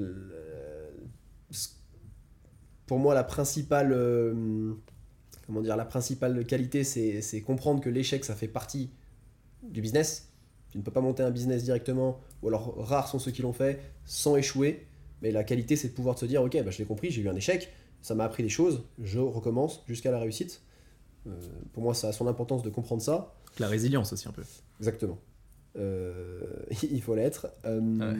pour 2.87 2.99
moi, 2.99 3.15
la 3.15 3.25
principale, 3.25 3.93
comment 5.49 5.63
dire, 5.63 5.79
la 5.79 5.87
principale 5.87 6.45
qualité, 6.45 6.85
c'est 6.85 7.41
comprendre 7.41 7.81
que 7.81 7.89
l'échec, 7.89 8.23
ça 8.23 8.35
fait 8.35 8.49
partie 8.49 8.91
du 9.63 9.81
business. 9.81 10.29
Tu 10.71 10.77
ne 10.77 10.83
peux 10.83 10.91
pas 10.91 11.01
monter 11.01 11.23
un 11.23 11.31
business 11.31 11.65
directement, 11.65 12.21
ou 12.43 12.49
alors 12.49 12.77
rares 12.77 13.09
sont 13.09 13.19
ceux 13.19 13.31
qui 13.31 13.41
l'ont 13.41 13.55
fait, 13.55 13.81
sans 14.05 14.37
échouer. 14.37 14.87
Mais 15.23 15.31
la 15.31 15.45
qualité, 15.45 15.75
c'est 15.75 15.89
de 15.89 15.95
pouvoir 15.95 16.17
te 16.17 16.27
dire, 16.27 16.43
ok, 16.43 16.63
bah, 16.63 16.71
je 16.71 16.77
l'ai 16.77 16.85
compris, 16.85 17.11
j'ai 17.11 17.23
eu 17.23 17.31
un 17.31 17.35
échec, 17.35 17.73
ça 18.03 18.15
m'a 18.15 18.25
appris 18.25 18.43
des 18.43 18.51
choses, 18.51 18.85
je 19.03 19.19
recommence 19.19 19.83
jusqu'à 19.89 20.11
la 20.11 20.19
réussite. 20.19 20.61
Euh, 21.27 21.31
pour 21.73 21.83
moi, 21.83 21.95
ça 21.95 22.09
a 22.09 22.13
son 22.13 22.27
importance 22.27 22.63
de 22.63 22.69
comprendre 22.69 23.01
ça. 23.01 23.35
La 23.59 23.69
résilience 23.69 24.13
aussi 24.13 24.29
un 24.29 24.33
peu. 24.33 24.45
Exactement. 24.81 25.19
Euh, 25.79 26.43
il 26.91 27.01
faut 27.01 27.15
l'être. 27.15 27.49
Euh, 27.65 28.15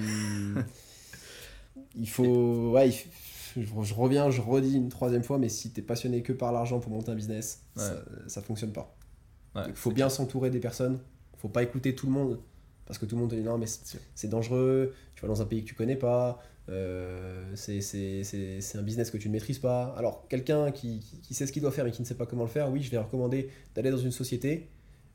il 1.95 2.09
faut... 2.09 2.71
Ouais, 2.71 2.91
je, 3.63 3.95
reviens, 3.95 4.31
je 4.31 4.41
redis 4.41 4.75
une 4.75 4.89
troisième 4.89 5.23
fois, 5.23 5.39
mais 5.39 5.49
si 5.49 5.73
tu 5.73 5.81
es 5.81 5.83
passionné 5.83 6.23
que 6.23 6.33
par 6.33 6.53
l'argent 6.53 6.81
pour 6.81 6.93
monter 6.93 7.11
un 7.11 7.15
business, 7.15 7.63
ça, 7.77 8.03
ça 8.27 8.43
fonctionne 8.43 8.73
pas. 8.73 8.95
Il 9.67 9.75
faut 9.75 9.91
bien 9.91 10.09
s'entourer 10.09 10.51
des 10.51 10.61
personnes 10.61 11.01
faut 11.39 11.49
pas 11.49 11.63
écouter 11.63 11.95
tout 11.95 12.07
le 12.07 12.13
monde. 12.13 12.39
Parce 12.87 12.99
que 12.99 13.07
tout 13.07 13.17
le 13.17 13.21
monde 13.21 13.31
te 13.31 13.35
dit 13.35 13.43
non, 13.43 13.59
mais 13.59 13.67
c'est 14.15 14.29
dangereux, 14.29 14.95
tu 15.15 15.23
vas 15.23 15.29
dans 15.29 15.43
un 15.43 15.45
pays 15.45 15.63
que 15.63 15.69
tu 15.69 15.75
connais 15.75 15.97
pas, 15.97 16.43
euh, 16.71 17.45
c'est 17.55 18.77
un 18.77 18.83
business 18.83 19.11
que 19.11 19.19
tu 19.19 19.29
ne 19.29 19.33
maîtrises 19.35 19.59
pas. 19.59 19.95
Alors, 19.99 20.27
quelqu'un 20.29 20.71
qui, 20.71 21.01
qui, 21.23 21.35
sait 21.35 21.47
ce 21.47 21.53
qu'il 21.53 21.61
doit 21.61 21.71
faire 21.71 21.85
mais 21.85 21.91
qui 21.91 22.01
ne 22.01 22.07
sait 22.07 22.15
pas 22.15 22.25
comment 22.25 22.45
le 22.45 22.49
faire, 22.49 22.71
oui, 22.71 22.83
je 22.83 22.91
vais 22.91 22.97
recommander 22.97 23.51
d'aller 23.75 23.91
dans 23.91 23.99
une 23.99 24.11
société, 24.11 24.71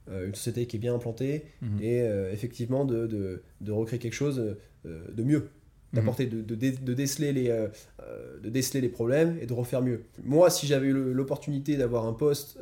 euh, 0.08 0.28
une 0.28 0.36
société 0.36 0.68
qui 0.68 0.76
est 0.76 0.80
bien 0.80 0.94
implantée, 0.94 1.46
mhm. 1.62 1.82
et 1.82 2.02
euh, 2.02 2.32
effectivement 2.32 2.86
de, 2.86 3.08
de, 3.08 3.42
de, 3.62 3.72
recréer 3.72 4.00
quelque 4.00 4.14
chose 4.14 4.56
de 4.86 5.24
mieux. 5.24 5.50
D'apporter, 5.94 6.26
de, 6.26 6.42
de, 6.42 6.56
de, 6.56 6.94
déceler 6.94 7.32
les, 7.32 7.68
de 8.42 8.50
déceler 8.50 8.82
les 8.82 8.90
problèmes 8.90 9.38
et 9.40 9.46
de 9.46 9.54
refaire 9.54 9.84
mieux. 9.84 10.02
Moi, 10.24 10.50
si 10.50 10.66
j'avais 10.66 10.88
eu 10.88 11.14
l'opportunité 11.14 11.78
d'avoir 11.78 12.08
un 12.08 12.14
poste 12.14 12.58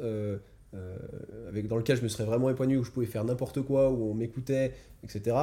euh, 0.73 0.95
avec, 1.49 1.67
dans 1.67 1.75
lequel 1.75 1.97
je 1.97 2.03
me 2.03 2.07
serais 2.07 2.23
vraiment 2.23 2.49
épanoui, 2.49 2.77
où 2.77 2.83
je 2.85 2.91
pouvais 2.91 3.05
faire 3.05 3.25
n'importe 3.25 3.61
quoi, 3.61 3.91
où 3.91 4.09
on 4.09 4.13
m'écoutait, 4.13 4.73
etc., 5.03 5.35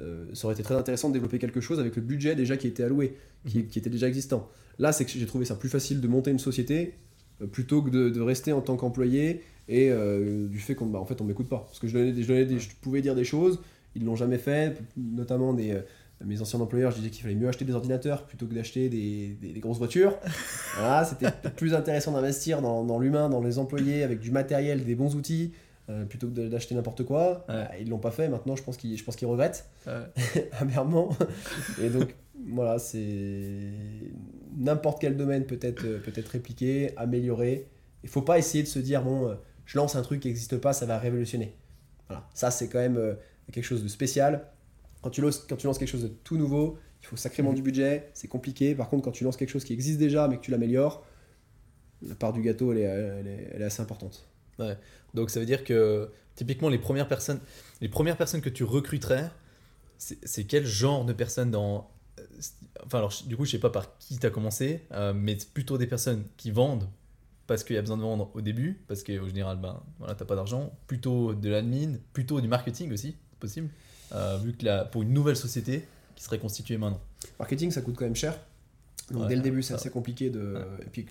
euh, 0.00 0.24
ça 0.32 0.46
aurait 0.46 0.54
été 0.54 0.62
très 0.62 0.74
intéressant 0.74 1.08
de 1.08 1.14
développer 1.14 1.38
quelque 1.38 1.60
chose 1.60 1.78
avec 1.80 1.96
le 1.96 2.02
budget 2.02 2.34
déjà 2.34 2.56
qui 2.56 2.66
était 2.66 2.84
alloué, 2.84 3.16
qui, 3.46 3.58
mhm. 3.58 3.66
qui 3.66 3.78
était 3.78 3.90
déjà 3.90 4.08
existant. 4.08 4.48
Là, 4.78 4.92
c'est 4.92 5.04
que 5.04 5.10
j'ai 5.10 5.26
trouvé 5.26 5.44
ça 5.44 5.54
plus 5.54 5.68
facile 5.68 6.00
de 6.00 6.08
monter 6.08 6.30
une 6.30 6.38
société 6.38 6.94
euh, 7.42 7.46
plutôt 7.46 7.82
que 7.82 7.90
de, 7.90 8.08
de, 8.08 8.20
rester 8.22 8.54
en 8.54 8.62
tant 8.62 8.76
qu'employé 8.76 9.42
et 9.68 9.92
du 10.48 10.58
fait 10.58 10.74
qu'on 10.74 10.86
bah, 10.86 10.98
en 10.98 11.04
fait, 11.04 11.20
on 11.20 11.24
m'écoute 11.24 11.48
pas. 11.48 11.64
Parce 11.68 11.78
que 11.78 11.86
je, 11.86 11.96
donnais 11.96 12.20
je, 12.20 12.26
donnais 12.26 12.58
je 12.58 12.70
pouvais 12.80 13.02
dire 13.02 13.14
des 13.14 13.22
choses, 13.22 13.60
ils 13.94 14.04
l'ont 14.04 14.16
jamais 14.16 14.38
fait, 14.38 14.76
notamment 14.96 15.54
des 15.54 15.78
mes 16.24 16.40
anciens 16.42 16.60
employeurs, 16.60 16.90
je 16.90 16.96
disais 16.96 17.10
qu'il 17.10 17.22
fallait 17.22 17.34
mieux 17.34 17.48
acheter 17.48 17.64
des 17.64 17.74
ordinateurs 17.74 18.26
plutôt 18.26 18.46
que 18.46 18.54
d'acheter 18.54 18.88
des, 18.88 19.36
des, 19.40 19.60
grosses 19.60 19.78
voitures. 19.78 20.18
Voilà, 20.76 21.04
c'était 21.04 21.30
plus 21.56 21.74
intéressant 21.74 22.12
d'investir 22.12 22.60
dans, 22.60 22.84
dans 22.84 22.98
l'humain, 22.98 23.28
dans 23.28 23.40
les 23.40 23.58
employés, 23.58 24.02
avec 24.02 24.20
du 24.20 24.30
matériel, 24.30 24.84
des 24.84 24.94
bons 24.94 25.14
outils, 25.16 25.52
euh, 25.88 26.04
plutôt 26.04 26.28
que 26.28 26.48
d'acheter 26.48 26.74
n'importe 26.74 27.04
quoi. 27.04 27.46
Ils 27.48 27.52
Bah, 27.54 27.70
ils 27.80 27.88
l'ont 27.88 27.98
pas 27.98 28.10
fait, 28.10 28.28
maintenant 28.28 28.54
je 28.54 28.62
pense 28.62 28.76
qu'ils 28.76 29.02
qu 29.02 29.26
regrettent, 29.26 29.68
amèrement. 30.60 31.16
Et 31.80 31.88
donc, 31.88 32.14
voilà, 32.48 32.78
c'est 32.78 33.72
n'importe 34.56 35.00
quel 35.00 35.16
domaine 35.16 35.44
peut 35.44 35.58
être, 35.62 35.82
peut 35.82 36.12
être 36.14 36.28
répliqué, 36.28 36.90
amélioré. 36.96 37.66
Il 38.02 38.08
faut 38.08 38.22
pas 38.22 38.38
essayer 38.38 38.62
de 38.62 38.68
se 38.68 38.78
dire, 38.78 39.02
bon, 39.02 39.28
euh, 39.28 39.34
je 39.64 39.78
lance 39.78 39.96
un 39.96 40.02
truc 40.02 40.20
qui 40.20 40.28
n'existe 40.28 40.58
pas, 40.58 40.72
ça 40.74 40.84
va 40.84 40.98
révolutionner. 40.98 41.54
Voilà, 42.08 42.28
ça 42.34 42.50
c'est 42.50 42.68
quand 42.68 42.78
même 42.78 42.98
euh, 42.98 43.14
quelque 43.52 43.64
chose 43.64 43.82
de 43.82 43.88
spécial 43.88 44.46
quand 45.02 45.10
tu, 45.10 45.20
lances, 45.20 45.38
quand 45.48 45.56
tu 45.56 45.66
lances 45.66 45.78
quelque 45.78 45.88
chose 45.88 46.02
de 46.02 46.08
tout 46.08 46.36
nouveau, 46.36 46.78
il 47.02 47.06
faut 47.06 47.16
sacrément 47.16 47.50
mhm. 47.50 47.56
du 47.56 47.62
budget, 47.62 48.10
c'est 48.14 48.28
compliqué. 48.28 48.74
Par 48.74 48.88
contre, 48.88 49.04
quand 49.04 49.12
tu 49.12 49.24
lances 49.24 49.36
quelque 49.36 49.50
chose 49.50 49.64
qui 49.64 49.72
existe 49.72 49.98
déjà 49.98 50.28
mais 50.28 50.36
que 50.36 50.42
tu 50.42 50.50
l'améliores, 50.50 51.04
la 52.02 52.14
part 52.14 52.32
du 52.32 52.42
gâteau, 52.42 52.72
elle 52.72 52.78
est, 52.78 52.82
elle 52.82 53.62
est, 53.62 53.64
assez 53.64 53.82
importante. 53.82 54.26
Ouais. 54.58 54.76
Donc 55.14 55.30
ça 55.30 55.40
veut 55.40 55.46
dire 55.46 55.64
que 55.64 56.10
typiquement 56.34 56.68
les 56.68 56.78
premières 56.78 57.08
personnes, 57.08 57.40
les 57.80 57.88
premières 57.88 58.16
personnes 58.16 58.40
que 58.40 58.48
tu 58.48 58.64
recruterais, 58.64 59.30
c'est 59.98 60.44
quel 60.44 60.64
genre 60.64 61.04
de 61.04 61.12
personnes 61.12 61.50
dans... 61.50 61.90
Euh, 62.18 62.22
enfin 62.84 62.98
alors 62.98 63.12
du 63.26 63.36
coup 63.36 63.44
je 63.44 63.50
sais 63.50 63.58
pas 63.58 63.68
par 63.70 63.98
qui 63.98 64.18
tu 64.18 64.26
as 64.26 64.30
commencé, 64.30 64.82
euh, 64.92 65.12
mais 65.14 65.36
plutôt 65.52 65.76
des 65.76 65.86
personnes 65.86 66.24
qui 66.36 66.50
vendent 66.50 66.88
parce 67.46 67.64
qu'il 67.64 67.74
y 67.74 67.78
a 67.78 67.82
besoin 67.82 67.96
de 67.96 68.02
vendre 68.02 68.30
au 68.34 68.40
début, 68.40 68.80
parce 68.86 69.02
qu'au 69.02 69.26
général 69.26 69.58
ben, 69.58 69.82
voilà, 69.98 70.14
tu 70.14 70.22
n'as 70.22 70.26
pas 70.26 70.36
d'argent, 70.36 70.72
plutôt 70.86 71.34
de 71.34 71.48
l'admin, 71.50 71.96
plutôt 72.12 72.40
du 72.40 72.48
marketing 72.48 72.92
aussi, 72.92 73.16
possible. 73.40 73.68
Euh, 74.12 74.38
vu 74.38 74.52
que 74.52 74.84
pour 74.90 75.02
une 75.02 75.12
nouvelle 75.12 75.36
société 75.36 75.86
qui 76.16 76.24
serait 76.24 76.38
constituée 76.38 76.78
maintenant. 76.78 77.00
Marketing, 77.38 77.70
ça 77.70 77.80
coûte 77.80 77.96
quand 77.96 78.04
même 78.04 78.16
cher. 78.16 78.38
Donc 79.10 79.28
dès 79.28 79.36
le 79.36 79.42
début, 79.42 79.62
c'est 79.62 79.74
assez 79.74 79.90
compliqué 79.90 80.30
de. 80.30 80.62
Et 80.82 80.90
puis 80.90 81.06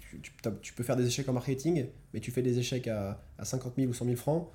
tu, 0.62 0.74
peux 0.74 0.84
faire 0.84 0.96
des 0.96 1.06
échecs 1.06 1.28
en 1.28 1.34
marketing, 1.34 1.86
mais 2.14 2.20
tu 2.20 2.32
fais 2.32 2.42
des 2.42 2.58
échecs 2.58 2.88
à, 2.88 3.20
à 3.38 3.46
50 3.46 3.74
000 3.78 3.90
ou 3.90 3.94
100 3.94 4.06
000 4.06 4.16
francs 4.16 4.48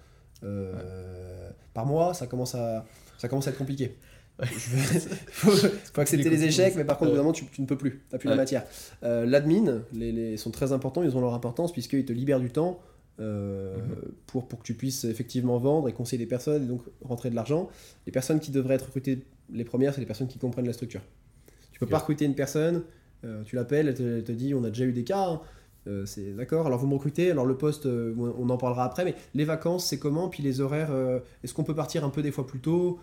euh, 0.44 1.50
par 1.72 1.86
mois, 1.86 2.14
ça 2.14 2.26
commence 2.26 2.54
à, 2.54 2.84
ça 3.18 3.28
commence 3.28 3.46
à 3.46 3.50
être 3.50 3.58
compliqué. 3.58 3.96
Il 4.40 4.46
faut, 4.48 5.50
faut, 5.50 6.00
accepter 6.00 6.28
les 6.28 6.44
échecs, 6.44 6.74
mais 6.76 6.84
par 6.84 6.98
contre, 6.98 7.10
évidemment, 7.10 7.32
tu, 7.32 7.46
tu, 7.46 7.62
ne 7.62 7.66
peux 7.66 7.78
plus. 7.78 8.02
Tu 8.08 8.12
n'as 8.12 8.18
plus 8.18 8.28
la 8.28 8.36
matière. 8.36 8.64
Euh, 9.04 9.24
L'admin, 9.26 9.82
les, 9.92 10.10
les, 10.10 10.36
sont 10.36 10.50
très 10.50 10.72
importants, 10.72 11.02
ils 11.02 11.16
ont 11.16 11.20
leur 11.20 11.34
importance 11.34 11.72
puisqu'ils 11.72 12.04
te 12.04 12.12
libèrent 12.12 12.40
du 12.40 12.50
temps 12.50 12.80
euh, 13.20 13.76
pour, 14.26 14.48
pour 14.48 14.58
que 14.58 14.64
tu 14.64 14.74
puisses 14.74 15.04
effectivement 15.04 15.58
vendre 15.58 15.88
et 15.88 15.92
conseiller 15.92 16.18
des 16.18 16.28
personnes 16.28 16.64
et 16.64 16.66
donc 16.66 16.82
rentrer 17.02 17.30
de 17.30 17.36
l'argent. 17.36 17.68
Les 18.06 18.12
personnes 18.12 18.40
qui 18.40 18.50
devraient 18.50 18.74
être 18.74 18.86
recrutées 18.86 19.22
les 19.52 19.64
premières, 19.64 19.94
c'est 19.94 20.00
les 20.00 20.06
personnes 20.06 20.26
qui 20.26 20.38
comprennent 20.38 20.66
la 20.66 20.72
structure. 20.72 21.02
Tu 21.70 21.78
peux 21.78 21.86
pas 21.86 21.98
recruter 21.98 22.24
une 22.24 22.34
personne, 22.34 22.82
euh, 23.24 23.42
tu 23.44 23.54
l'appelles, 23.56 23.88
elle, 23.88 24.24
te 24.24 24.32
dit 24.32 24.54
on 24.54 24.64
a 24.64 24.68
déjà 24.68 24.84
eu 24.84 24.92
des 24.92 25.04
cas, 25.04 25.28
hein. 25.28 25.40
euh, 25.86 26.06
c'est 26.06 26.32
d'accord, 26.32 26.66
alors 26.66 26.78
vous 26.78 26.86
me 26.86 26.94
recrutez, 26.94 27.30
alors 27.30 27.46
le 27.46 27.56
poste, 27.56 27.86
on 27.86 28.48
en 28.48 28.56
parlera 28.56 28.84
après, 28.84 29.04
mais 29.04 29.14
les 29.34 29.44
vacances 29.44 29.86
c'est 29.86 29.98
comment, 29.98 30.28
puis 30.28 30.42
les 30.42 30.60
horaires, 30.60 30.92
est-ce 31.42 31.54
qu'on 31.54 31.64
peut 31.64 31.74
partir 31.74 32.04
un 32.04 32.10
peu 32.10 32.22
des 32.22 32.32
fois 32.32 32.46
plus 32.46 32.60
tôt? 32.60 32.98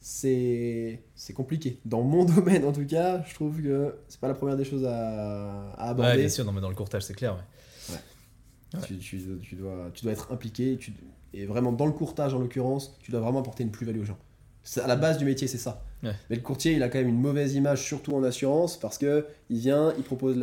C'est 0.00 1.02
compliqué. 1.34 1.80
Dans 1.84 2.02
mon 2.02 2.24
domaine, 2.36 2.64
en 2.64 2.72
tout 2.72 2.86
cas, 2.86 3.22
je 3.26 3.34
trouve 3.34 3.60
que 3.60 3.94
c'est 4.08 4.20
pas 4.20 4.28
la 4.28 4.34
première 4.34 4.56
des 4.56 4.64
choses 4.64 4.84
à, 4.84 5.70
à 5.72 5.90
aborder. 5.90 6.12
Ouais, 6.12 6.18
bien 6.18 6.28
sûr, 6.28 6.44
non, 6.44 6.52
mais 6.52 6.60
dans 6.60 6.70
le 6.70 6.74
courtage, 6.74 7.02
c'est 7.02 7.14
clair. 7.14 7.36
Tu, 8.86 8.98
tu, 8.98 9.56
dois, 9.56 9.90
tu 9.94 10.04
dois 10.04 10.12
être 10.12 10.32
impliqué. 10.32 10.76
Tu, 10.78 10.92
et 11.34 11.46
vraiment, 11.46 11.72
dans 11.72 11.86
le 11.86 11.92
courtage, 11.92 12.34
en 12.34 12.38
l'occurrence, 12.38 12.96
tu 13.00 13.10
dois 13.10 13.20
vraiment 13.20 13.40
apporter 13.40 13.62
une 13.62 13.70
plus-value 13.70 14.00
aux 14.00 14.04
gens. 14.04 14.18
À 14.82 14.86
la 14.86 14.96
base 14.96 15.18
du 15.18 15.24
métier, 15.24 15.46
c'est 15.46 15.58
ça. 15.58 15.82
Mais 16.02 16.14
le 16.30 16.40
courtier, 16.40 16.74
il 16.74 16.82
a 16.82 16.88
quand 16.88 16.98
même 16.98 17.08
une 17.08 17.20
mauvaise 17.20 17.54
image, 17.54 17.82
surtout 17.82 18.14
en 18.14 18.22
assurance, 18.22 18.78
parce 18.78 18.98
que 18.98 19.26
il 19.50 19.58
vient, 19.58 19.92
il 19.96 20.04
propose 20.04 20.36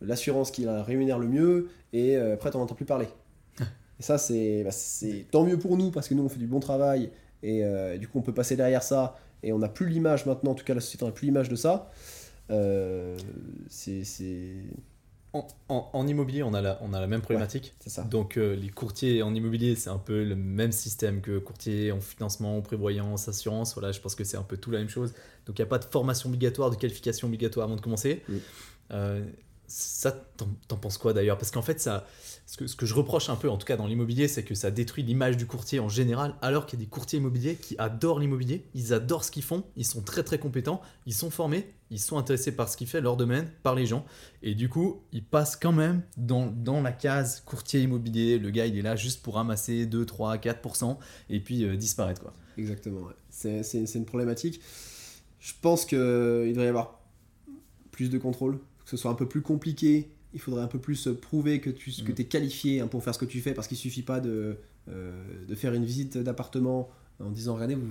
l'assurance 0.00 0.50
qui 0.50 0.64
la 0.64 0.82
rémunère 0.82 1.18
le 1.18 1.28
mieux, 1.28 1.68
et 1.92 2.16
euh, 2.16 2.34
après, 2.34 2.50
tu 2.50 2.56
n'en 2.56 2.64
entends 2.64 2.74
plus 2.74 2.84
parler. 2.84 3.06
et 3.60 4.02
ça, 4.02 4.16
bah, 4.16 4.70
c'est 4.70 5.26
tant 5.30 5.44
mieux 5.44 5.58
pour 5.58 5.76
nous, 5.76 5.90
parce 5.90 6.08
que 6.08 6.14
nous, 6.14 6.24
on 6.24 6.28
fait 6.28 6.38
du 6.38 6.46
bon 6.46 6.60
travail, 6.60 7.10
et 7.42 7.64
euh, 7.64 7.96
du 7.96 8.08
coup, 8.08 8.18
on 8.18 8.22
peut 8.22 8.34
passer 8.34 8.56
derrière 8.56 8.82
ça, 8.82 9.16
et 9.42 9.52
on 9.52 9.58
n'a 9.58 9.68
plus 9.68 9.88
l'image 9.88 10.26
maintenant, 10.26 10.50
en 10.50 10.54
tout 10.54 10.64
cas, 10.64 10.74
la 10.74 10.80
société 10.80 11.04
n'a 11.04 11.12
plus 11.12 11.26
l'image 11.26 11.48
de 11.48 11.56
ça. 11.56 11.90
Euh, 12.50 13.16
c'est 13.68 14.02
en, 15.68 16.06
immobilier, 16.06 16.42
on 16.42 16.54
a 16.54 16.60
la, 16.60 16.78
on 16.82 16.92
a 16.92 17.00
la 17.00 17.06
même 17.06 17.20
problématique. 17.20 17.74
ça. 17.86 18.02
Donc, 18.02 18.36
euh, 18.36 18.54
les 18.54 18.68
courtiers 18.68 19.22
en 19.22 19.34
immobilier, 19.34 19.74
c'est 19.74 19.90
un 19.90 19.98
peu 19.98 20.24
le 20.24 20.36
même 20.36 20.72
système 20.72 21.20
que 21.20 21.38
courtier 21.38 21.92
en 21.92 22.00
financement, 22.00 22.60
prévoyance, 22.62 23.28
assurance. 23.28 23.74
Voilà, 23.74 23.92
je 23.92 24.00
pense 24.00 24.14
que 24.14 24.24
c'est 24.24 24.36
un 24.36 24.42
peu 24.42 24.56
tout 24.56 24.70
la 24.70 24.78
même 24.78 24.88
chose. 24.88 25.12
Donc, 25.46 25.58
il 25.58 25.62
n'y 25.62 25.66
a 25.66 25.68
pas 25.68 25.78
de 25.78 25.84
formation 25.84 26.28
obligatoire, 26.28 26.70
de 26.70 26.76
qualification 26.76 27.28
obligatoire 27.28 27.66
avant 27.66 27.76
de 27.76 27.80
commencer. 27.80 28.22
Euh, 28.90 29.24
ça, 29.66 30.12
t'en 30.68 30.76
penses 30.76 30.98
quoi 30.98 31.12
d'ailleurs? 31.12 31.38
Parce 31.38 31.50
qu'en 31.50 31.62
fait, 31.62 31.80
ça, 31.80 32.06
ce 32.46 32.76
que, 32.76 32.86
je 32.86 32.94
reproche 32.94 33.28
un 33.28 33.34
peu, 33.34 33.50
en 33.50 33.56
tout 33.56 33.66
cas 33.66 33.76
dans 33.76 33.88
l'immobilier, 33.88 34.28
c'est 34.28 34.44
que 34.44 34.54
ça 34.54 34.70
détruit 34.70 35.02
l'image 35.02 35.36
du 35.36 35.46
courtier 35.46 35.80
en 35.80 35.88
général, 35.88 36.36
alors 36.42 36.66
qu'il 36.66 36.78
y 36.78 36.82
a 36.82 36.84
des 36.84 36.90
courtiers 36.90 37.18
immobiliers 37.18 37.56
qui 37.56 37.74
adorent 37.78 38.20
l'immobilier, 38.20 38.64
ils 38.74 38.92
adorent 38.94 39.24
ce 39.24 39.32
qu'ils 39.32 39.42
font, 39.42 39.64
ils 39.76 39.84
sont 39.84 40.00
très 40.00 40.22
très 40.22 40.38
compétents, 40.38 40.80
ils 41.06 41.14
sont 41.14 41.30
formés, 41.30 41.66
ils 41.90 41.98
sont 41.98 42.18
intéressés 42.18 42.54
par 42.54 42.68
ce 42.68 42.76
qu'ils 42.76 42.86
fait, 42.86 43.00
leur 43.00 43.16
domaine, 43.16 43.50
par 43.64 43.74
les 43.74 43.84
gens, 43.84 44.06
et 44.44 44.54
du 44.54 44.68
coup, 44.68 45.02
ils 45.12 45.24
passent 45.24 45.56
quand 45.56 45.72
même 45.72 46.02
dans, 46.16 46.54
la 46.80 46.92
case 46.92 47.40
courtier 47.40 47.80
immobilier, 47.80 48.38
le 48.38 48.50
gars 48.50 48.66
il 48.66 48.78
est 48.78 48.82
là 48.82 48.94
juste 48.94 49.22
pour 49.22 49.34
ramasser 49.34 49.84
2, 49.84 50.06
3, 50.06 50.36
4%, 50.36 50.98
et 51.30 51.40
puis 51.40 51.64
euh, 51.64 51.76
disparaître. 51.76 52.32
Exactement, 52.56 53.08
c'est 53.28 53.94
une 53.94 54.06
problématique. 54.06 54.60
Je 55.40 55.52
pense 55.60 55.84
qu'il 55.84 55.98
devrait 55.98 56.66
y 56.66 56.68
avoir 56.68 57.00
plus 57.90 58.08
de 58.08 58.18
contrôle, 58.18 58.58
que 58.84 58.90
ce 58.90 58.96
soit 58.96 59.10
un 59.10 59.14
peu 59.14 59.26
plus 59.26 59.42
compliqué 59.42 60.10
il 60.34 60.40
faudrait 60.40 60.62
un 60.62 60.68
peu 60.68 60.78
plus 60.78 61.08
prouver 61.20 61.60
que 61.60 61.70
tu 61.70 61.90
que 61.90 62.12
mm. 62.12 62.14
es 62.18 62.24
qualifié 62.24 62.80
hein, 62.80 62.86
pour 62.86 63.02
faire 63.02 63.14
ce 63.14 63.18
que 63.18 63.24
tu 63.24 63.40
fais, 63.40 63.54
parce 63.54 63.68
qu'il 63.68 63.76
suffit 63.76 64.02
pas 64.02 64.20
de, 64.20 64.58
euh, 64.88 65.44
de 65.46 65.54
faire 65.54 65.74
une 65.74 65.84
visite 65.84 66.18
d'appartement 66.18 66.90
en 67.20 67.30
disant 67.30 67.54
regardez, 67.54 67.74
vous, 67.74 67.84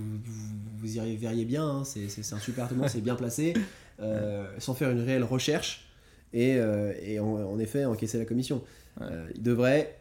vous, 0.78 0.96
y 0.96 1.16
verriez 1.16 1.44
bien, 1.44 1.64
hein, 1.64 1.84
c'est 1.84 2.06
un 2.32 2.38
super 2.38 2.64
appartement, 2.64 2.88
c'est 2.88 3.00
bien 3.00 3.16
placé, 3.16 3.54
euh, 4.00 4.46
sans 4.58 4.74
faire 4.74 4.90
une 4.90 5.00
réelle 5.00 5.24
recherche 5.24 5.88
et, 6.32 6.56
euh, 6.56 6.92
et 7.02 7.18
en, 7.18 7.58
effet 7.58 7.84
encaisser 7.84 8.18
la 8.18 8.24
commission. 8.24 8.62
Euh, 9.00 9.28
il 9.34 9.42
devrait, 9.42 9.98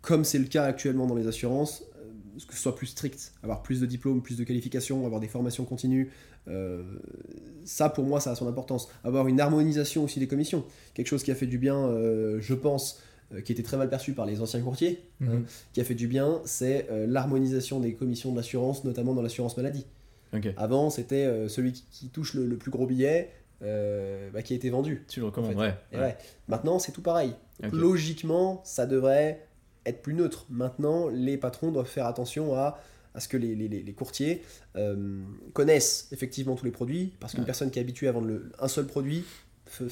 comme 0.00 0.24
c'est 0.24 0.38
le 0.38 0.46
cas 0.46 0.64
actuellement 0.64 1.06
dans 1.06 1.14
les 1.14 1.26
assurances, 1.26 1.84
que 2.48 2.54
ce 2.54 2.60
soit 2.60 2.76
plus 2.76 2.86
strict, 2.86 3.32
avoir 3.42 3.62
plus 3.62 3.80
de 3.80 3.86
diplômes, 3.86 4.22
plus 4.22 4.36
de 4.36 4.44
qualifications, 4.44 5.04
avoir 5.06 5.20
des 5.20 5.28
formations 5.28 5.64
continues. 5.64 6.10
Ça, 7.64 7.88
pour 7.88 8.04
moi, 8.04 8.20
ça 8.20 8.30
a 8.30 8.34
son 8.34 8.48
importance. 8.48 8.88
Avoir 9.04 9.26
une 9.28 9.40
harmonisation 9.40 10.04
aussi 10.04 10.20
des 10.20 10.28
commissions. 10.28 10.64
Quelque 10.94 11.08
chose 11.08 11.22
qui 11.22 11.30
a 11.30 11.34
fait 11.34 11.46
du 11.46 11.58
bien, 11.58 11.88
je 12.40 12.54
pense, 12.54 13.00
euh, 13.34 13.40
qui 13.40 13.50
était 13.50 13.64
très 13.64 13.76
mal 13.76 13.88
perçu 13.88 14.12
par 14.12 14.24
les 14.24 14.40
anciens 14.40 14.60
courtiers, 14.60 15.02
hein, 15.20 15.24
mhm. 15.24 15.46
qui 15.72 15.80
a 15.80 15.84
fait 15.84 15.96
du 15.96 16.06
bien, 16.06 16.40
c'est 16.44 16.86
euh, 16.92 17.06
l'harmonisation 17.08 17.80
des 17.80 17.94
commissions 17.94 18.30
de 18.30 18.36
l'assurance, 18.36 18.84
notamment 18.84 19.14
dans 19.14 19.22
l'assurance 19.22 19.56
maladie. 19.56 19.84
Avant, 20.56 20.90
c'était 20.90 21.24
euh, 21.24 21.48
celui 21.48 21.72
qui, 21.72 22.08
touche 22.08 22.34
le, 22.34 22.56
plus 22.56 22.70
gros 22.70 22.86
billet 22.86 23.30
bah, 23.60 24.42
qui 24.44 24.52
a 24.52 24.56
été 24.56 24.68
vendu. 24.70 25.04
Tu 25.08 25.20
le 25.20 25.26
recommandes, 25.26 25.56
ouais, 25.56 26.16
Maintenant, 26.46 26.78
c'est 26.78 26.92
tout 26.92 27.02
pareil. 27.02 27.32
Logiquement, 27.72 28.60
ça 28.64 28.86
devrait 28.86 29.44
être 29.86 30.02
plus 30.02 30.14
neutre. 30.14 30.46
Maintenant, 30.50 31.08
les 31.08 31.38
patrons 31.38 31.72
doivent 31.72 31.88
faire 31.88 32.06
attention 32.06 32.54
à, 32.54 32.78
à 33.16 33.20
ce 33.20 33.26
que 33.26 33.36
les, 33.36 33.56
les, 33.56 33.68
les 33.68 33.92
courtiers 33.92 34.42
connaissent 35.52 36.08
effectivement 36.12 36.54
tous 36.54 36.64
les 36.64 36.70
produits, 36.70 37.14
parce 37.18 37.34
qu'une 37.34 37.44
personne 37.44 37.70
qui 37.70 37.78
est 37.78 37.82
habituée 37.82 38.06
à 38.06 38.12
vendre 38.12 38.28
le, 38.28 38.52
un 38.60 38.68
seul 38.68 38.86
produit 38.86 39.24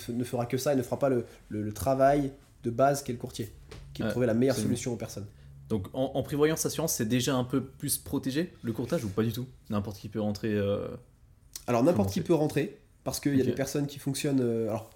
ne 0.08 0.24
fera 0.24 0.46
que 0.46 0.58
ça 0.58 0.72
et 0.72 0.76
ne 0.76 0.82
fera 0.82 0.98
pas 0.98 1.08
le, 1.08 1.24
le 1.48 1.72
travail 1.72 2.30
de 2.62 2.70
base 2.70 3.02
qu'est 3.02 3.12
le 3.12 3.18
courtier, 3.18 3.50
qui 3.92 4.02
est 4.02 4.08
trouver 4.08 4.26
la 4.26 4.34
meilleure 4.34 4.56
solution 4.56 4.92
aux 4.92 4.96
personnes. 4.96 5.26
Donc 5.68 5.88
en, 5.94 6.22
prévoyance 6.22 6.64
assurance, 6.66 6.94
c'est 6.94 7.08
déjà 7.08 7.34
un 7.34 7.44
peu 7.44 7.64
plus 7.64 7.96
protégé 7.96 8.52
le 8.62 8.72
courtage 8.72 9.04
ou 9.04 9.08
pas 9.08 9.22
du 9.22 9.32
tout? 9.32 9.46
N'importe 9.70 9.98
qui 9.98 10.08
peut 10.08 10.20
rentrer 10.20 10.52
euh, 10.52 10.88
Alors 11.66 11.82
n'importe 11.82 12.12
qui 12.12 12.20
peut 12.20 12.34
rentrer, 12.34 12.78
parce 13.02 13.18
qu'il 13.18 13.36
y 13.36 13.40
a 13.40 13.44
des 13.44 13.52
personnes 13.52 13.86
qui 13.86 13.98
fonctionnent. 13.98 14.42
Euh, 14.42 14.68
alors, 14.68 14.90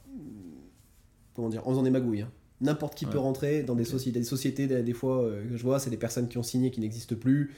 comment 1.34 1.48
dire 1.48 1.66
En 1.66 1.70
faisant 1.70 1.82
des 1.82 1.90
magouilles. 1.90 2.22
Hein. 2.22 2.30
N'importe 2.60 2.96
qui 2.96 3.06
peut 3.06 3.18
rentrer 3.18 3.62
dans 3.62 3.76
des 3.76 3.84
sociétés. 3.84 4.18
Des 4.18 4.24
sociétés, 4.24 4.66
des, 4.66 4.92
fois, 4.92 5.22
euh, 5.22 5.48
que 5.48 5.56
je 5.56 5.62
vois, 5.62 5.78
c'est 5.78 5.90
des 5.90 5.96
personnes 5.96 6.28
qui 6.28 6.38
ont 6.38 6.42
signé, 6.42 6.70
qui 6.70 6.80
n'existent 6.80 7.14
plus, 7.14 7.54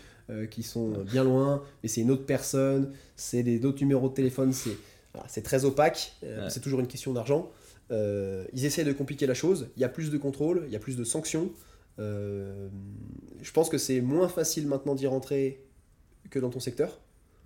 qui 0.50 0.62
sont 0.62 0.90
bien 1.04 1.24
loin, 1.24 1.62
mais 1.82 1.88
c'est 1.88 2.00
une 2.00 2.10
autre 2.10 2.26
personne, 2.26 2.92
c'est 3.16 3.42
d'autres 3.58 3.80
numéros 3.80 4.08
de 4.08 4.14
téléphone, 4.14 4.52
c'est 4.52 4.76
c'est 5.26 5.42
très 5.42 5.64
opaque, 5.64 6.14
c'est 6.48 6.60
toujours 6.60 6.80
une 6.80 6.86
question 6.86 7.12
d'argent. 7.12 7.50
Euh, 7.90 8.44
ils 8.52 8.64
essaient 8.64 8.84
de 8.84 8.92
compliquer 8.92 9.26
la 9.26 9.34
chose, 9.34 9.68
il 9.76 9.82
y 9.82 9.84
a 9.84 9.88
plus 9.88 10.10
de 10.10 10.18
contrôle, 10.18 10.62
il 10.66 10.72
y 10.72 10.76
a 10.76 10.78
plus 10.78 10.96
de 10.96 11.04
sanctions. 11.04 11.50
Euh, 11.98 12.68
je 13.42 13.50
pense 13.52 13.68
que 13.68 13.78
c'est 13.78 14.00
moins 14.00 14.28
facile 14.28 14.66
maintenant 14.66 14.94
d'y 14.94 15.06
rentrer 15.06 15.64
que 16.30 16.38
dans 16.38 16.50
ton 16.50 16.60
secteur. 16.60 17.00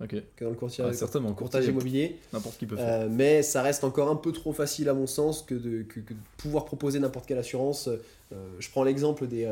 que 0.07 0.43
dans 0.43 0.49
le 0.51 0.55
courtier, 0.55 0.85
certainement, 0.93 1.33
courtage 1.33 1.65
immobilier. 1.65 2.17
N'importe 2.31 2.57
qui 2.57 2.67
peut 2.67 2.75
faire. 2.75 3.01
Euh, 3.01 3.07
mais 3.09 3.41
ça 3.41 3.63
reste 3.63 3.83
encore 3.83 4.09
un 4.09 4.15
peu 4.15 4.31
trop 4.31 4.53
facile 4.53 4.87
à 4.87 4.93
mon 4.93 5.07
sens 5.07 5.41
que 5.41 5.55
de, 5.55 5.81
que, 5.81 5.99
de 5.99 6.15
pouvoir 6.37 6.65
proposer 6.65 6.99
n'importe 6.99 7.25
quelle 7.25 7.39
assurance. 7.39 7.89
je 8.31 8.69
prends 8.69 8.83
l'exemple 8.83 9.25
des, 9.27 9.49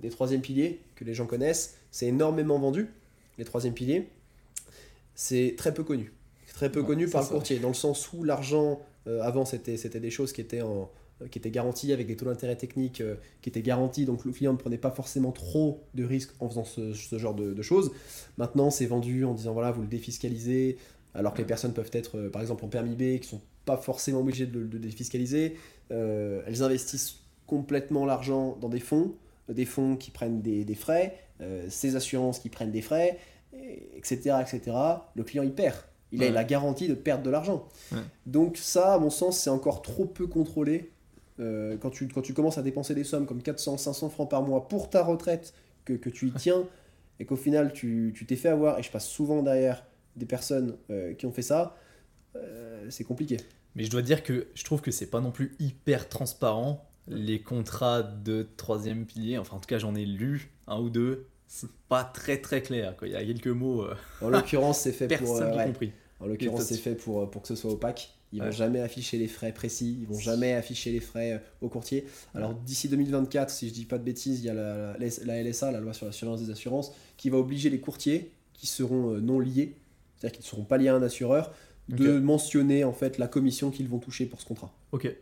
des 0.00 0.10
troisièmes 0.10 0.40
piliers 0.40 0.80
que 0.96 1.04
les 1.04 1.14
gens 1.14 1.26
connaissent. 1.26 1.76
C'est 1.90 2.06
énormément 2.06 2.58
vendu, 2.58 2.88
les 3.38 3.44
troisièmes 3.44 3.74
piliers. 3.74 4.08
C'est 5.14 5.54
très 5.56 5.74
peu 5.74 5.84
connu. 5.84 6.12
Très 6.54 6.70
peu 6.70 6.82
connu 6.82 7.08
par 7.08 7.22
le 7.22 7.28
courtier, 7.28 7.58
dans 7.58 7.68
le 7.68 7.74
sens 7.74 8.12
où 8.12 8.24
l'argent 8.24 8.80
euh, 9.06 9.22
avant, 9.22 9.44
c'était 9.44 9.76
des 10.00 10.10
choses 10.10 10.32
qui 10.32 10.40
étaient, 10.40 10.60
en, 10.60 10.90
qui 11.30 11.38
étaient 11.38 11.50
garanties 11.50 11.92
avec 11.92 12.06
des 12.06 12.16
taux 12.16 12.26
d'intérêt 12.26 12.56
techniques 12.56 13.00
euh, 13.00 13.16
qui 13.42 13.48
étaient 13.48 13.62
garantis, 13.62 14.04
donc 14.04 14.24
le 14.24 14.32
client 14.32 14.52
ne 14.52 14.58
prenait 14.58 14.78
pas 14.78 14.90
forcément 14.90 15.32
trop 15.32 15.82
de 15.94 16.04
risques 16.04 16.32
en 16.40 16.48
faisant 16.48 16.64
ce, 16.64 16.92
genre 17.18 17.34
de, 17.34 17.62
choses. 17.62 17.92
Maintenant, 18.36 18.70
c'est 18.70 18.86
vendu 18.86 19.24
en 19.24 19.34
disant 19.34 19.52
voilà, 19.52 19.70
vous 19.70 19.82
le 19.82 19.88
défiscalisez, 19.88 20.76
alors 21.14 21.34
que 21.34 21.38
les 21.38 21.46
personnes 21.46 21.72
peuvent 21.72 21.90
être, 21.92 22.18
euh, 22.18 22.30
par 22.30 22.42
exemple, 22.42 22.64
en 22.64 22.68
permis 22.68 22.94
B, 22.94 23.20
qui 23.20 23.28
sont 23.28 23.40
pas 23.64 23.76
forcément 23.76 24.20
obligées 24.20 24.46
de 24.46 24.60
le 24.60 24.78
défiscaliser. 24.78 25.56
elles 25.90 26.62
investissent 26.62 27.18
complètement 27.46 28.06
l'argent 28.06 28.56
dans 28.60 28.68
des 28.68 28.80
fonds, 28.80 29.14
des 29.50 29.64
fonds 29.64 29.96
qui 29.96 30.10
prennent 30.10 30.42
des, 30.42 30.64
des 30.64 30.74
frais, 30.74 31.16
ces 31.68 31.96
assurances 31.96 32.38
qui 32.38 32.48
prennent 32.50 32.70
des 32.70 32.82
frais, 32.82 33.18
etc., 33.96 34.36
etc. 34.40 34.76
Le 35.14 35.24
client 35.24 35.42
y 35.42 35.50
perd. 35.50 35.76
Il 36.12 36.24
a 36.24 36.30
la 36.30 36.44
garantie 36.44 36.88
de 36.88 36.94
perdre 36.94 37.22
de 37.22 37.30
l'argent. 37.30 37.68
Donc 38.26 38.56
ça, 38.56 38.94
à 38.94 38.98
mon 38.98 39.10
sens, 39.10 39.38
c'est 39.38 39.50
encore 39.50 39.82
trop 39.82 40.04
peu 40.04 40.26
contrôlé. 40.26 40.90
Euh, 41.38 41.76
quand, 41.78 41.90
tu, 41.90 42.06
quand 42.08 42.20
tu 42.20 42.34
commences 42.34 42.58
à 42.58 42.62
dépenser 42.62 42.94
des 42.94 43.04
sommes 43.04 43.26
comme 43.26 43.42
400, 43.42 43.78
500 43.78 44.10
francs 44.10 44.28
par 44.28 44.42
mois 44.42 44.68
pour 44.68 44.90
ta 44.90 45.02
retraite, 45.02 45.54
que, 45.84 45.94
que 45.94 46.10
tu 46.10 46.28
y 46.28 46.32
tiens, 46.32 46.66
et 47.18 47.24
qu'au 47.24 47.36
final 47.36 47.72
tu 47.72 48.12
t'es 48.28 48.36
fait 48.36 48.48
avoir, 48.48 48.78
et 48.78 48.82
je 48.82 48.90
passe 48.90 49.06
souvent 49.06 49.42
derrière 49.42 49.86
des 50.16 50.26
personnes 50.26 50.76
euh, 50.90 51.14
qui 51.14 51.24
ont 51.24 51.32
fait 51.32 51.42
ça, 51.42 51.76
euh, 52.36 52.86
c'est 52.90 53.04
compliqué. 53.04 53.38
Mais 53.74 53.84
je 53.84 53.90
dois 53.90 54.02
dire 54.02 54.22
que 54.22 54.48
je 54.54 54.64
trouve 54.64 54.82
que 54.82 54.90
c'est 54.90 55.06
pas 55.06 55.20
non 55.20 55.30
plus 55.30 55.54
hyper 55.58 56.08
transparent 56.08 56.89
les 57.08 57.40
contrats 57.40 58.02
de 58.02 58.48
troisième 58.56 59.06
pilier. 59.06 59.38
Enfin, 59.38 59.56
en 59.56 59.60
tout 59.60 59.66
cas, 59.66 59.78
j'en 59.78 59.94
ai 59.94 60.04
lu 60.04 60.52
un 60.66 60.78
ou 60.80 60.90
deux 60.90 61.26
c'est 61.52 61.70
pas 61.88 62.04
très 62.04 62.38
très 62.38 62.62
clair. 62.62 62.96
Quoi. 62.96 63.08
Il 63.08 63.10
y 63.12 63.16
a 63.16 63.24
quelques 63.24 63.48
mots. 63.48 63.82
Euh, 63.82 63.94
en 64.22 64.28
l'occurrence, 64.28 64.82
c'est 64.82 64.92
fait 64.92 65.08
pour. 65.08 65.36
Euh, 65.36 65.64
compris. 65.64 65.92
En 66.20 66.26
l'occurrence, 66.26 66.62
c'est 66.62 66.76
fait 66.76 66.94
pour, 66.94 67.28
pour 67.28 67.42
que 67.42 67.48
ce 67.48 67.56
soit 67.56 67.72
opaque. 67.72 68.14
Ils 68.32 68.40
vont 68.40 68.52
jamais 68.52 68.80
afficher 68.80 69.18
les 69.18 69.26
frais 69.26 69.50
précis, 69.52 69.98
ils 70.02 70.06
vont 70.06 70.20
jamais 70.20 70.52
afficher 70.52 70.92
les 70.92 71.00
frais 71.00 71.32
euh, 71.32 71.38
au 71.62 71.68
courtier. 71.68 72.06
Alors 72.36 72.54
d'ici 72.54 72.88
2024, 72.88 73.50
si 73.50 73.68
je 73.68 73.74
dis 73.74 73.84
pas 73.84 73.98
de 73.98 74.04
bêtises, 74.04 74.38
il 74.38 74.46
y 74.46 74.48
a 74.48 74.54
la, 74.54 74.96
la, 74.96 75.42
LSA, 75.42 75.72
la 75.72 75.80
loi 75.80 75.92
sur 75.92 76.06
l'assurance 76.06 76.40
des 76.40 76.52
assurances, 76.52 76.92
qui 77.16 77.28
va 77.28 77.38
obliger 77.38 77.70
les 77.70 77.80
courtiers 77.80 78.30
qui 78.52 78.68
seront 78.68 79.14
non 79.14 79.40
liés, 79.40 79.74
c'est-à-dire 80.16 80.38
qui 80.38 80.44
ne 80.44 80.48
seront 80.48 80.62
pas 80.62 80.78
liés 80.78 80.90
à 80.90 80.94
un 80.94 81.02
assureur, 81.02 81.52
de 81.88 82.20
mentionner 82.20 82.84
en 82.84 82.92
fait 82.92 83.18
la 83.18 83.26
commission 83.26 83.72
qu'ils 83.72 83.88
vont 83.88 83.98
toucher 83.98 84.26
pour 84.26 84.40
ce 84.40 84.46
contrat. 84.46 84.72
Ok. 84.92 85.12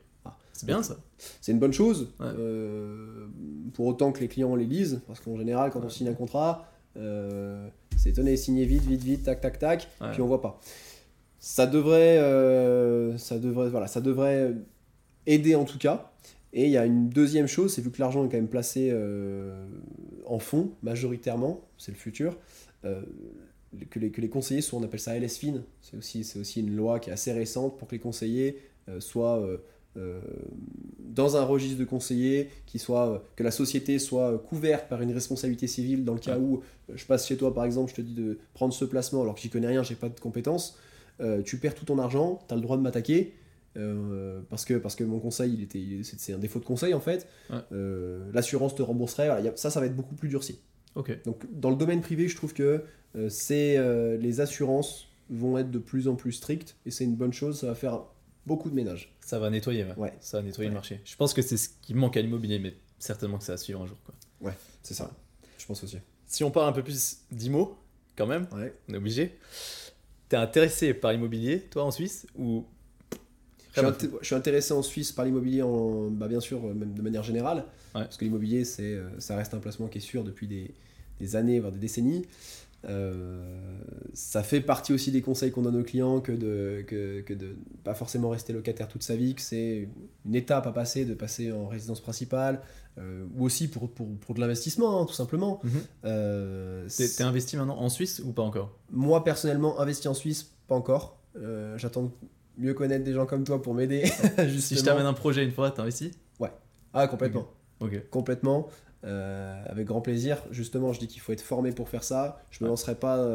C'est 0.59 0.67
bien 0.67 0.83
ça. 0.83 0.97
C'est 1.41 1.53
une 1.53 1.61
bonne 1.61 1.73
chose. 1.73 2.09
Euh, 2.21 3.29
pour 3.75 3.87
autant 3.87 4.11
que 4.11 4.19
les 4.19 4.27
clients 4.27 4.57
les 4.57 4.65
lisent, 4.65 5.01
parce 5.07 5.21
qu'en 5.21 5.37
général, 5.37 5.71
quand 5.71 5.85
on 5.85 5.89
signe 5.89 6.09
un 6.09 6.15
contrat, 6.15 6.69
euh, 6.97 7.69
c'est 7.97 8.13
tenez, 8.13 8.37
signer 8.37 8.65
vite, 8.65 8.83
vite, 8.83 9.05
vite, 9.05 9.23
tac, 9.23 9.41
tac, 9.41 9.61
tac, 9.61 9.89
puis 10.11 10.21
on 10.21 10.27
voit 10.27 10.43
pas. 10.43 10.59
Ça 11.39 11.69
devrait, 11.69 12.19
euh, 12.19 13.17
ça 13.19 13.39
devrait, 13.39 13.69
voilà, 13.69 13.87
ça 13.87 14.01
devrait 14.01 14.53
aider 15.27 15.55
en 15.55 15.65
tout 15.65 15.79
cas. 15.79 16.11
Et 16.53 16.65
il 16.65 16.73
y 16.73 16.77
a 16.77 16.87
une 16.87 17.09
deuxième 17.09 17.47
chose, 17.47 17.73
c'est 17.73 17.83
vu 17.83 17.93
que 17.93 18.01
l'argent 18.01 18.25
est 18.25 18.29
quand 18.29 18.37
même 18.37 18.49
placé 18.49 18.93
en 20.27 20.41
fonds 20.41 20.73
majoritairement, 20.83 21.61
c'est 21.77 21.93
le 21.93 21.99
futur. 21.99 22.37
que, 22.83 23.99
les, 24.01 24.11
que 24.11 24.21
les 24.21 24.29
conseillers 24.29 24.63
soient, 24.63 24.81
on 24.81 24.83
appelle 24.83 24.99
ça 24.99 25.17
LSFIN, 25.17 25.63
c'est 25.83 25.97
aussi, 25.97 26.27
aussi 26.41 26.63
une 26.63 26.75
loi 26.75 26.99
qui 26.99 27.11
est 27.11 27.13
assez 27.13 27.31
récente 27.31 27.79
pour 27.79 27.87
que 27.87 27.95
les 27.95 28.01
conseillers 28.01 28.59
soient 28.99 29.47
euh, 29.97 30.21
dans 31.01 31.37
un 31.37 31.43
registre 31.43 31.79
de 31.79 31.85
conseiller, 31.85 32.51
qui 32.67 32.79
soit, 32.79 33.09
euh, 33.09 33.19
que 33.35 33.43
la 33.43 33.51
société 33.51 33.99
soit 33.99 34.39
couverte 34.39 34.89
par 34.89 35.03
une 35.03 35.11
responsabilité 35.11 35.67
civile 35.67 36.05
dans 36.05 36.13
le 36.13 36.21
cas 36.21 36.39
où 36.39 36.63
euh, 36.91 36.93
je 36.95 37.05
passe 37.07 37.27
chez 37.27 37.37
toi 37.37 37.53
par 37.53 37.65
exemple, 37.65 37.91
je 37.91 37.97
te 37.97 38.01
dis 38.03 38.15
de 38.15 38.39
prendre 38.55 38.73
ce 38.73 38.85
placement 38.85 39.23
alors 39.23 39.35
que 39.35 39.41
j'y 39.41 39.49
connais 39.49 39.67
rien, 39.67 39.83
j'ai 39.83 39.97
pas 39.97 40.09
de 40.09 40.21
compétences, 40.21 40.79
tu 41.45 41.59
perds 41.59 41.75
tout 41.75 41.87
ton 41.87 41.99
argent, 41.99 42.39
tu 42.47 42.55
as 42.55 42.57
le 42.57 42.63
droit 42.63 42.77
de 42.77 42.83
m'attaquer. 42.83 43.35
parce, 44.49 44.65
que, 44.65 44.75
parce 44.75 44.95
que 44.95 45.03
mon 45.03 45.19
conseil, 45.19 45.55
il 45.55 45.63
était, 45.63 45.83
c'est 46.05 46.33
un 46.33 46.39
défaut 46.39 46.61
de 46.61 46.65
conseil 46.65 46.95
en 46.95 47.01
fait. 47.01 47.27
L'assurance 48.33 48.77
te 48.77 48.83
rembourserait. 48.83 49.53
ça, 49.57 49.71
ça 49.71 49.81
va 49.81 49.87
être 49.87 49.97
beaucoup 49.97 50.15
plus 50.15 50.29
durci. 50.29 50.61
Donc, 51.25 51.45
dans 51.53 51.71
le 51.71 51.77
domaine 51.77 52.01
privé, 52.03 52.29
je 52.29 52.37
trouve 52.37 52.55
que 52.55 52.85
c'est 53.29 53.79
les 54.19 54.41
assurances 54.41 55.09
vont 55.31 55.59
être 55.59 55.73
de 55.73 55.79
plus 55.79 56.07
en 56.07 56.15
plus 56.15 56.33
strictes 56.33 56.77
et 56.87 56.93
c'est 56.93 57.05
une 57.05 57.17
bonne 57.17 57.33
chose. 57.33 57.61
Ça 57.61 57.67
va 57.67 57.75
faire 57.75 58.03
beaucoup 58.49 58.71
de 58.71 58.75
ménage. 58.75 59.15
Ça 59.21 59.39
va 59.39 59.51
nettoyer, 59.51 59.87
ouais. 59.97 60.13
Ça 60.21 60.39
va 60.39 60.43
nettoyer 60.43 60.69
le 60.69 60.75
marché. 60.75 61.01
Je 61.05 61.15
pense 61.15 61.35
que 61.35 61.43
c'est 61.43 61.57
ce 61.57 61.69
qui 61.83 61.95
manque 61.95 62.17
à 62.17 62.23
l'immobilier, 62.23 62.59
mais 62.59 62.75
certainement 62.99 63.39
que 63.39 63.45
ça 63.45 63.53
va 63.53 63.59
suivre 63.59 63.81
un 63.81 63.87
jour. 63.87 63.99
Quoi. 64.05 64.15
Ouais, 64.41 64.57
c'est 64.83 64.95
ça. 64.95 65.11
Je 65.59 65.67
pense 65.67 65.85
aussi. 65.85 65.99
Si 66.27 66.43
on 66.43 66.51
parle 66.51 66.69
un 66.69 66.73
peu 66.73 66.83
plus 66.83 67.19
d'IMO, 67.31 67.79
quand 68.17 68.27
même, 68.27 68.49
on 68.51 68.95
est 68.95 68.97
obligé. 68.97 69.39
T'es 70.29 70.37
intéressé 70.37 70.95
par 70.95 71.13
l'immobilier, 71.13 71.61
toi, 71.61 71.85
en 71.85 71.91
Suisse 71.91 72.27
ou 72.37 72.67
je 73.77 73.81
suis, 74.23 74.35
intéressé 74.35 74.73
en 74.73 74.83
Suisse 74.83 75.13
par 75.13 75.25
l'immobilier, 75.25 75.63
en, 75.63 76.11
bah 76.11 76.27
bien 76.27 76.41
sûr, 76.41 76.61
même 76.63 76.95
de 76.95 77.03
manière 77.03 77.23
générale, 77.23 77.65
parce 77.93 78.17
que 78.17 78.25
l'immobilier, 78.25 78.65
c'est, 78.65 78.95
euh, 78.95 79.09
ça 79.21 79.37
reste 79.37 79.55
un 79.55 79.59
placement 79.59 79.87
qui 79.87 79.99
est 79.99 80.03
sûr 80.03 80.25
depuis 80.25 80.49
des, 80.49 80.75
des 81.21 81.37
années, 81.37 81.61
voire 81.61 81.73
des 81.73 81.79
décennies. 81.79 82.27
Euh, 82.85 83.81
ça 84.15 84.43
fait 84.43 84.61
partie 84.61 84.93
aussi 84.93 85.11
des 85.11 85.21
conseils 85.21 85.51
qu'on 85.51 85.63
donne 85.63 85.77
aux 85.77 85.83
clients 85.83 86.21
que 86.21 86.33
de, 86.33 86.85
que, 86.87 87.23
que 87.23 87.35
de 87.35 87.57
pas 87.83 87.95
forcément 87.95 88.31
rester 88.31 88.53
locataire 88.53 88.89
toute 88.89 89.03
sa 89.03 89.17
vie, 89.17 89.35
que 89.35 89.43
c'est 89.43 89.89
une 90.25 90.35
étape 90.35 90.67
à 90.67 90.73
passer 90.73 91.05
de 91.05 91.15
passer 91.15 91.51
en 91.51 91.67
résidence 91.67 92.01
principale, 92.01 92.61
euh, 92.99 93.25
ou 93.37 93.45
aussi 93.45 93.69
pour, 93.69 93.91
pour, 93.91 94.09
pour 94.19 94.35
de 94.35 94.41
l'investissement, 94.41 95.03
hein, 95.03 95.07
tout 95.07 95.15
simplement. 95.15 95.61
Mhm. 95.65 95.71
Euh, 96.05 96.89
T'es 96.97 97.23
investi 97.23 97.57
maintenant 97.57 97.79
en 97.79 97.89
Suisse 97.89 98.23
ou 98.25 98.33
pas 98.33 98.43
encore? 98.43 98.79
Moi, 98.91 99.25
personnellement, 99.25 99.81
investi 99.81 100.09
en 100.09 100.15
Suisse, 100.15 100.53
pas 100.67 100.75
encore. 100.75 101.17
J'attends 101.77 102.03
de 102.03 102.11
mieux 102.57 102.75
connaître 102.75 103.05
des 103.05 103.13
gens 103.13 103.25
comme 103.27 103.45
toi 103.45 103.63
pour 103.63 103.73
m'aider. 103.73 104.05
si 104.59 104.75
je 104.77 104.83
t'amène 104.83 105.07
un 105.07 105.13
projet 105.13 105.45
une 105.45 105.53
fois, 105.53 105.71
t'investis? 105.71 106.11
Ouais. 106.41 106.51
Ah, 106.93 107.07
complètement. 107.07 107.49
Ok. 107.81 108.09
Complètement. 108.11 108.69
Avec 109.05 109.87
grand 109.87 110.01
plaisir. 110.01 110.43
Justement, 110.51 110.93
je 110.93 111.01
dis 111.01 111.07
qu'il 111.07 111.21
faut 111.21 111.33
être 111.33 111.43
formé 111.43 111.73
pour 111.73 111.89
faire 111.89 112.05
ça. 112.05 112.43
Je 112.51 112.65
me 112.65 112.69
lancerai 112.69 112.95
pas. 112.95 113.27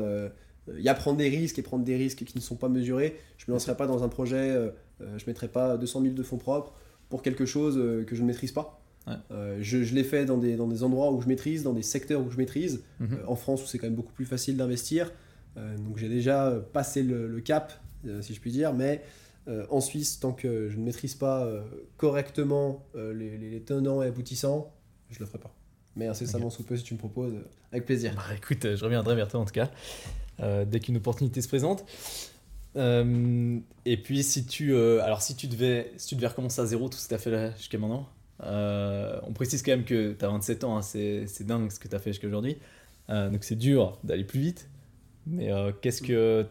Il 0.67 0.81
y 0.81 0.89
a 0.89 0.93
prendre 0.93 1.17
des 1.17 1.29
risques 1.29 1.59
et 1.59 1.61
prendre 1.61 1.83
des 1.83 1.95
risques 1.95 2.23
qui 2.23 2.37
ne 2.37 2.41
sont 2.41 2.55
pas 2.55 2.69
mesurés. 2.69 3.17
Je 3.37 3.45
me 3.47 3.53
lancerai 3.53 3.75
pas 3.75 3.87
dans 3.87 4.03
un 4.03 4.09
projet. 4.09 4.71
je 4.99 5.25
mettrai 5.27 5.47
pas 5.47 5.77
200 5.77 6.01
000 6.01 6.13
de 6.13 6.23
fonds 6.23 6.37
propres 6.37 6.73
pour 7.09 7.21
quelque 7.21 7.45
chose 7.45 7.75
que 8.05 8.15
je 8.15 8.21
ne 8.21 8.27
maîtrise 8.27 8.51
pas. 8.51 8.81
je, 9.59 9.93
l'ai 9.93 10.03
fait 10.03 10.25
dans 10.25 10.37
des, 10.37 10.55
dans 10.55 10.67
des 10.67 10.83
endroits 10.83 11.11
où 11.11 11.21
je 11.21 11.27
maîtrise, 11.27 11.63
dans 11.63 11.73
des 11.73 11.83
secteurs 11.83 12.21
où 12.21 12.29
je 12.29 12.37
maîtrise. 12.37 12.83
Mhm. 12.99 13.19
en 13.27 13.35
France, 13.35 13.63
où 13.63 13.67
c'est 13.67 13.77
quand 13.77 13.87
même 13.87 13.95
beaucoup 13.95 14.13
plus 14.13 14.25
facile 14.25 14.57
d'investir. 14.57 15.11
donc 15.55 15.97
j'ai 15.97 16.09
déjà 16.09 16.53
passé 16.73 17.03
le, 17.03 17.39
cap, 17.39 17.73
si 18.21 18.33
je 18.33 18.39
puis 18.39 18.51
dire. 18.51 18.73
Mais 18.73 19.01
euh, 19.47 19.65
en 19.69 19.81
Suisse, 19.81 20.19
tant 20.19 20.31
que 20.31 20.69
je 20.69 20.77
ne 20.77 20.83
maîtrise 20.83 21.15
pas 21.15 21.45
euh, 21.45 21.61
correctement 21.97 22.85
euh, 22.95 23.13
les, 23.13 23.61
tenants 23.61 24.01
et 24.01 24.07
aboutissants, 24.07 24.71
je 25.13 25.19
le 25.19 25.25
ferai 25.25 25.39
pas. 25.39 25.53
Mais 25.95 26.07
incessamment 26.07 26.47
okay. 26.47 26.55
sous 26.55 26.63
peu, 26.63 26.75
si 26.75 26.83
tu 26.83 26.93
me 26.93 26.99
proposes, 26.99 27.35
avec 27.71 27.85
plaisir. 27.85 28.13
Bah, 28.15 28.23
écoute, 28.35 28.75
je 28.75 28.83
reviendrai 28.83 29.15
vers 29.15 29.27
toi 29.27 29.39
en 29.39 29.45
tout 29.45 29.53
cas, 29.53 29.69
dès 30.65 30.79
qu'une 30.79 30.97
opportunité 30.97 31.41
se 31.41 31.47
présente. 31.47 31.85
et 32.75 33.97
puis, 34.03 34.23
si 34.23 34.45
tu, 34.45 34.75
alors, 34.75 35.21
si 35.21 35.35
tu, 35.35 35.47
devais, 35.47 35.91
si 35.97 36.07
tu 36.07 36.15
devais 36.15 36.27
recommencer 36.27 36.61
à 36.61 36.65
zéro 36.65 36.89
tout 36.89 36.97
ce 36.97 37.03
que 37.03 37.09
tu 37.09 37.15
as 37.15 37.19
fait 37.19 37.57
jusqu'à 37.57 37.77
maintenant, 37.77 38.09
on 38.39 39.33
précise 39.33 39.61
quand 39.61 39.71
même 39.71 39.85
que 39.85 40.13
tu 40.13 40.25
as 40.25 40.29
27 40.29 40.63
ans, 40.63 40.77
hein, 40.77 40.81
c'est 40.81 41.43
dingue 41.43 41.71
ce 41.71 41.79
que 41.79 41.87
tu 41.87 41.95
as 41.95 41.99
fait 41.99 42.11
jusqu'à 42.11 42.27
aujourd'hui. 42.27 42.57
donc, 43.09 43.43
c'est 43.43 43.55
dur 43.55 43.99
d'aller 44.03 44.23
plus 44.23 44.39
vite. 44.39 44.69
Mais 45.27 45.51
qu'est-ce 45.81 46.01
que 46.01 46.47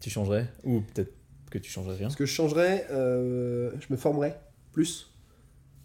tu 0.00 0.10
changerais? 0.10 0.48
Ou 0.64 0.80
peut-être 0.80 1.12
que 1.50 1.58
tu 1.58 1.70
changerais 1.70 1.96
rien? 1.96 2.10
Ce 2.10 2.16
que 2.16 2.24
je 2.24 2.32
changerais, 2.32 2.86
euh, 2.90 3.72
je 3.80 3.86
me 3.90 3.96
formerais 3.96 4.40
plus 4.72 5.10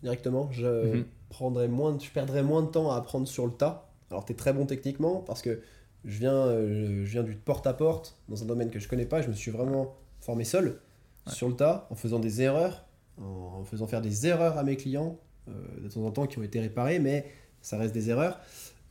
directement. 0.02 0.52
Je, 0.52 0.98
mhm. 0.98 1.06
Prendrais 1.36 1.68
moins, 1.68 1.98
je 2.00 2.10
perdrais 2.10 2.44
moins 2.44 2.64
de 2.64 2.68
temps 2.68 2.92
à 2.92 2.98
apprendre 2.98 3.28
sur 3.28 3.46
le 3.46 3.52
tas. 3.52 3.90
Alors, 4.10 4.26
tu 4.26 4.34
es 4.34 4.36
très 4.36 4.54
bon 4.54 4.66
techniquement 4.66 5.18
parce 5.18 5.42
que 5.42 5.62
je 6.06 6.20
viens, 6.20 6.36
euh, 6.36 7.04
je 7.06 7.12
viens 7.12 7.24
du 7.24 7.36
porte-à-porte 7.36 8.18
dans 8.30 8.42
un 8.42 8.46
domaine 8.46 8.70
que 8.70 8.80
je 8.80 8.88
connais 8.88 9.06
pas. 9.06 9.22
Je 9.22 9.28
me 9.28 9.34
suis 9.34 9.52
vraiment 9.52 9.96
formé 10.22 10.44
seul 10.44 10.80
sur 11.28 11.50
le 11.50 11.56
tas 11.56 11.88
en 11.90 11.96
faisant 11.96 12.20
des 12.20 12.42
erreurs, 12.42 12.86
en 13.20 13.64
faisant 13.64 13.88
faire 13.88 14.02
des 14.02 14.28
erreurs 14.28 14.58
à 14.58 14.64
mes 14.64 14.76
clients 14.76 15.18
euh, 15.48 15.54
de 15.84 15.90
temps 15.90 16.06
en 16.06 16.12
temps 16.12 16.28
qui 16.28 16.38
ont 16.38 16.44
été 16.44 16.60
réparées, 16.60 17.00
mais 17.00 17.26
ça 17.62 17.78
reste 17.78 17.94
des 17.94 18.10
erreurs. 18.10 18.40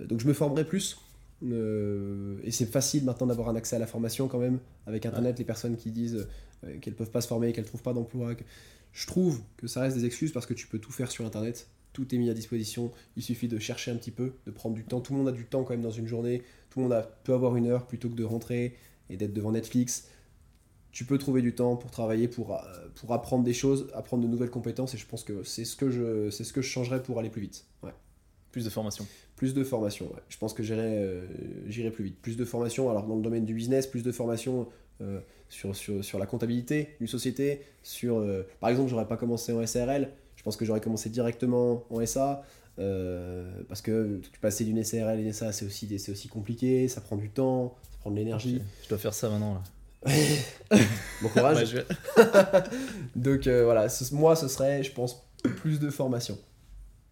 Donc, 0.00 0.20
je 0.20 0.26
me 0.26 0.32
formerai 0.32 0.64
plus. 0.64 0.98
et 1.42 2.50
c'est 2.50 2.66
facile 2.66 3.04
maintenant 3.04 3.26
d'avoir 3.26 3.48
un 3.48 3.56
accès 3.56 3.76
à 3.76 3.78
la 3.78 3.86
formation 3.86 4.28
quand 4.28 4.38
même 4.38 4.58
avec 4.86 5.06
internet 5.06 5.38
les 5.38 5.44
personnes 5.44 5.76
qui 5.76 5.90
disent 5.90 6.26
euh, 6.64 6.78
qu'elles 6.80 6.94
peuvent 6.94 7.10
pas 7.10 7.20
se 7.20 7.28
former, 7.28 7.52
qu'elles 7.52 7.64
trouvent 7.64 7.82
pas 7.82 7.92
d'emploi. 7.92 8.34
Je 8.92 9.06
trouve 9.06 9.40
que 9.56 9.66
ça 9.66 9.80
reste 9.80 9.96
des 9.96 10.04
excuses 10.04 10.32
parce 10.32 10.46
que 10.46 10.54
tu 10.54 10.66
peux 10.66 10.78
tout 10.78 10.92
faire 10.92 11.10
sur 11.10 11.24
Internet. 11.26 11.68
Tout 11.94 12.14
est 12.14 12.18
mis 12.18 12.28
à 12.28 12.34
disposition. 12.34 12.92
Il 13.16 13.22
suffit 13.22 13.48
de 13.48 13.58
chercher 13.58 13.90
un 13.90 13.96
petit 13.96 14.10
peu, 14.10 14.34
de 14.44 14.50
prendre 14.50 14.74
du 14.74 14.84
temps. 14.84 15.00
Tout 15.00 15.14
le 15.14 15.20
monde 15.20 15.28
a 15.28 15.32
du 15.32 15.46
temps 15.46 15.64
quand 15.64 15.72
même 15.72 15.80
dans 15.80 15.90
une 15.90 16.06
journée. 16.06 16.42
Tout 16.68 16.80
le 16.80 16.82
monde 16.82 16.92
a, 16.92 17.02
peut 17.02 17.32
avoir 17.32 17.56
une 17.56 17.66
heure 17.66 17.86
plutôt 17.86 18.10
que 18.10 18.14
de 18.14 18.24
rentrer 18.24 18.76
et 19.08 19.16
d'être 19.16 19.32
devant 19.32 19.52
Netflix. 19.52 20.08
Tu 20.92 21.06
peux 21.06 21.16
trouver 21.16 21.40
du 21.40 21.54
temps 21.54 21.76
pour 21.76 21.90
travailler, 21.90 22.28
pour, 22.28 22.54
euh, 22.54 22.58
pour 22.96 23.12
apprendre 23.14 23.44
des 23.44 23.54
choses, 23.54 23.90
apprendre 23.94 24.22
de 24.22 24.28
nouvelles 24.28 24.50
compétences. 24.50 24.94
Et 24.94 24.98
je 24.98 25.06
pense 25.06 25.24
que 25.24 25.42
c'est 25.44 25.64
ce 25.64 25.76
que 25.76 25.90
je, 25.90 26.28
c'est 26.30 26.44
ce 26.44 26.52
que 26.52 26.60
je 26.60 26.68
changerais 26.68 27.02
pour 27.02 27.18
aller 27.18 27.30
plus 27.30 27.40
vite. 27.40 27.64
Ouais. 27.82 27.94
Plus 28.52 28.64
de 28.64 28.70
formation. 28.70 29.06
Plus 29.36 29.54
de 29.54 29.64
formation, 29.64 30.06
ouais. 30.06 30.22
Je 30.28 30.38
pense 30.38 30.54
que 30.54 30.62
j'irai, 30.62 30.98
euh, 30.98 31.26
j'irai 31.66 31.90
plus 31.90 32.04
vite. 32.04 32.20
Plus 32.20 32.36
de 32.36 32.44
formation, 32.44 32.88
alors 32.90 33.06
dans 33.06 33.16
le 33.16 33.22
domaine 33.22 33.44
du 33.44 33.54
business, 33.54 33.86
plus 33.86 34.04
de 34.04 34.12
formation 34.12 34.68
euh, 35.00 35.18
sur, 35.48 35.74
sur, 35.74 36.04
sur, 36.04 36.20
la 36.20 36.26
comptabilité 36.26 36.90
d'une 36.98 37.08
société. 37.08 37.62
Sur, 37.82 38.18
euh, 38.18 38.46
par 38.60 38.70
exemple, 38.70 38.88
j'aurais 38.90 39.08
pas 39.08 39.16
commencé 39.16 39.52
en 39.52 39.64
SRL, 39.66 40.12
pense 40.44 40.56
que 40.56 40.64
j'aurais 40.64 40.80
commencé 40.80 41.10
directement 41.10 41.84
en 41.90 42.04
SA. 42.06 42.44
Euh, 42.78 43.62
parce 43.68 43.80
que 43.80 44.20
passer 44.40 44.64
d'une 44.64 44.82
SRL 44.82 45.06
à 45.06 45.14
une 45.14 45.32
SA, 45.32 45.52
c'est 45.52 45.64
aussi, 45.64 45.98
c'est 45.98 46.12
aussi 46.12 46.28
compliqué, 46.28 46.88
ça 46.88 47.00
prend 47.00 47.16
du 47.16 47.30
temps, 47.30 47.76
ça 47.92 47.98
prend 48.00 48.10
de 48.10 48.16
l'énergie. 48.16 48.60
Je 48.82 48.88
dois 48.88 48.98
faire 48.98 49.14
ça 49.14 49.30
maintenant 49.30 49.54
là. 49.54 49.62
bon 51.22 51.28
courage. 51.28 51.74
Donc 53.16 53.46
voilà, 53.46 53.86
moi 54.12 54.36
ce 54.36 54.48
serait, 54.48 54.82
je 54.82 54.92
pense, 54.92 55.24
plus 55.56 55.80
de 55.80 55.88
formation. 55.88 56.36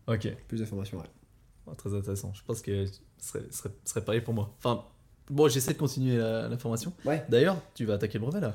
Ok. 0.08 0.28
Plus 0.48 0.58
de 0.58 0.64
formation, 0.64 0.98
ouais. 0.98 1.74
très 1.76 1.94
intéressant. 1.94 2.32
Je 2.34 2.42
pense 2.44 2.60
que 2.60 2.84
ce 2.86 2.92
serait, 3.18 3.44
serait, 3.50 3.70
serait 3.84 4.04
pareil 4.04 4.20
pour 4.20 4.34
moi. 4.34 4.54
Enfin, 4.58 4.84
Bon, 5.30 5.48
j'essaie 5.48 5.72
de 5.72 5.78
continuer 5.78 6.16
la, 6.18 6.56
formation. 6.58 6.92
Ouais. 7.04 7.24
D'ailleurs, 7.28 7.60
tu 7.74 7.84
vas 7.84 7.94
attaquer 7.94 8.18
le 8.18 8.24
brevet 8.24 8.40
là. 8.40 8.54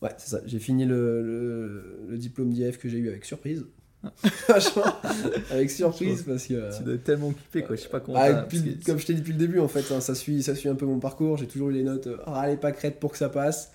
Ouais, 0.00 0.10
c'est 0.16 0.30
ça. 0.30 0.40
J'ai 0.46 0.58
fini 0.58 0.84
le, 0.84 2.06
le, 2.08 2.18
diplôme 2.18 2.50
d'IF 2.50 2.78
que 2.78 2.88
j'ai 2.88 2.98
eu 2.98 3.08
avec 3.08 3.24
surprise. 3.24 3.66
Ah. 4.04 4.10
Franchement, 4.28 4.84
avec 5.50 5.70
surprise 5.70 6.22
parce 6.22 6.46
que. 6.46 6.76
Tu 6.76 6.82
dois 6.82 6.94
être 6.94 7.04
tellement 7.04 7.28
occupé 7.28 7.62
quoi, 7.62 7.76
je 7.76 7.82
sais 7.82 7.88
pas 7.88 8.00
comment. 8.00 8.18
Ah, 8.20 8.46
comme 8.84 8.98
je 8.98 9.06
t'ai 9.06 9.14
dit 9.14 9.20
depuis 9.20 9.32
le 9.32 9.38
début 9.38 9.60
en 9.60 9.68
fait, 9.68 9.92
hein, 9.92 10.00
ça, 10.00 10.14
suit, 10.14 10.42
ça 10.42 10.54
suit 10.54 10.68
un 10.68 10.74
peu 10.74 10.86
mon 10.86 10.98
parcours. 10.98 11.38
J'ai 11.38 11.46
toujours 11.46 11.70
eu 11.70 11.74
les 11.74 11.82
notes, 11.82 12.08
allez 12.26 12.56
pas 12.56 12.72
crête 12.72 13.00
pour 13.00 13.12
que 13.12 13.18
ça 13.18 13.28
passe. 13.28 13.72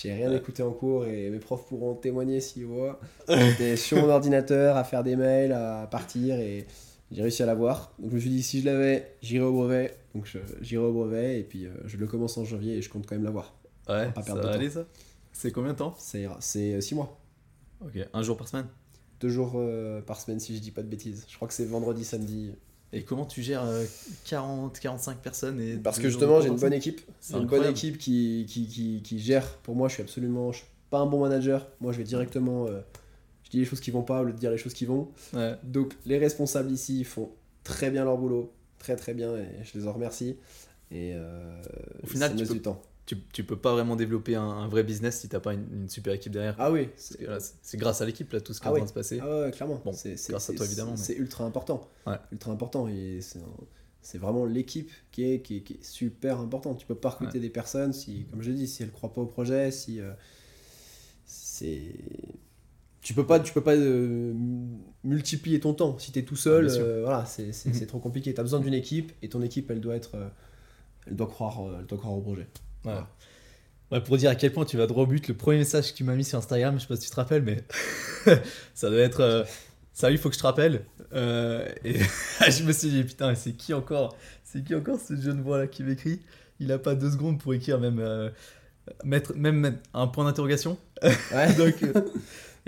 J'ai 0.00 0.12
rien 0.12 0.32
écouté 0.32 0.62
en 0.62 0.70
cours 0.70 1.06
et 1.06 1.28
mes 1.30 1.38
profs 1.38 1.66
pourront 1.66 1.94
témoigner 1.94 2.40
s'ils 2.40 2.66
voient. 2.66 3.00
J'étais 3.28 3.76
sur 3.76 3.98
mon 3.98 4.08
ordinateur 4.08 4.76
à 4.76 4.84
faire 4.84 5.02
des 5.02 5.16
mails, 5.16 5.52
à 5.52 5.88
partir 5.90 6.38
et 6.38 6.66
j'ai 7.10 7.22
réussi 7.22 7.42
à 7.42 7.46
l'avoir. 7.46 7.92
Donc 7.98 8.10
je 8.10 8.14
me 8.16 8.20
suis 8.20 8.30
dit, 8.30 8.42
si 8.42 8.60
je 8.60 8.66
l'avais, 8.66 9.16
j'irai 9.22 9.44
au 9.44 9.52
brevet. 9.52 9.96
Donc 10.14 10.26
j'irai 10.60 10.84
au 10.84 10.92
brevet 10.92 11.40
et 11.40 11.42
puis 11.42 11.66
euh, 11.66 11.70
je 11.86 11.96
le 11.96 12.06
commence 12.06 12.38
en 12.38 12.44
janvier 12.44 12.76
et 12.76 12.82
je 12.82 12.90
compte 12.90 13.06
quand 13.06 13.16
même 13.16 13.24
l'avoir. 13.24 13.54
Ouais, 13.88 14.10
pas 14.12 14.22
ça 14.22 14.34
va 14.34 14.50
aller 14.50 14.70
ça? 14.70 14.84
C'est 15.32 15.50
combien 15.50 15.72
de 15.72 15.78
temps? 15.78 15.94
C'est 15.98 16.80
6 16.80 16.94
mois. 16.94 17.18
Ok, 17.80 17.98
un 18.12 18.22
jour 18.22 18.36
par 18.36 18.48
semaine? 18.48 18.66
Deux 19.20 19.28
jours 19.28 19.52
euh, 19.56 20.00
par 20.00 20.20
semaine 20.20 20.40
si 20.40 20.54
je 20.54 20.60
dis 20.60 20.70
pas 20.70 20.82
de 20.82 20.88
bêtises. 20.88 21.24
Je 21.28 21.36
crois 21.36 21.48
que 21.48 21.54
c'est 21.54 21.64
vendredi, 21.64 22.04
samedi. 22.04 22.52
Et 22.92 23.02
comment 23.02 23.26
tu 23.26 23.42
gères 23.42 23.66
40, 24.24 24.76
euh, 24.76 24.80
45 24.80 25.18
personnes 25.18 25.60
et 25.60 25.76
Parce 25.76 25.98
que 25.98 26.08
justement, 26.08 26.40
j'ai 26.40 26.48
une 26.48 26.56
bonne 26.56 26.72
équipe. 26.72 27.00
C'est 27.20 27.34
une 27.34 27.46
bonne 27.46 27.66
équipe 27.66 27.98
qui, 27.98 28.46
qui, 28.48 28.66
qui, 28.66 29.02
qui, 29.02 29.18
gère. 29.18 29.46
Pour 29.58 29.74
moi, 29.76 29.88
je 29.88 29.94
suis 29.94 30.02
absolument. 30.02 30.52
Je 30.52 30.58
suis 30.58 30.66
pas 30.88 31.00
un 31.00 31.06
bon 31.06 31.20
manager. 31.20 31.68
Moi, 31.80 31.92
je 31.92 31.98
vais 31.98 32.04
directement 32.04 32.66
je 33.48 33.52
dis 33.52 33.58
les 33.60 33.64
choses 33.64 33.80
qui 33.80 33.90
vont 33.90 34.02
pas 34.02 34.20
au 34.20 34.24
lieu 34.24 34.32
de 34.32 34.38
dire 34.38 34.50
les 34.50 34.58
choses 34.58 34.74
qui 34.74 34.84
vont. 34.84 35.08
Donc 35.62 35.96
les 36.04 36.18
responsables 36.18 36.70
ici 36.70 37.02
font 37.04 37.30
très 37.64 37.90
bien 37.90 38.04
leur 38.04 38.18
boulot, 38.18 38.52
très 38.78 38.96
très 38.96 39.14
bien, 39.14 39.34
et 39.36 39.46
je 39.64 39.78
les 39.78 39.86
en 39.86 39.92
remercie. 39.92 40.36
Et 40.90 41.12
euh, 41.14 41.62
au 42.02 42.06
final, 42.06 42.34
tu 42.36 42.44
peux, 42.44 42.54
du 42.54 42.62
temps. 42.62 42.80
Tu, 43.08 43.16
tu, 43.32 43.42
peux 43.42 43.56
pas 43.56 43.72
vraiment 43.72 43.96
développer 43.96 44.34
un, 44.34 44.68
vrai 44.68 44.82
business 44.82 45.20
si 45.20 45.30
t'as 45.30 45.40
pas 45.40 45.54
une, 45.54 45.88
super 45.88 46.12
équipe 46.12 46.32
derrière. 46.32 46.54
Ah 46.58 46.70
oui. 46.70 46.90
C'est 46.96 47.78
grâce 47.78 48.02
à 48.02 48.04
l'équipe 48.04 48.30
là 48.32 48.40
tout 48.40 48.52
ce 48.52 48.60
qui 48.60 48.66
ah 48.66 48.70
est 48.70 48.72
en 48.72 48.76
train 48.76 48.84
de 48.84 48.88
se 48.88 48.94
passer. 48.94 49.18
Ah 49.22 49.40
ouais, 49.40 49.50
clairement. 49.50 49.80
Bon, 49.82 49.92
c'est 49.92 50.16
grâce 50.28 50.50
à 50.50 50.54
toi 50.54 50.66
évidemment. 50.66 50.96
C'est 50.96 51.14
ultra 51.14 51.44
important. 51.44 51.88
Ultra 52.32 52.52
important 52.52 52.86
et 52.86 53.20
c'est 54.02 54.18
vraiment 54.18 54.44
l'équipe 54.44 54.90
qui 55.10 55.24
est, 55.24 55.40
qui, 55.40 55.56
est, 55.56 55.82
super 55.82 56.40
importante. 56.40 56.78
Tu 56.78 56.86
peux 56.86 56.94
pas 56.94 57.10
recruter 57.10 57.40
des 57.40 57.50
personnes 57.50 57.92
si, 57.92 58.26
comme 58.30 58.42
je 58.42 58.50
dis, 58.50 58.68
si 58.68 58.82
elles 58.82 58.92
croient 58.92 59.12
pas 59.12 59.22
au 59.22 59.26
projet, 59.26 59.70
si 59.70 60.00
euh, 60.00 60.12
c'est 61.24 61.94
tu 63.08 63.14
peux 63.14 63.24
pas, 63.24 63.40
tu 63.40 63.54
peux 63.54 63.62
pas 63.62 63.74
euh, 63.74 64.34
multiplier 65.02 65.60
ton 65.60 65.72
temps. 65.72 65.98
Si 65.98 66.12
tu 66.12 66.18
es 66.18 66.22
tout 66.22 66.36
seul, 66.36 66.68
euh, 66.68 67.00
voilà, 67.02 67.24
c'est 67.24 67.52
mhm. 67.64 67.86
trop 67.86 68.00
compliqué. 68.00 68.34
Tu 68.34 68.40
as 68.40 68.42
besoin 68.42 68.60
d'une 68.60 68.74
équipe 68.74 69.12
et 69.22 69.30
ton 69.30 69.40
équipe, 69.40 69.70
elle 69.70 69.80
doit 69.80 69.96
être, 69.96 70.16
euh, 70.16 70.28
elle 71.06 71.16
doit 71.16 71.26
croire, 71.26 71.58
elle 71.78 71.86
doit 71.86 71.96
croire 71.96 72.12
au 72.12 72.20
projet. 72.20 72.46
Ouais. 73.90 74.00
pour 74.00 74.16
dire 74.16 74.30
à 74.30 74.34
quel 74.34 74.52
point 74.52 74.64
tu 74.64 74.76
vas 74.76 74.86
droit 74.86 75.04
au 75.04 75.06
but, 75.06 75.28
le 75.28 75.34
premier 75.34 75.58
message 75.58 75.92
que 75.92 75.96
tu 75.96 76.04
m'as 76.04 76.14
mis 76.14 76.24
sur 76.24 76.38
Instagram, 76.38 76.74
je 76.76 76.82
sais 76.82 76.88
pas 76.88 76.96
si 76.96 77.02
tu 77.02 77.10
te 77.10 77.16
rappelles, 77.16 77.42
mais 77.42 77.64
ça 78.74 78.90
doit 78.90 79.00
être 79.00 79.46
Salut, 79.92 80.14
il 80.14 80.18
faut 80.18 80.28
que 80.28 80.34
je 80.36 80.40
te 80.40 80.46
rappelle. 80.46 80.84
et 81.12 81.98
je 82.50 82.62
me 82.62 82.72
suis 82.72 82.90
dit, 82.90 83.02
putain, 83.04 83.34
c'est 83.34 83.52
qui 83.52 83.74
encore 83.74 84.16
C'est 84.44 84.62
qui 84.62 84.74
encore 84.74 85.00
ce 85.00 85.16
jeune 85.16 85.40
voix 85.40 85.58
là 85.58 85.66
qui 85.66 85.82
m'écrit? 85.82 86.20
Il 86.60 86.70
a 86.70 86.78
pas 86.78 86.94
deux 86.94 87.10
secondes 87.10 87.40
pour 87.40 87.54
écrire 87.54 87.80
même, 87.80 88.30
mettre, 89.04 89.34
même 89.34 89.78
un 89.94 90.06
point 90.06 90.24
d'interrogation. 90.24 90.78
Ouais. 91.32 91.52
Donc. 91.58 91.74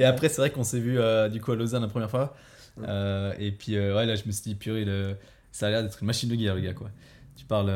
Et 0.00 0.04
après, 0.04 0.30
c'est 0.30 0.38
vrai 0.38 0.50
qu'on 0.50 0.64
s'est 0.64 0.80
vu 0.80 0.98
euh, 0.98 1.28
du 1.28 1.42
coup 1.42 1.52
à 1.52 1.56
Lausanne 1.56 1.82
la 1.82 1.88
première 1.88 2.10
fois. 2.10 2.34
Euh, 2.82 3.34
et 3.38 3.52
puis, 3.52 3.76
euh, 3.76 3.94
ouais, 3.94 4.06
là, 4.06 4.16
je 4.16 4.24
me 4.24 4.32
suis 4.32 4.44
dit, 4.44 4.54
purée, 4.54 4.86
le... 4.86 5.14
ça 5.52 5.66
a 5.66 5.70
l'air 5.70 5.82
d'être 5.82 5.98
une 6.00 6.06
machine 6.06 6.30
de 6.30 6.34
guerre, 6.36 6.54
le 6.54 6.62
gars, 6.62 6.72
quoi. 6.72 6.90
Tu 7.36 7.44
parles 7.44 7.70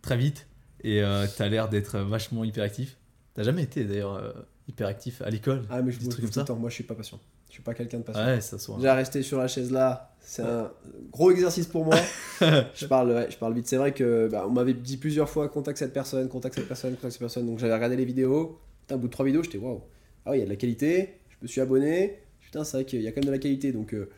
très 0.00 0.16
vite 0.16 0.46
et 0.84 1.02
tu 1.36 1.42
as 1.42 1.48
l'air 1.48 1.68
d'être 1.68 1.98
vachement 1.98 2.44
hyperactif. 2.44 2.96
T'as 3.34 3.42
jamais 3.42 3.62
été 3.62 3.84
d'ailleurs 3.84 4.34
hyperactif 4.68 5.22
à 5.22 5.30
l'école 5.30 5.62
Ah, 5.70 5.82
mais 5.82 5.92
je 5.92 6.00
bouge 6.00 6.16
comme 6.16 6.32
ça. 6.32 6.44
Temps. 6.44 6.56
Moi, 6.56 6.70
je 6.70 6.74
suis 6.74 6.84
pas 6.84 6.94
patient. 6.94 7.18
Je 7.48 7.54
suis 7.54 7.62
pas 7.62 7.74
quelqu'un 7.74 7.98
de 7.98 8.04
patient. 8.04 8.24
Ouais, 8.24 8.40
ça 8.40 8.58
soit. 8.58 8.76
J'ai 8.80 8.90
resté 8.90 9.22
sur 9.22 9.38
la 9.38 9.48
chaise 9.48 9.72
là, 9.72 10.14
c'est 10.20 10.42
un 10.42 10.70
gros 11.10 11.30
exercice 11.30 11.66
pour 11.66 11.84
moi. 11.84 11.96
je 12.74 12.86
parle, 12.86 13.10
ouais, 13.10 13.28
je 13.30 13.36
parle 13.36 13.54
vite. 13.54 13.66
C'est 13.66 13.76
vrai 13.76 13.92
que 13.92 14.28
bah, 14.30 14.44
on 14.46 14.50
m'avait 14.50 14.74
dit 14.74 14.96
plusieurs 14.96 15.28
fois 15.28 15.48
contacte 15.48 15.78
cette 15.78 15.92
personne, 15.92 16.28
contacte 16.28 16.54
cette 16.54 16.68
personne, 16.68 16.94
contacte 16.94 17.12
cette 17.12 17.20
personne. 17.20 17.46
Donc 17.46 17.58
j'avais 17.58 17.74
regardé 17.74 17.96
les 17.96 18.04
vidéos. 18.04 18.60
Putain, 18.82 18.94
au 18.94 18.98
bout 18.98 19.08
de 19.08 19.12
trois 19.12 19.26
vidéos, 19.26 19.42
j'étais 19.42 19.58
waouh. 19.58 19.82
Ah 20.24 20.30
oui, 20.30 20.36
il 20.36 20.40
y 20.40 20.42
a 20.42 20.46
de 20.46 20.50
la 20.50 20.56
qualité 20.56 21.20
je 21.40 21.44
me 21.44 21.48
suis 21.48 21.60
abonné. 21.60 22.18
Putain, 22.40 22.64
c'est 22.64 22.76
vrai 22.76 22.84
qu'il 22.84 23.00
y 23.00 23.08
a 23.08 23.12
quand 23.12 23.20
même 23.20 23.26
de 23.26 23.30
la 23.30 23.38
qualité. 23.38 23.72
Donc, 23.72 23.94
euh, 23.94 24.10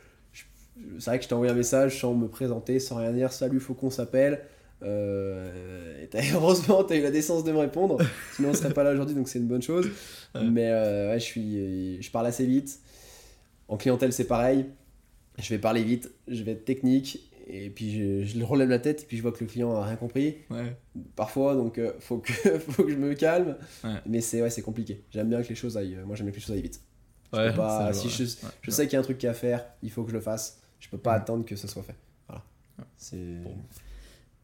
c'est 0.99 1.05
vrai 1.05 1.17
que 1.17 1.23
je 1.23 1.29
t'ai 1.29 1.35
envoyé 1.35 1.51
un 1.51 1.55
message 1.55 2.01
sans 2.01 2.13
me 2.13 2.27
présenter, 2.27 2.79
sans 2.79 2.97
rien 2.97 3.11
dire. 3.11 3.31
Salut, 3.31 3.59
faut 3.59 3.73
qu'on 3.73 3.89
s'appelle. 3.89 4.41
Euh, 4.83 6.05
heureusement, 6.33 6.83
tu 6.83 6.93
as 6.93 6.97
eu 6.97 7.01
la 7.01 7.11
décence 7.11 7.43
de 7.43 7.51
me 7.51 7.57
répondre. 7.59 7.97
Sinon, 8.35 8.49
on 8.49 8.53
serait 8.53 8.73
pas 8.73 8.83
là 8.83 8.91
aujourd'hui, 8.91 9.15
donc 9.15 9.27
c'est 9.29 9.39
une 9.39 9.47
bonne 9.47 9.61
chose. 9.61 9.89
Mais 10.35 10.69
euh, 10.69 11.11
ouais, 11.11 11.19
je, 11.19 11.23
suis, 11.25 12.01
je 12.01 12.11
parle 12.11 12.27
assez 12.27 12.45
vite. 12.45 12.79
En 13.67 13.77
clientèle, 13.77 14.13
c'est 14.13 14.27
pareil. 14.27 14.65
Je 15.39 15.49
vais 15.49 15.57
parler 15.59 15.83
vite, 15.83 16.11
je 16.27 16.43
vais 16.43 16.51
être 16.51 16.65
technique 16.65 17.31
et 17.47 17.69
puis 17.69 17.91
je, 17.91 18.23
je 18.23 18.43
relève 18.43 18.69
la 18.69 18.79
tête 18.79 19.01
et 19.01 19.05
puis 19.05 19.17
je 19.17 19.21
vois 19.23 19.31
que 19.31 19.43
le 19.43 19.49
client 19.49 19.73
a 19.75 19.85
rien 19.85 19.95
compris. 19.95 20.37
Ouais. 20.51 20.75
Parfois, 21.15 21.55
donc 21.55 21.77
euh, 21.79 21.91
faut, 21.99 22.17
que, 22.19 22.31
faut 22.59 22.83
que 22.83 22.91
je 22.91 22.95
me 22.97 23.13
calme. 23.15 23.57
Mais 24.05 24.21
c'est 24.21 24.41
ouais, 24.41 24.49
c'est 24.51 24.61
compliqué. 24.61 25.01
J'aime 25.11 25.29
bien 25.29 25.41
que 25.41 25.49
les 25.49 25.55
choses 25.55 25.75
aillent. 25.77 25.97
Moi, 26.05 26.15
j'aime 26.15 26.27
bien 26.27 26.31
que 26.31 26.37
les 26.37 26.43
choses 26.43 26.55
aillent 26.55 26.61
vite. 26.61 26.81
Je 27.31 27.55
pas- 27.55 27.91
ça, 27.91 27.93
si 27.93 28.09
je, 28.09 28.25
je 28.61 28.69
sais 28.71 28.83
qu'il 28.85 28.93
y 28.93 28.95
a 28.97 28.99
un 28.99 29.03
truc 29.03 29.23
à 29.25 29.33
faire, 29.33 29.65
il 29.81 29.89
faut 29.89 30.03
que 30.03 30.09
je 30.11 30.15
le 30.15 30.21
fasse. 30.21 30.59
Je 30.79 30.87
peux 30.89 30.99
pas 30.99 31.15
Mhm. 31.15 31.21
attendre 31.21 31.45
que 31.45 31.55
ce 31.55 31.67
soit 31.67 31.81
fait. 31.83 31.95
Voilà. 32.27 32.43
C'est. 32.95 33.41
Bon. 33.43 33.55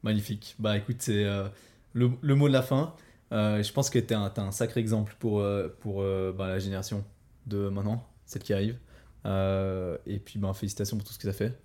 Magnifique. 0.04 0.56
Bah 0.60 0.78
écoute, 0.78 0.97
c'est 1.00 1.24
euh, 1.24 1.47
le, 1.93 2.12
le 2.22 2.36
mot 2.36 2.47
de 2.47 2.54
la 2.54 2.62
fin. 2.62 2.93
Euh, 3.32 3.62
je 3.62 3.72
pense 3.72 3.89
que 3.89 4.00
tu 4.00 4.14
es, 4.14 4.16
un 4.16 4.52
sacré 4.52 4.80
exemple 4.80 5.16
pour, 5.20 5.39
euh, 5.39 5.68
pour 5.82 6.04
bah, 6.34 6.47
la 6.47 6.60
génération 6.60 7.04
de 7.45 7.70
maintenant, 7.70 8.08
celle 8.26 8.43
qui 8.43 8.54
arrive. 8.54 8.78
Et 9.26 10.20
puis 10.20 10.39
bah, 10.39 10.54
félicitations 10.54 10.97
pour 10.97 11.06
tout 11.06 11.14
ce 11.14 11.18
que 11.18 11.24
tu 11.24 11.30
as 11.30 11.34
fait. 11.34 11.60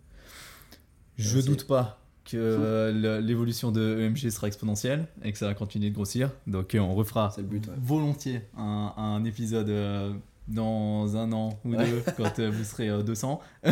Je 1.17 1.35
Merci. 1.35 1.49
doute 1.49 1.67
pas 1.67 2.01
que 2.25 2.91
l'évolution 3.21 3.71
de 3.71 4.01
EMG 4.01 4.31
sera 4.31 4.47
exponentielle 4.47 5.07
et 5.23 5.31
que 5.31 5.39
ça 5.39 5.47
va 5.47 5.55
continuer 5.55 5.91
de 5.91 5.95
grossir. 5.95 6.31
Donc 6.47 6.77
on 6.79 6.95
refera 6.95 7.33
le 7.37 7.43
but, 7.45 7.67
ouais. 7.67 7.75
volontiers 7.79 8.41
un, 8.57 8.95
un 8.97 9.25
épisode 9.25 9.71
dans 10.49 11.17
un 11.17 11.33
an 11.33 11.59
ou 11.65 11.75
deux 11.75 12.03
quand 12.17 12.39
vous 12.39 12.65
serez 12.65 12.89
euh, 12.89 13.03
200. 13.03 13.41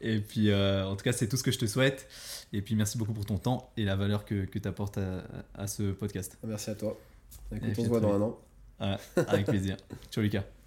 Et 0.00 0.20
puis, 0.20 0.50
euh, 0.50 0.86
en 0.86 0.96
tout 0.96 1.04
cas, 1.04 1.12
c'est 1.12 1.28
tout 1.28 1.36
ce 1.36 1.42
que 1.42 1.50
je 1.50 1.58
te 1.58 1.66
souhaite. 1.66 2.08
Et 2.52 2.62
puis, 2.62 2.74
merci 2.74 2.96
beaucoup 2.98 3.12
pour 3.12 3.26
ton 3.26 3.38
temps 3.38 3.70
et 3.76 3.84
la 3.84 3.96
valeur 3.96 4.24
que, 4.24 4.44
que 4.44 4.58
tu 4.58 4.68
apportes 4.68 4.98
à, 4.98 5.24
à 5.54 5.66
ce 5.66 5.92
podcast. 5.92 6.38
Merci 6.44 6.70
à 6.70 6.74
toi. 6.74 6.98
Écoute, 7.54 7.70
on 7.78 7.84
se 7.84 7.88
voit 7.88 8.00
dans 8.00 8.14
un 8.14 8.22
an. 8.22 8.38
Avec 9.16 9.46
plaisir. 9.46 9.76
Ciao, 10.10 10.22
Lucas. 10.22 10.46